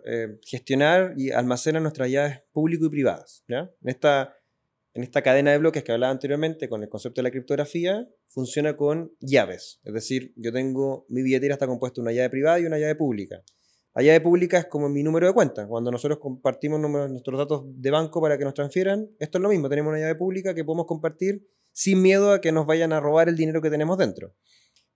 eh, 0.04 0.36
gestionar 0.42 1.14
y 1.16 1.30
almacenar 1.30 1.80
nuestras 1.80 2.10
llaves 2.10 2.42
públicas 2.50 2.86
y 2.86 2.90
privadas. 2.90 3.44
En, 3.46 3.68
esta, 3.84 4.34
en 4.94 5.02
esta 5.02 5.22
cadena 5.22 5.52
de 5.52 5.58
bloques 5.58 5.84
que 5.84 5.92
hablaba 5.92 6.12
anteriormente 6.12 6.68
con 6.68 6.82
el 6.82 6.88
concepto 6.88 7.20
de 7.20 7.24
la 7.24 7.30
criptografía, 7.30 8.08
funciona 8.28 8.76
con 8.76 9.12
llaves. 9.20 9.80
Es 9.84 9.94
decir, 9.94 10.32
yo 10.36 10.52
tengo, 10.52 11.06
mi 11.08 11.22
billetera 11.22 11.54
está 11.54 11.66
compuesta 11.66 11.96
de 11.96 12.02
una 12.02 12.12
llave 12.12 12.30
privada 12.30 12.58
y 12.60 12.66
una 12.66 12.78
llave 12.78 12.96
pública. 12.96 13.42
La 13.94 14.02
llave 14.02 14.20
pública 14.20 14.58
es 14.58 14.66
como 14.66 14.88
mi 14.88 15.02
número 15.02 15.26
de 15.26 15.32
cuenta. 15.32 15.66
Cuando 15.66 15.90
nosotros 15.90 16.18
compartimos 16.20 16.80
nuestros 16.80 17.38
datos 17.38 17.64
de 17.66 17.90
banco 17.90 18.20
para 18.20 18.38
que 18.38 18.44
nos 18.44 18.54
transfieran, 18.54 19.10
esto 19.18 19.38
es 19.38 19.42
lo 19.42 19.48
mismo. 19.48 19.68
Tenemos 19.68 19.90
una 19.90 20.00
llave 20.00 20.14
pública 20.14 20.54
que 20.54 20.64
podemos 20.64 20.86
compartir 20.86 21.46
sin 21.72 22.00
miedo 22.02 22.32
a 22.32 22.40
que 22.40 22.52
nos 22.52 22.66
vayan 22.66 22.92
a 22.92 23.00
robar 23.00 23.28
el 23.28 23.36
dinero 23.36 23.60
que 23.60 23.70
tenemos 23.70 23.98
dentro. 23.98 24.34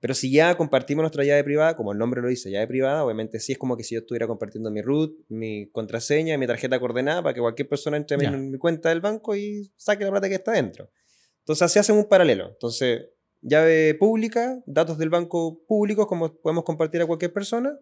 Pero 0.05 0.13
si 0.13 0.31
ya 0.31 0.55
compartimos 0.55 1.03
nuestra 1.03 1.25
llave 1.25 1.43
privada, 1.45 1.77
como 1.77 1.93
el 1.93 1.97
nombre 1.97 2.21
lo 2.21 2.29
dice, 2.29 2.51
llave 2.51 2.67
privada, 2.67 3.07
obviamente 3.07 3.41
sí 3.41 3.53
es 3.53 3.59
como 3.59 3.75
que 3.75 3.85
si 3.85 3.95
yo 3.95 4.03
estuviera 4.03 4.27
compartiendo 4.27 4.71
mi 4.71 4.83
root, 4.83 5.17
mi 5.31 5.71
contraseña, 5.71 6.37
mi 6.37 6.47
tarjeta 6.47 6.79
coordenada 6.79 7.23
para 7.23 7.33
que 7.33 7.41
cualquier 7.41 7.71
persona 7.71 7.97
entre 7.97 8.23
en 8.23 8.51
mi 8.51 8.59
cuenta 8.59 8.91
del 8.91 9.01
banco 9.01 9.35
y 9.35 9.73
saque 9.79 10.05
la 10.05 10.11
plata 10.11 10.29
que 10.29 10.35
está 10.35 10.53
dentro. 10.53 10.91
Entonces 11.39 11.63
así 11.63 11.79
hacen 11.79 11.97
un 11.97 12.05
paralelo. 12.05 12.51
Entonces, 12.51 13.07
llave 13.41 13.95
pública, 13.95 14.63
datos 14.67 14.99
del 14.99 15.09
banco 15.09 15.65
públicos 15.67 16.07
como 16.07 16.35
podemos 16.35 16.65
compartir 16.65 17.01
a 17.01 17.07
cualquier 17.07 17.33
persona, 17.33 17.75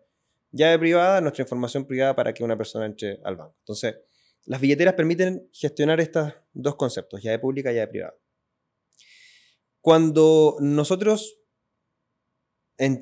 llave 0.52 0.78
privada, 0.78 1.20
nuestra 1.20 1.42
información 1.42 1.88
privada 1.88 2.14
para 2.14 2.32
que 2.32 2.44
una 2.44 2.56
persona 2.56 2.87
entre 2.87 3.18
al 3.24 3.35
banco. 3.35 3.56
Entonces, 3.58 3.96
las 4.44 4.61
billeteras 4.61 4.94
permiten 4.94 5.48
gestionar 5.50 5.98
estos 5.98 6.32
dos 6.52 6.76
conceptos, 6.76 7.20
llave 7.20 7.40
pública 7.40 7.72
y 7.72 7.74
llave 7.74 7.88
privada. 7.88 8.14
Cuando 9.80 10.58
nosotros 10.61 11.41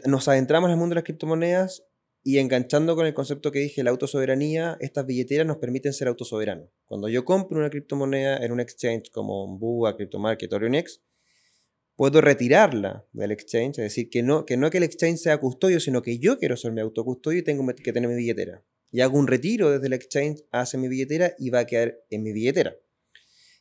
nos 0.06 0.28
adentramos 0.28 0.68
en 0.68 0.72
el 0.72 0.78
mundo 0.78 0.94
de 0.94 0.96
las 0.96 1.04
criptomonedas 1.04 1.84
y 2.22 2.38
enganchando 2.38 2.96
con 2.96 3.06
el 3.06 3.14
concepto 3.14 3.50
que 3.50 3.60
dije, 3.60 3.82
la 3.82 3.90
autosoberanía, 3.90 4.76
estas 4.80 5.06
billeteras 5.06 5.46
nos 5.46 5.56
permiten 5.56 5.92
ser 5.92 6.08
autosoberanos. 6.08 6.68
Cuando 6.84 7.08
yo 7.08 7.24
compro 7.24 7.58
una 7.58 7.70
criptomoneda 7.70 8.36
en 8.38 8.52
un 8.52 8.60
exchange 8.60 9.10
como 9.10 9.58
Bua, 9.58 9.96
CryptoMarket, 9.96 10.52
Orionex, 10.52 11.00
puedo 11.96 12.20
retirarla 12.20 13.06
del 13.12 13.30
exchange, 13.30 13.78
es 13.78 13.84
decir, 13.84 14.10
que 14.10 14.22
no, 14.22 14.44
que 14.44 14.56
no 14.56 14.70
que 14.70 14.78
el 14.78 14.84
exchange 14.84 15.18
sea 15.18 15.38
custodio, 15.38 15.80
sino 15.80 16.02
que 16.02 16.18
yo 16.18 16.38
quiero 16.38 16.56
ser 16.56 16.72
mi 16.72 16.80
autocustodio 16.80 17.38
y 17.38 17.42
tengo 17.42 17.66
que 17.66 17.92
tener 17.92 18.08
mi 18.08 18.16
billetera. 18.16 18.64
Y 18.90 19.00
hago 19.00 19.18
un 19.18 19.26
retiro 19.26 19.70
desde 19.70 19.86
el 19.86 19.92
exchange 19.92 20.44
hacia 20.50 20.78
mi 20.78 20.88
billetera 20.88 21.34
y 21.38 21.50
va 21.50 21.60
a 21.60 21.66
quedar 21.66 21.98
en 22.10 22.22
mi 22.22 22.32
billetera. 22.32 22.74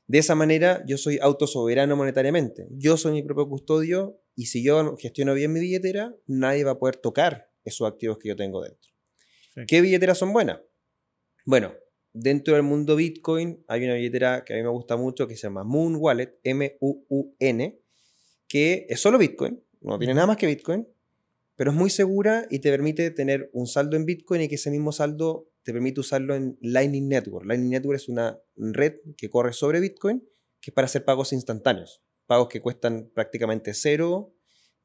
De 0.08 0.18
esa 0.18 0.36
manera 0.36 0.84
yo 0.88 0.98
soy 0.98 1.20
autosoberano 1.22 1.96
monetariamente. 1.96 2.68
Yo 2.72 2.98
soy 2.98 3.12
mi 3.12 3.24
propio 3.24 3.48
custodio 3.48 4.20
y 4.40 4.46
si 4.46 4.64
yo 4.64 4.96
gestiono 4.96 5.34
bien 5.34 5.52
mi 5.52 5.60
billetera, 5.60 6.16
nadie 6.26 6.64
va 6.64 6.72
a 6.72 6.80
poder 6.80 6.96
tocar 6.96 7.52
esos 7.66 7.86
activos 7.86 8.20
que 8.20 8.30
yo 8.30 8.38
tengo 8.38 8.64
dentro. 8.64 8.90
¿Qué 9.68 9.82
billeteras 9.82 10.18
son 10.18 10.32
buenas? 10.32 10.62
Bueno, 11.46 11.74
dentro 12.14 12.54
del 12.54 12.64
mundo 12.64 12.96
Bitcoin 12.96 13.66
hay 13.68 13.84
una 13.84 13.96
billetera 13.96 14.46
que 14.46 14.54
a 14.54 14.56
mí 14.56 14.64
me 14.64 14.70
gusta 14.70 14.96
mucho 14.96 15.28
que 15.28 15.36
se 15.36 15.42
llama 15.42 15.66
Moon 15.66 15.98
Wallet, 15.98 16.40
M-U-U-N, 16.44 17.82
que 18.48 18.86
es 18.88 19.02
solo 19.02 19.18
Bitcoin, 19.18 19.62
no 19.82 20.00
tiene 20.00 20.14
nada 20.14 20.28
más 20.28 20.38
que 20.38 20.48
Bitcoin, 20.48 20.88
pero 21.58 21.72
es 21.72 21.76
muy 21.76 21.90
segura 21.90 22.48
y 22.50 22.60
te 22.60 22.72
permite 22.72 23.12
tener 23.12 23.50
un 23.52 23.68
saldo 23.68 23.98
en 23.98 24.06
Bitcoin 24.06 24.44
y 24.44 24.48
que 24.48 24.56
ese 24.56 24.72
mismo 24.72 24.94
saldo 24.94 25.50
te 25.64 25.74
permite 25.74 26.00
usarlo 26.00 26.34
en 26.34 26.58
Lightning 26.62 27.10
Network. 27.10 27.46
Lightning 27.46 27.72
Network 27.72 27.98
es 27.98 28.08
una 28.08 28.40
red 28.56 29.02
que 29.18 29.30
corre 29.30 29.52
sobre 29.52 29.82
Bitcoin, 29.82 30.24
que 30.62 30.72
es 30.72 30.74
para 30.74 30.86
hacer 30.86 31.04
pagos 31.04 31.34
instantáneos. 31.34 32.02
Pagos 32.30 32.48
que 32.48 32.62
cuestan 32.62 33.10
prácticamente 33.12 33.74
cero 33.74 34.36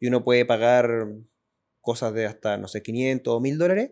y 0.00 0.06
uno 0.06 0.24
puede 0.24 0.46
pagar 0.46 0.88
cosas 1.82 2.14
de 2.14 2.24
hasta, 2.24 2.56
no 2.56 2.68
sé, 2.68 2.82
500 2.82 3.34
o 3.34 3.38
1000 3.38 3.58
dólares 3.58 3.90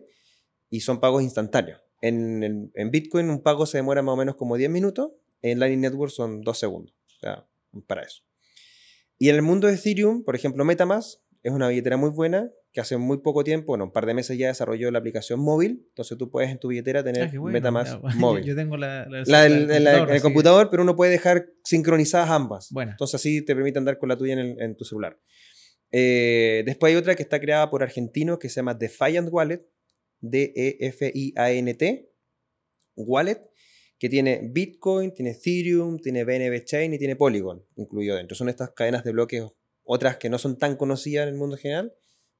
y 0.71 0.79
son 0.79 0.99
pagos 0.99 1.21
instantáneos. 1.21 1.79
En, 2.01 2.71
en, 2.73 2.89
Bitcoin 2.89 3.29
un 3.29 3.43
pago 3.43 3.67
se 3.67 3.77
demora 3.77 4.01
más 4.01 4.13
o 4.13 4.17
menos 4.17 4.37
como 4.37 4.57
10 4.57 4.71
minutos, 4.71 5.11
en 5.43 5.59
Lightning 5.59 5.81
Network 5.81 6.11
son 6.11 6.41
2 6.41 6.57
segundos. 6.57 6.95
O 7.15 7.19
sea, 7.19 7.47
para 7.85 8.01
eso. 8.01 8.23
Y 9.19 9.29
en 9.29 9.35
el 9.35 9.43
mundo 9.43 9.67
de 9.67 9.75
Ethereum, 9.75 10.23
por 10.23 10.35
ejemplo, 10.35 10.65
Metamask 10.65 11.19
es 11.43 11.51
una 11.51 11.67
billetera 11.67 11.95
muy 11.95 12.09
buena 12.09 12.49
que 12.73 12.81
hace 12.81 12.97
muy 12.97 13.19
poco 13.19 13.43
tiempo, 13.43 13.67
bueno, 13.67 13.85
un 13.85 13.91
par 13.91 14.07
de 14.07 14.15
meses 14.15 14.35
ya 14.35 14.47
desarrolló 14.47 14.89
la 14.89 14.97
aplicación 14.97 15.39
móvil, 15.39 15.85
entonces 15.89 16.17
tú 16.17 16.31
puedes 16.31 16.49
en 16.49 16.57
tu 16.57 16.69
billetera 16.69 17.03
tener 17.03 17.29
ah, 17.29 17.41
MetaMask 17.41 18.01
móvil. 18.15 18.43
Yo, 18.43 18.55
tengo 18.55 18.77
la, 18.77 19.05
la, 19.07 19.45
el, 19.45 20.21
computador, 20.23 20.69
pero 20.71 20.81
uno 20.81 20.95
puede 20.95 21.11
dejar 21.11 21.45
sincronizadas 21.63 22.31
ambas. 22.31 22.69
Bueno. 22.71 22.91
Entonces 22.91 23.15
así 23.15 23.45
te 23.45 23.53
permite 23.53 23.77
andar 23.77 23.99
con 23.99 24.09
la 24.09 24.17
tuya 24.17 24.33
en, 24.33 24.75
tu 24.75 24.85
celular. 24.85 25.19
Eh, 25.91 26.63
después 26.65 26.91
hay 26.91 26.97
otra 26.97 27.13
que 27.13 27.21
está 27.21 27.39
creada 27.39 27.69
por 27.69 27.83
argentinos 27.83 28.39
que 28.39 28.49
se 28.49 28.55
llama 28.55 28.73
Defiant 28.73 29.29
Wallet, 29.31 29.63
D-E-F-I-A-N-T, 30.21 32.09
Wallet, 32.95 33.39
que 33.99 34.09
tiene 34.09 34.49
Bitcoin, 34.51 35.13
tiene 35.13 35.31
Ethereum, 35.31 35.99
tiene 35.99 36.23
BNB 36.23 36.63
Chain 36.65 36.95
y 36.95 36.97
tiene 36.97 37.15
Polygon 37.15 37.63
incluido 37.75 38.15
dentro. 38.15 38.35
Son 38.35 38.49
estas 38.49 38.71
cadenas 38.71 39.03
de 39.03 39.11
bloques, 39.11 39.43
otras 39.83 40.17
que 40.17 40.29
no 40.29 40.39
son 40.39 40.57
tan 40.57 40.75
conocidas 40.75 41.27
en 41.27 41.33
el 41.33 41.39
mundo 41.39 41.55
general, 41.55 41.93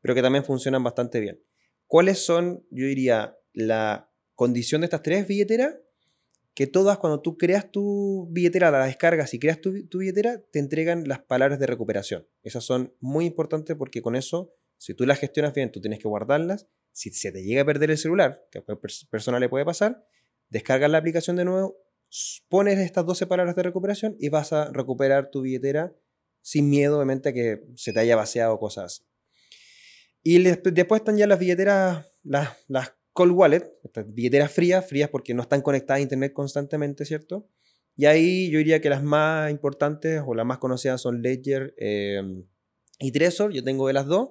pero 0.04 0.14
que 0.14 0.22
también 0.22 0.44
funcionan 0.44 0.84
bastante 0.84 1.22
bien. 1.22 1.42
¿Cuáles 1.88 2.20
son, 2.20 2.68
yo 2.70 2.86
diría, 2.86 3.40
la 3.54 4.12
condición 4.36 4.82
de 4.82 4.86
estas 4.86 5.02
tres 5.02 5.26
billeteras? 5.26 5.78
Que 6.54 6.68
todas, 6.68 6.98
cuando 6.98 7.22
tú 7.22 7.38
creas 7.38 7.72
tu 7.72 8.28
billetera, 8.30 8.70
la 8.70 8.86
descargas 8.86 9.34
y 9.34 9.40
creas 9.40 9.62
tu, 9.62 9.72
billetera, 9.72 10.42
te 10.52 10.60
entregan 10.60 11.08
las 11.08 11.20
palabras 11.20 11.58
de 11.58 11.68
recuperación. 11.68 12.28
Esas 12.44 12.66
son 12.66 12.94
muy 13.00 13.26
importantes 13.26 13.78
porque 13.78 14.02
con 14.02 14.18
eso, 14.18 14.54
si 14.78 14.94
tú 14.94 15.06
las 15.06 15.20
gestionas 15.20 15.54
bien, 15.54 15.72
tú 15.72 15.80
tienes 15.80 16.00
que 16.00 16.10
guardarlas. 16.10 16.68
Si 16.92 17.10
se 17.12 17.32
te 17.32 17.42
llega 17.42 17.62
a 17.62 17.66
perder 17.66 17.90
el 17.90 17.98
celular, 17.98 18.46
que 18.52 18.60
a 18.60 18.62
cualquier 18.62 18.92
persona 19.10 19.40
le 19.40 19.48
puede 19.48 19.64
pasar, 19.64 20.06
descargas 20.50 20.92
la 20.92 20.98
aplicación 20.98 21.38
de 21.38 21.46
nuevo, 21.46 21.78
pones 22.50 22.78
estas 22.78 23.06
12 23.06 23.26
palabras 23.26 23.56
de 23.56 23.64
recuperación 23.64 24.18
y 24.20 24.28
vas 24.28 24.52
a 24.52 24.70
recuperar 24.70 25.32
tu 25.32 25.44
billetera 25.44 25.96
sin 26.42 26.70
miedo, 26.70 26.98
obviamente, 26.98 27.30
a 27.30 27.34
que 27.34 27.64
se 27.76 27.94
te 27.94 28.02
haya 28.02 28.18
vaciado 28.18 28.60
cosas 28.60 29.06
y 30.24 30.42
después 30.42 31.02
están 31.02 31.18
ya 31.18 31.28
las 31.28 31.38
billeteras, 31.38 32.08
las, 32.24 32.58
las 32.68 32.94
cold 33.12 33.34
wallet, 33.34 33.72
billeteras 34.08 34.52
frías, 34.52 34.88
frías 34.88 35.10
porque 35.10 35.34
no 35.34 35.44
están 35.44 35.62
conectadas 35.62 36.00
a 36.00 36.02
internet 36.02 36.34
constantemente, 36.34 37.06
¿cierto? 37.06 37.48
Y 37.96 38.06
ahí 38.06 38.50
yo 38.50 38.58
diría 38.58 38.82
que 38.82 38.90
las 38.90 39.04
más 39.04 39.52
importantes 39.52 40.22
o 40.26 40.34
las 40.34 40.46
más 40.46 40.58
conocidas 40.58 41.00
son 41.02 41.22
Ledger 41.22 41.76
em, 41.78 42.46
y 43.00 43.12
Trezor, 43.12 43.52
yo 43.54 43.64
tengo 43.64 43.88
de 43.88 43.94
las 43.94 44.08
dos, 44.08 44.30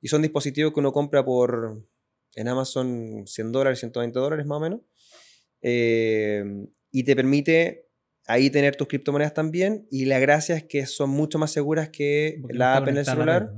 y 0.00 0.08
son 0.08 0.22
dispositivos 0.22 0.72
que 0.72 0.80
uno 0.80 0.92
compra 0.92 1.24
por 1.24 1.86
en 2.34 2.48
Amazon 2.48 3.24
100 3.26 3.52
dólares, 3.52 3.80
120 3.80 4.18
dólares 4.18 4.46
más 4.46 4.56
o 4.56 4.60
menos, 4.60 4.80
em, 5.60 6.68
y 6.90 7.04
te 7.04 7.16
permite 7.16 7.88
ahí 8.32 8.50
tener 8.50 8.76
tus 8.76 8.88
criptomonedas 8.88 9.34
también 9.34 9.86
y 9.90 10.06
la 10.06 10.18
gracia 10.18 10.56
es 10.56 10.64
que 10.64 10.86
son 10.86 11.10
mucho 11.10 11.38
más 11.38 11.50
seguras 11.50 11.90
que 11.90 12.40
la 12.48 12.76
app 12.76 12.88
en 12.88 12.98
el 12.98 13.04
celular. 13.04 13.52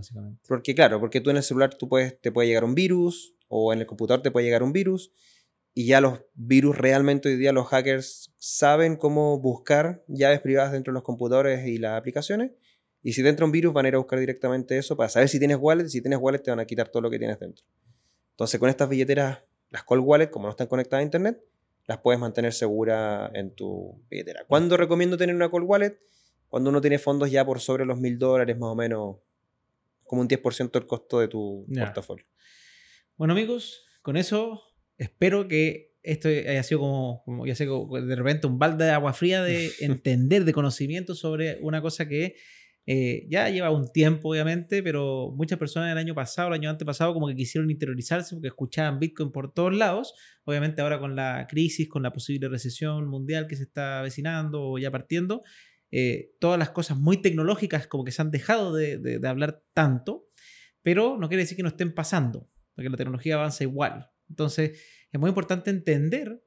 porque 0.46 0.74
claro, 0.74 1.00
porque 1.00 1.20
tú 1.20 1.30
en 1.30 1.36
el 1.36 1.42
celular 1.42 1.74
tú 1.74 1.88
puedes, 1.88 2.20
te 2.20 2.32
puede 2.32 2.48
llegar 2.48 2.64
un 2.64 2.74
virus 2.74 3.34
o 3.48 3.72
en 3.72 3.80
el 3.80 3.86
computador 3.86 4.22
te 4.22 4.30
puede 4.30 4.46
llegar 4.46 4.62
un 4.62 4.72
virus 4.72 5.12
y 5.74 5.86
ya 5.86 6.00
los 6.00 6.24
virus 6.34 6.76
realmente 6.76 7.28
hoy 7.28 7.36
día 7.36 7.52
los 7.52 7.66
hackers 7.68 8.32
saben 8.36 8.96
cómo 8.96 9.38
buscar 9.38 10.04
llaves 10.08 10.40
privadas 10.40 10.72
dentro 10.72 10.92
de 10.92 10.94
los 10.94 11.02
computadores 11.02 11.66
y 11.66 11.78
las 11.78 11.98
aplicaciones 11.98 12.52
y 13.02 13.12
si 13.12 13.22
te 13.22 13.28
entra 13.28 13.44
un 13.44 13.52
virus 13.52 13.72
van 13.72 13.84
a 13.84 13.88
ir 13.88 13.94
a 13.94 13.98
buscar 13.98 14.18
directamente 14.18 14.76
eso 14.76 14.96
para 14.96 15.08
saber 15.08 15.28
si 15.28 15.38
tienes 15.38 15.58
wallet, 15.60 15.88
si 15.88 16.00
tienes 16.00 16.18
wallet 16.20 16.40
te 16.40 16.50
van 16.50 16.60
a 16.60 16.64
quitar 16.64 16.88
todo 16.88 17.02
lo 17.02 17.10
que 17.10 17.18
tienes 17.18 17.38
dentro. 17.38 17.64
Entonces 18.30 18.58
con 18.58 18.68
estas 18.68 18.88
billeteras, 18.88 19.40
las 19.70 19.84
cold 19.84 20.02
wallet, 20.04 20.30
como 20.30 20.46
no 20.46 20.50
están 20.50 20.66
conectadas 20.66 21.02
a 21.02 21.04
internet, 21.04 21.44
las 21.86 21.98
puedes 21.98 22.20
mantener 22.20 22.52
segura 22.52 23.30
en 23.34 23.54
tu 23.54 24.02
billetera. 24.10 24.44
¿Cuándo 24.46 24.76
recomiendo 24.76 25.16
tener 25.16 25.34
una 25.34 25.50
cold 25.50 25.66
wallet? 25.66 25.98
Cuando 26.48 26.70
uno 26.70 26.80
tiene 26.80 26.98
fondos 26.98 27.30
ya 27.30 27.44
por 27.44 27.60
sobre 27.60 27.84
los 27.84 27.98
mil 27.98 28.18
dólares, 28.18 28.56
más 28.58 28.70
o 28.70 28.74
menos, 28.74 29.16
como 30.04 30.22
un 30.22 30.28
10% 30.28 30.70
del 30.70 30.86
costo 30.86 31.20
de 31.20 31.28
tu 31.28 31.66
portafolio. 31.76 32.26
Bueno, 33.16 33.32
amigos, 33.32 33.84
con 34.02 34.16
eso 34.16 34.62
espero 34.96 35.48
que 35.48 35.94
esto 36.02 36.28
haya 36.28 36.62
sido 36.62 36.80
como, 36.80 37.22
como, 37.24 37.46
ya 37.46 37.54
sé, 37.54 37.66
de 37.66 38.16
repente 38.16 38.46
un 38.46 38.58
balde 38.58 38.84
de 38.84 38.90
agua 38.90 39.12
fría 39.14 39.42
de 39.42 39.70
entender, 39.80 40.44
de 40.44 40.52
conocimiento 40.52 41.14
sobre 41.14 41.58
una 41.62 41.80
cosa 41.80 42.06
que 42.06 42.36
eh, 42.86 43.26
ya 43.30 43.48
lleva 43.48 43.70
un 43.70 43.90
tiempo, 43.90 44.30
obviamente, 44.30 44.82
pero 44.82 45.32
muchas 45.34 45.58
personas 45.58 45.90
el 45.92 45.98
año 45.98 46.14
pasado, 46.14 46.48
el 46.48 46.54
año 46.54 46.70
antepasado, 46.70 47.14
como 47.14 47.28
que 47.28 47.34
quisieron 47.34 47.70
interiorizarse 47.70 48.34
porque 48.34 48.48
escuchaban 48.48 48.98
Bitcoin 48.98 49.32
por 49.32 49.52
todos 49.52 49.74
lados. 49.74 50.14
Obviamente 50.44 50.82
ahora 50.82 51.00
con 51.00 51.16
la 51.16 51.46
crisis, 51.48 51.88
con 51.88 52.02
la 52.02 52.12
posible 52.12 52.48
recesión 52.48 53.08
mundial 53.08 53.46
que 53.46 53.56
se 53.56 53.62
está 53.62 54.00
avecinando 54.00 54.62
o 54.62 54.78
ya 54.78 54.90
partiendo, 54.90 55.42
eh, 55.90 56.32
todas 56.40 56.58
las 56.58 56.70
cosas 56.70 56.98
muy 56.98 57.22
tecnológicas 57.22 57.86
como 57.86 58.04
que 58.04 58.12
se 58.12 58.20
han 58.20 58.30
dejado 58.30 58.74
de, 58.74 58.98
de, 58.98 59.28
hablar 59.28 59.62
tanto, 59.72 60.26
pero 60.82 61.16
no 61.18 61.28
quiere 61.28 61.44
decir 61.44 61.56
que 61.56 61.62
no 61.62 61.68
estén 61.68 61.94
pasando, 61.94 62.50
porque 62.74 62.90
la 62.90 62.96
tecnología 62.96 63.36
avanza 63.36 63.64
igual. 63.64 64.10
Entonces 64.28 64.82
es 65.10 65.20
muy 65.20 65.28
importante 65.28 65.70
entender 65.70 66.42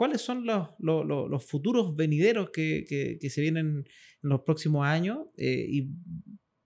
cuáles 0.00 0.22
son 0.22 0.46
los, 0.46 1.44
futuros 1.44 1.94
venideros 1.94 2.48
que 2.48 3.18
se 3.28 3.40
vienen 3.42 3.84
en 4.22 4.30
los 4.30 4.40
próximos 4.40 4.86
años. 4.86 5.26
Eh, 5.36 5.66
y 5.68 5.90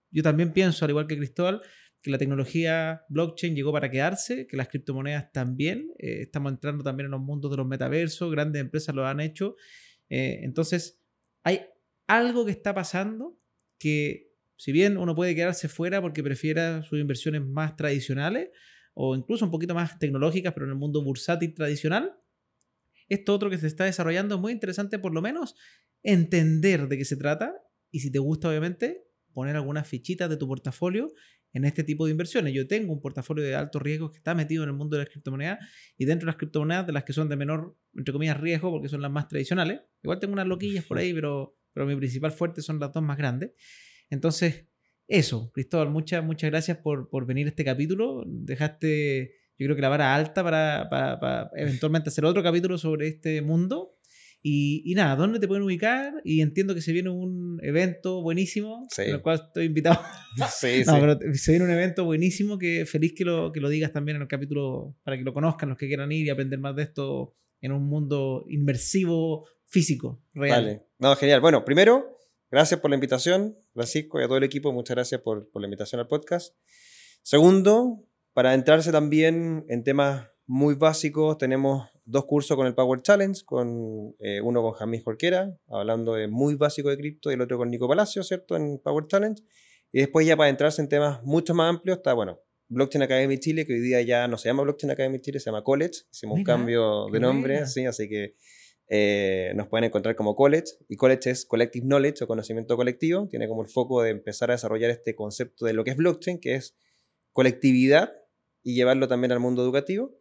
yo 0.09 0.23
también 0.23 0.53
pienso, 0.53 0.85
al 0.85 0.91
igual 0.91 1.05
que 1.05 1.17
Cristóbal, 1.17 1.61
que 2.01 2.11
la 2.11 2.17
tecnología 2.17 3.01
blockchain 3.09 3.53
llegó 3.53 3.73
para 3.73 3.91
quedarse, 3.91 4.47
que 4.47 4.55
las 4.55 4.69
criptomonedas 4.69 5.33
también. 5.33 5.91
Eh, 5.99 6.21
estamos 6.21 6.53
entrando 6.53 6.81
también 6.81 7.07
en 7.07 7.11
los 7.11 7.19
mundos 7.19 7.51
de 7.51 7.57
los 7.57 7.67
metaversos, 7.67 8.31
grandes 8.31 8.61
empresas 8.61 8.95
lo 8.95 9.05
han 9.05 9.19
hecho. 9.19 9.57
Eh, 10.07 10.39
entonces, 10.43 11.01
hay 11.43 11.59
algo 12.07 12.45
que 12.45 12.51
está 12.51 12.73
pasando 12.73 13.37
que, 13.77 14.31
si 14.55 14.71
bien 14.71 14.97
uno 14.97 15.13
puede 15.13 15.35
quedarse 15.35 15.67
fuera 15.67 16.01
porque 16.01 16.23
prefiera 16.23 16.83
sus 16.83 17.01
inversiones 17.01 17.41
más 17.41 17.75
tradicionales 17.75 18.51
o 18.93 19.13
incluso 19.13 19.43
un 19.43 19.51
poquito 19.51 19.75
más 19.75 19.99
tecnológicas, 19.99 20.53
pero 20.53 20.67
en 20.67 20.71
el 20.71 20.77
mundo 20.77 21.03
bursátil 21.03 21.53
tradicional, 21.53 22.13
esto 23.09 23.33
otro 23.33 23.49
que 23.49 23.57
se 23.57 23.67
está 23.67 23.85
desarrollando 23.85 24.35
es 24.35 24.41
muy 24.41 24.51
interesante, 24.51 24.99
por 24.99 25.13
lo 25.13 25.21
menos 25.21 25.55
entender 26.03 26.87
de 26.87 26.97
qué 26.97 27.05
se 27.05 27.17
trata 27.17 27.53
y 27.91 27.99
si 27.99 28.11
te 28.11 28.19
gusta, 28.19 28.49
obviamente, 28.49 29.05
poner 29.33 29.55
algunas 29.55 29.87
fichitas 29.87 30.29
de 30.29 30.37
tu 30.37 30.47
portafolio 30.47 31.11
en 31.53 31.63
este 31.63 31.83
tipo 31.83 32.05
de 32.05 32.11
inversiones. 32.11 32.53
Yo 32.53 32.67
tengo 32.67 32.91
un 32.91 33.01
portafolio 33.01 33.43
de 33.43 33.55
alto 33.55 33.79
riesgo 33.79 34.11
que 34.11 34.17
está 34.17 34.35
metido 34.35 34.63
en 34.63 34.69
el 34.69 34.75
mundo 34.75 34.97
de 34.97 35.03
las 35.03 35.09
criptomonedas 35.09 35.59
y 35.97 36.05
dentro 36.05 36.25
de 36.25 36.31
las 36.31 36.35
criptomonedas 36.35 36.85
de 36.85 36.93
las 36.93 37.05
que 37.05 37.13
son 37.13 37.29
de 37.29 37.37
menor, 37.37 37.77
entre 37.95 38.11
comillas, 38.11 38.39
riesgo, 38.39 38.71
porque 38.71 38.89
son 38.89 39.01
las 39.01 39.11
más 39.11 39.27
tradicionales. 39.27 39.81
Igual 40.03 40.19
tengo 40.19 40.33
unas 40.33 40.47
loquillas 40.47 40.83
por 40.83 40.97
ahí, 40.97 41.13
pero, 41.13 41.57
pero 41.73 41.85
mi 41.85 41.95
principal 41.95 42.33
fuerte 42.33 42.61
son 42.61 42.79
las 42.79 42.91
dos 42.91 43.01
más 43.03 43.17
grandes. 43.17 43.51
Entonces, 44.09 44.65
eso, 45.07 45.51
Cristóbal, 45.53 45.89
muchas, 45.89 46.23
muchas 46.23 46.49
gracias 46.49 46.77
por, 46.79 47.09
por 47.09 47.25
venir 47.25 47.45
a 47.45 47.49
este 47.49 47.63
capítulo. 47.63 48.23
Dejaste, 48.27 49.35
yo 49.57 49.65
creo 49.65 49.75
que 49.75 49.81
la 49.81 49.89
vara 49.89 50.15
alta 50.15 50.43
para, 50.43 50.87
para, 50.89 51.19
para 51.19 51.49
eventualmente 51.55 52.09
hacer 52.09 52.25
otro 52.25 52.43
capítulo 52.43 52.77
sobre 52.77 53.07
este 53.07 53.41
mundo. 53.41 53.95
Y, 54.47 54.93
nada, 54.95 55.15
¿dónde 55.15 55.39
te 55.39 55.47
pueden 55.47 55.63
ubicar? 55.63 56.21
Y 56.23 56.41
entiendo 56.41 56.75
que 56.75 56.81
se 56.81 56.91
viene 56.91 57.09
un 57.09 57.59
evento 57.63 58.21
buenísimo, 58.21 58.87
en 58.99 59.15
el 59.15 59.21
cual 59.23 59.41
estoy 59.47 59.65
invitado. 59.65 59.99
Sí, 60.55 60.83
no, 60.85 60.99
pero 60.99 61.17
se 61.33 61.53
viene 61.53 61.65
un 61.65 61.71
evento 61.71 62.05
buenísimo 62.05 62.59
que 62.59 62.85
feliz 62.85 63.15
que 63.17 63.25
lo, 63.25 63.51
que 63.51 63.59
lo 63.59 63.69
digas 63.69 63.91
también 63.91 64.17
en 64.17 64.21
el 64.21 64.27
capítulo 64.27 64.95
para 65.03 65.17
que 65.17 65.23
lo 65.23 65.33
conozcan 65.33 65.69
los 65.69 65.79
que 65.79 65.87
quieran 65.87 66.11
ir 66.11 66.27
y 66.27 66.29
aprender 66.29 66.59
más 66.59 66.75
de 66.75 66.83
esto 66.83 67.33
en 67.59 67.71
un 67.71 67.87
mundo 67.87 68.45
inmersivo, 68.47 69.47
físico, 69.65 70.21
real. 70.35 70.63
Vale, 70.63 70.83
no, 70.99 71.15
genial. 71.15 71.41
Bueno, 71.41 71.65
primero, 71.65 72.19
gracias 72.51 72.79
por 72.79 72.91
la 72.91 72.97
invitación, 72.97 73.57
Francisco, 73.73 74.21
y 74.21 74.25
a 74.25 74.27
todo 74.27 74.37
el 74.37 74.43
equipo, 74.43 74.71
muchas 74.71 74.93
gracias 74.93 75.21
por, 75.21 75.49
por 75.49 75.63
la 75.63 75.65
invitación 75.65 76.01
al 76.01 76.07
podcast. 76.07 76.53
Segundo, 77.23 78.05
para 78.35 78.53
entrarse 78.53 78.91
también 78.91 79.65
en 79.69 79.85
temas 79.85 80.27
muy 80.45 80.75
básicos, 80.75 81.37
tenemos 81.37 81.87
dos 82.03 82.25
cursos 82.25 82.57
con 82.57 82.67
el 82.67 82.75
Power 82.75 83.01
Challenge, 83.01 83.41
con, 83.45 84.13
eh, 84.19 84.41
uno 84.41 84.61
con 84.61 84.73
Jamís 84.73 85.05
Jorquera, 85.05 85.57
hablando 85.69 86.15
de 86.15 86.27
muy 86.27 86.55
básico 86.55 86.89
de 86.89 86.97
cripto, 86.97 87.31
y 87.31 87.35
el 87.35 87.41
otro 87.41 87.57
con 87.57 87.71
Nico 87.71 87.87
Palacio, 87.87 88.23
¿cierto? 88.23 88.57
En 88.57 88.77
Power 88.79 89.07
Challenge. 89.07 89.41
Y 89.93 89.99
después 89.99 90.27
ya 90.27 90.35
para 90.35 90.49
entrarse 90.49 90.81
en 90.81 90.89
temas 90.89 91.23
mucho 91.23 91.53
más 91.53 91.69
amplios 91.69 91.99
está, 91.99 92.11
bueno, 92.11 92.41
Blockchain 92.67 93.03
Academy 93.03 93.39
Chile, 93.39 93.65
que 93.65 93.71
hoy 93.71 93.79
día 93.79 94.01
ya 94.01 94.27
no 94.27 94.37
se 94.37 94.49
llama 94.49 94.63
Blockchain 94.63 94.91
Academy 94.91 95.21
Chile, 95.21 95.39
se 95.39 95.45
llama 95.45 95.63
College. 95.63 96.01
Hicimos 96.11 96.39
un 96.39 96.43
cambio 96.43 97.07
de 97.09 97.21
nombre, 97.21 97.65
sí, 97.67 97.85
así 97.85 98.09
que 98.09 98.35
eh, 98.89 99.53
nos 99.55 99.69
pueden 99.69 99.85
encontrar 99.85 100.17
como 100.17 100.35
College. 100.35 100.73
Y 100.89 100.97
College 100.97 101.29
es 101.29 101.45
Collective 101.45 101.85
Knowledge 101.85 102.25
o 102.25 102.27
conocimiento 102.27 102.75
colectivo. 102.75 103.29
Tiene 103.29 103.47
como 103.47 103.61
el 103.61 103.69
foco 103.69 104.01
de 104.01 104.09
empezar 104.09 104.51
a 104.51 104.55
desarrollar 104.55 104.91
este 104.91 105.15
concepto 105.15 105.65
de 105.65 105.71
lo 105.71 105.85
que 105.85 105.91
es 105.91 105.95
blockchain, 105.95 106.41
que 106.41 106.55
es 106.55 106.75
colectividad, 107.35 108.13
y 108.65 108.75
llevarlo 108.75 109.07
también 109.07 109.31
al 109.31 109.39
mundo 109.39 109.63
educativo. 109.63 110.19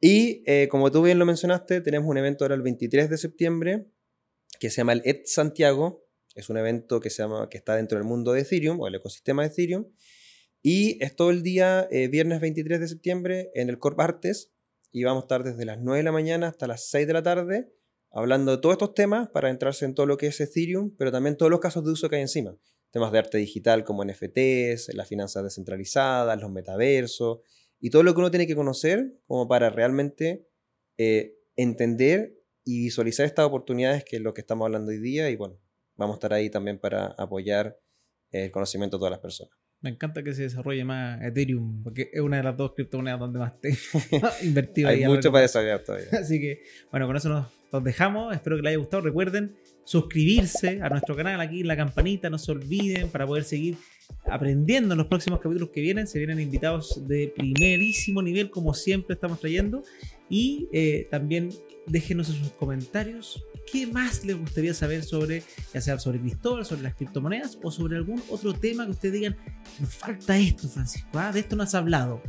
Y 0.00 0.44
eh, 0.46 0.68
como 0.70 0.92
tú 0.92 1.02
bien 1.02 1.18
lo 1.18 1.26
mencionaste, 1.26 1.80
tenemos 1.80 2.08
un 2.08 2.18
evento 2.18 2.44
ahora 2.44 2.54
el 2.54 2.62
23 2.62 3.10
de 3.10 3.18
septiembre 3.18 3.86
que 4.60 4.70
se 4.70 4.76
llama 4.76 4.92
el 4.92 5.02
ED 5.04 5.22
Santiago. 5.24 6.06
Es 6.36 6.48
un 6.50 6.56
evento 6.56 7.00
que, 7.00 7.10
se 7.10 7.22
llama, 7.22 7.48
que 7.48 7.58
está 7.58 7.74
dentro 7.74 7.98
del 7.98 8.06
mundo 8.06 8.32
de 8.32 8.42
Ethereum 8.42 8.78
o 8.80 8.86
el 8.86 8.94
ecosistema 8.94 9.42
de 9.42 9.48
Ethereum. 9.48 9.86
Y 10.62 11.02
es 11.02 11.16
todo 11.16 11.30
el 11.30 11.42
día, 11.42 11.88
eh, 11.90 12.06
viernes 12.06 12.40
23 12.40 12.78
de 12.78 12.86
septiembre, 12.86 13.50
en 13.54 13.68
el 13.68 13.80
Corp 13.80 13.98
Artes. 13.98 14.52
Y 14.92 15.02
vamos 15.02 15.22
a 15.22 15.24
estar 15.24 15.42
desde 15.42 15.64
las 15.64 15.80
9 15.80 15.98
de 15.98 16.04
la 16.04 16.12
mañana 16.12 16.48
hasta 16.48 16.68
las 16.68 16.88
6 16.88 17.08
de 17.08 17.12
la 17.12 17.22
tarde 17.24 17.72
hablando 18.12 18.52
de 18.52 18.58
todos 18.58 18.74
estos 18.74 18.94
temas 18.94 19.28
para 19.30 19.50
entrarse 19.50 19.84
en 19.84 19.94
todo 19.94 20.06
lo 20.06 20.16
que 20.16 20.26
es 20.26 20.40
Ethereum, 20.40 20.94
pero 20.96 21.10
también 21.10 21.36
todos 21.36 21.50
los 21.50 21.60
casos 21.60 21.84
de 21.84 21.90
uso 21.90 22.08
que 22.08 22.16
hay 22.16 22.22
encima. 22.22 22.56
Temas 22.90 23.10
de 23.10 23.18
arte 23.18 23.38
digital 23.38 23.84
como 23.84 24.04
NFTs, 24.04 24.94
las 24.94 25.08
finanzas 25.08 25.42
descentralizadas, 25.44 26.38
los 26.40 26.50
metaversos, 26.50 27.40
y 27.82 27.90
todo 27.90 28.04
lo 28.04 28.14
que 28.14 28.20
uno 28.20 28.30
tiene 28.30 28.46
que 28.46 28.54
conocer 28.54 29.18
como 29.26 29.48
para 29.48 29.68
realmente 29.68 30.46
eh, 30.96 31.34
entender 31.56 32.38
y 32.64 32.78
visualizar 32.78 33.26
estas 33.26 33.44
oportunidades 33.44 34.04
que 34.04 34.16
es 34.16 34.22
lo 34.22 34.32
que 34.32 34.40
estamos 34.40 34.66
hablando 34.66 34.92
hoy 34.92 35.00
día 35.00 35.28
y 35.30 35.36
bueno, 35.36 35.58
vamos 35.96 36.14
a 36.14 36.16
estar 36.18 36.32
ahí 36.32 36.48
también 36.48 36.78
para 36.78 37.06
apoyar 37.06 37.76
el 38.30 38.52
conocimiento 38.52 38.96
de 38.96 39.00
todas 39.00 39.10
las 39.10 39.20
personas. 39.20 39.52
Me 39.80 39.90
encanta 39.90 40.22
que 40.22 40.32
se 40.32 40.42
desarrolle 40.42 40.84
más 40.84 41.20
Ethereum, 41.22 41.82
porque 41.82 42.08
es 42.12 42.20
una 42.20 42.36
de 42.36 42.44
las 42.44 42.56
dos 42.56 42.72
criptomonedas 42.72 43.18
donde 43.18 43.40
más 43.40 43.60
te 43.60 43.70
invertido. 44.42 44.88
Hay 44.88 45.04
mucho 45.04 45.32
para 45.32 45.42
desarrollar 45.42 45.82
todavía. 45.82 46.06
Así 46.20 46.40
que, 46.40 46.62
bueno, 46.92 47.08
con 47.08 47.16
eso 47.16 47.28
nos, 47.28 47.48
nos, 47.72 47.82
dejamos. 47.82 48.32
Espero 48.32 48.54
que 48.56 48.62
les 48.62 48.70
haya 48.70 48.78
gustado. 48.78 49.02
Recuerden 49.02 49.56
suscribirse 49.84 50.80
a 50.80 50.88
nuestro 50.88 51.16
canal 51.16 51.40
aquí 51.40 51.62
en 51.62 51.66
la 51.66 51.76
campanita. 51.76 52.30
No 52.30 52.38
se 52.38 52.52
olviden 52.52 53.08
para 53.08 53.26
poder 53.26 53.42
seguir 53.42 53.76
aprendiendo 54.24 54.94
en 54.94 54.98
los 54.98 55.06
próximos 55.06 55.40
capítulos 55.40 55.70
que 55.70 55.80
vienen. 55.80 56.06
Se 56.06 56.18
vienen 56.18 56.40
invitados 56.40 57.06
de 57.06 57.32
primerísimo 57.36 58.22
nivel, 58.22 58.50
como 58.50 58.74
siempre 58.74 59.14
estamos 59.14 59.40
trayendo. 59.40 59.82
Y 60.28 60.68
eh, 60.72 61.08
también 61.10 61.50
déjenos 61.86 62.30
en 62.30 62.36
sus 62.36 62.52
comentarios 62.52 63.44
qué 63.70 63.86
más 63.86 64.24
les 64.24 64.38
gustaría 64.38 64.74
saber 64.74 65.02
sobre, 65.02 65.42
ya 65.72 65.80
sea 65.80 65.98
sobre 65.98 66.20
Cristóbal, 66.20 66.64
sobre 66.64 66.82
las 66.82 66.94
criptomonedas 66.94 67.58
o 67.62 67.70
sobre 67.70 67.96
algún 67.96 68.22
otro 68.30 68.52
tema 68.54 68.84
que 68.84 68.92
ustedes 68.92 69.14
digan, 69.14 69.36
nos 69.80 69.94
falta 69.94 70.38
esto, 70.38 70.68
Francisco, 70.68 71.08
¿ah? 71.14 71.32
de 71.32 71.40
esto 71.40 71.56
no 71.56 71.62
has 71.62 71.74
hablado. 71.74 72.22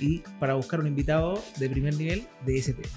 Y 0.00 0.22
para 0.38 0.54
buscar 0.54 0.80
un 0.80 0.86
invitado 0.86 1.42
de 1.58 1.68
primer 1.68 1.94
nivel 1.94 2.24
de 2.44 2.58
ese 2.58 2.74
tema. 2.74 2.88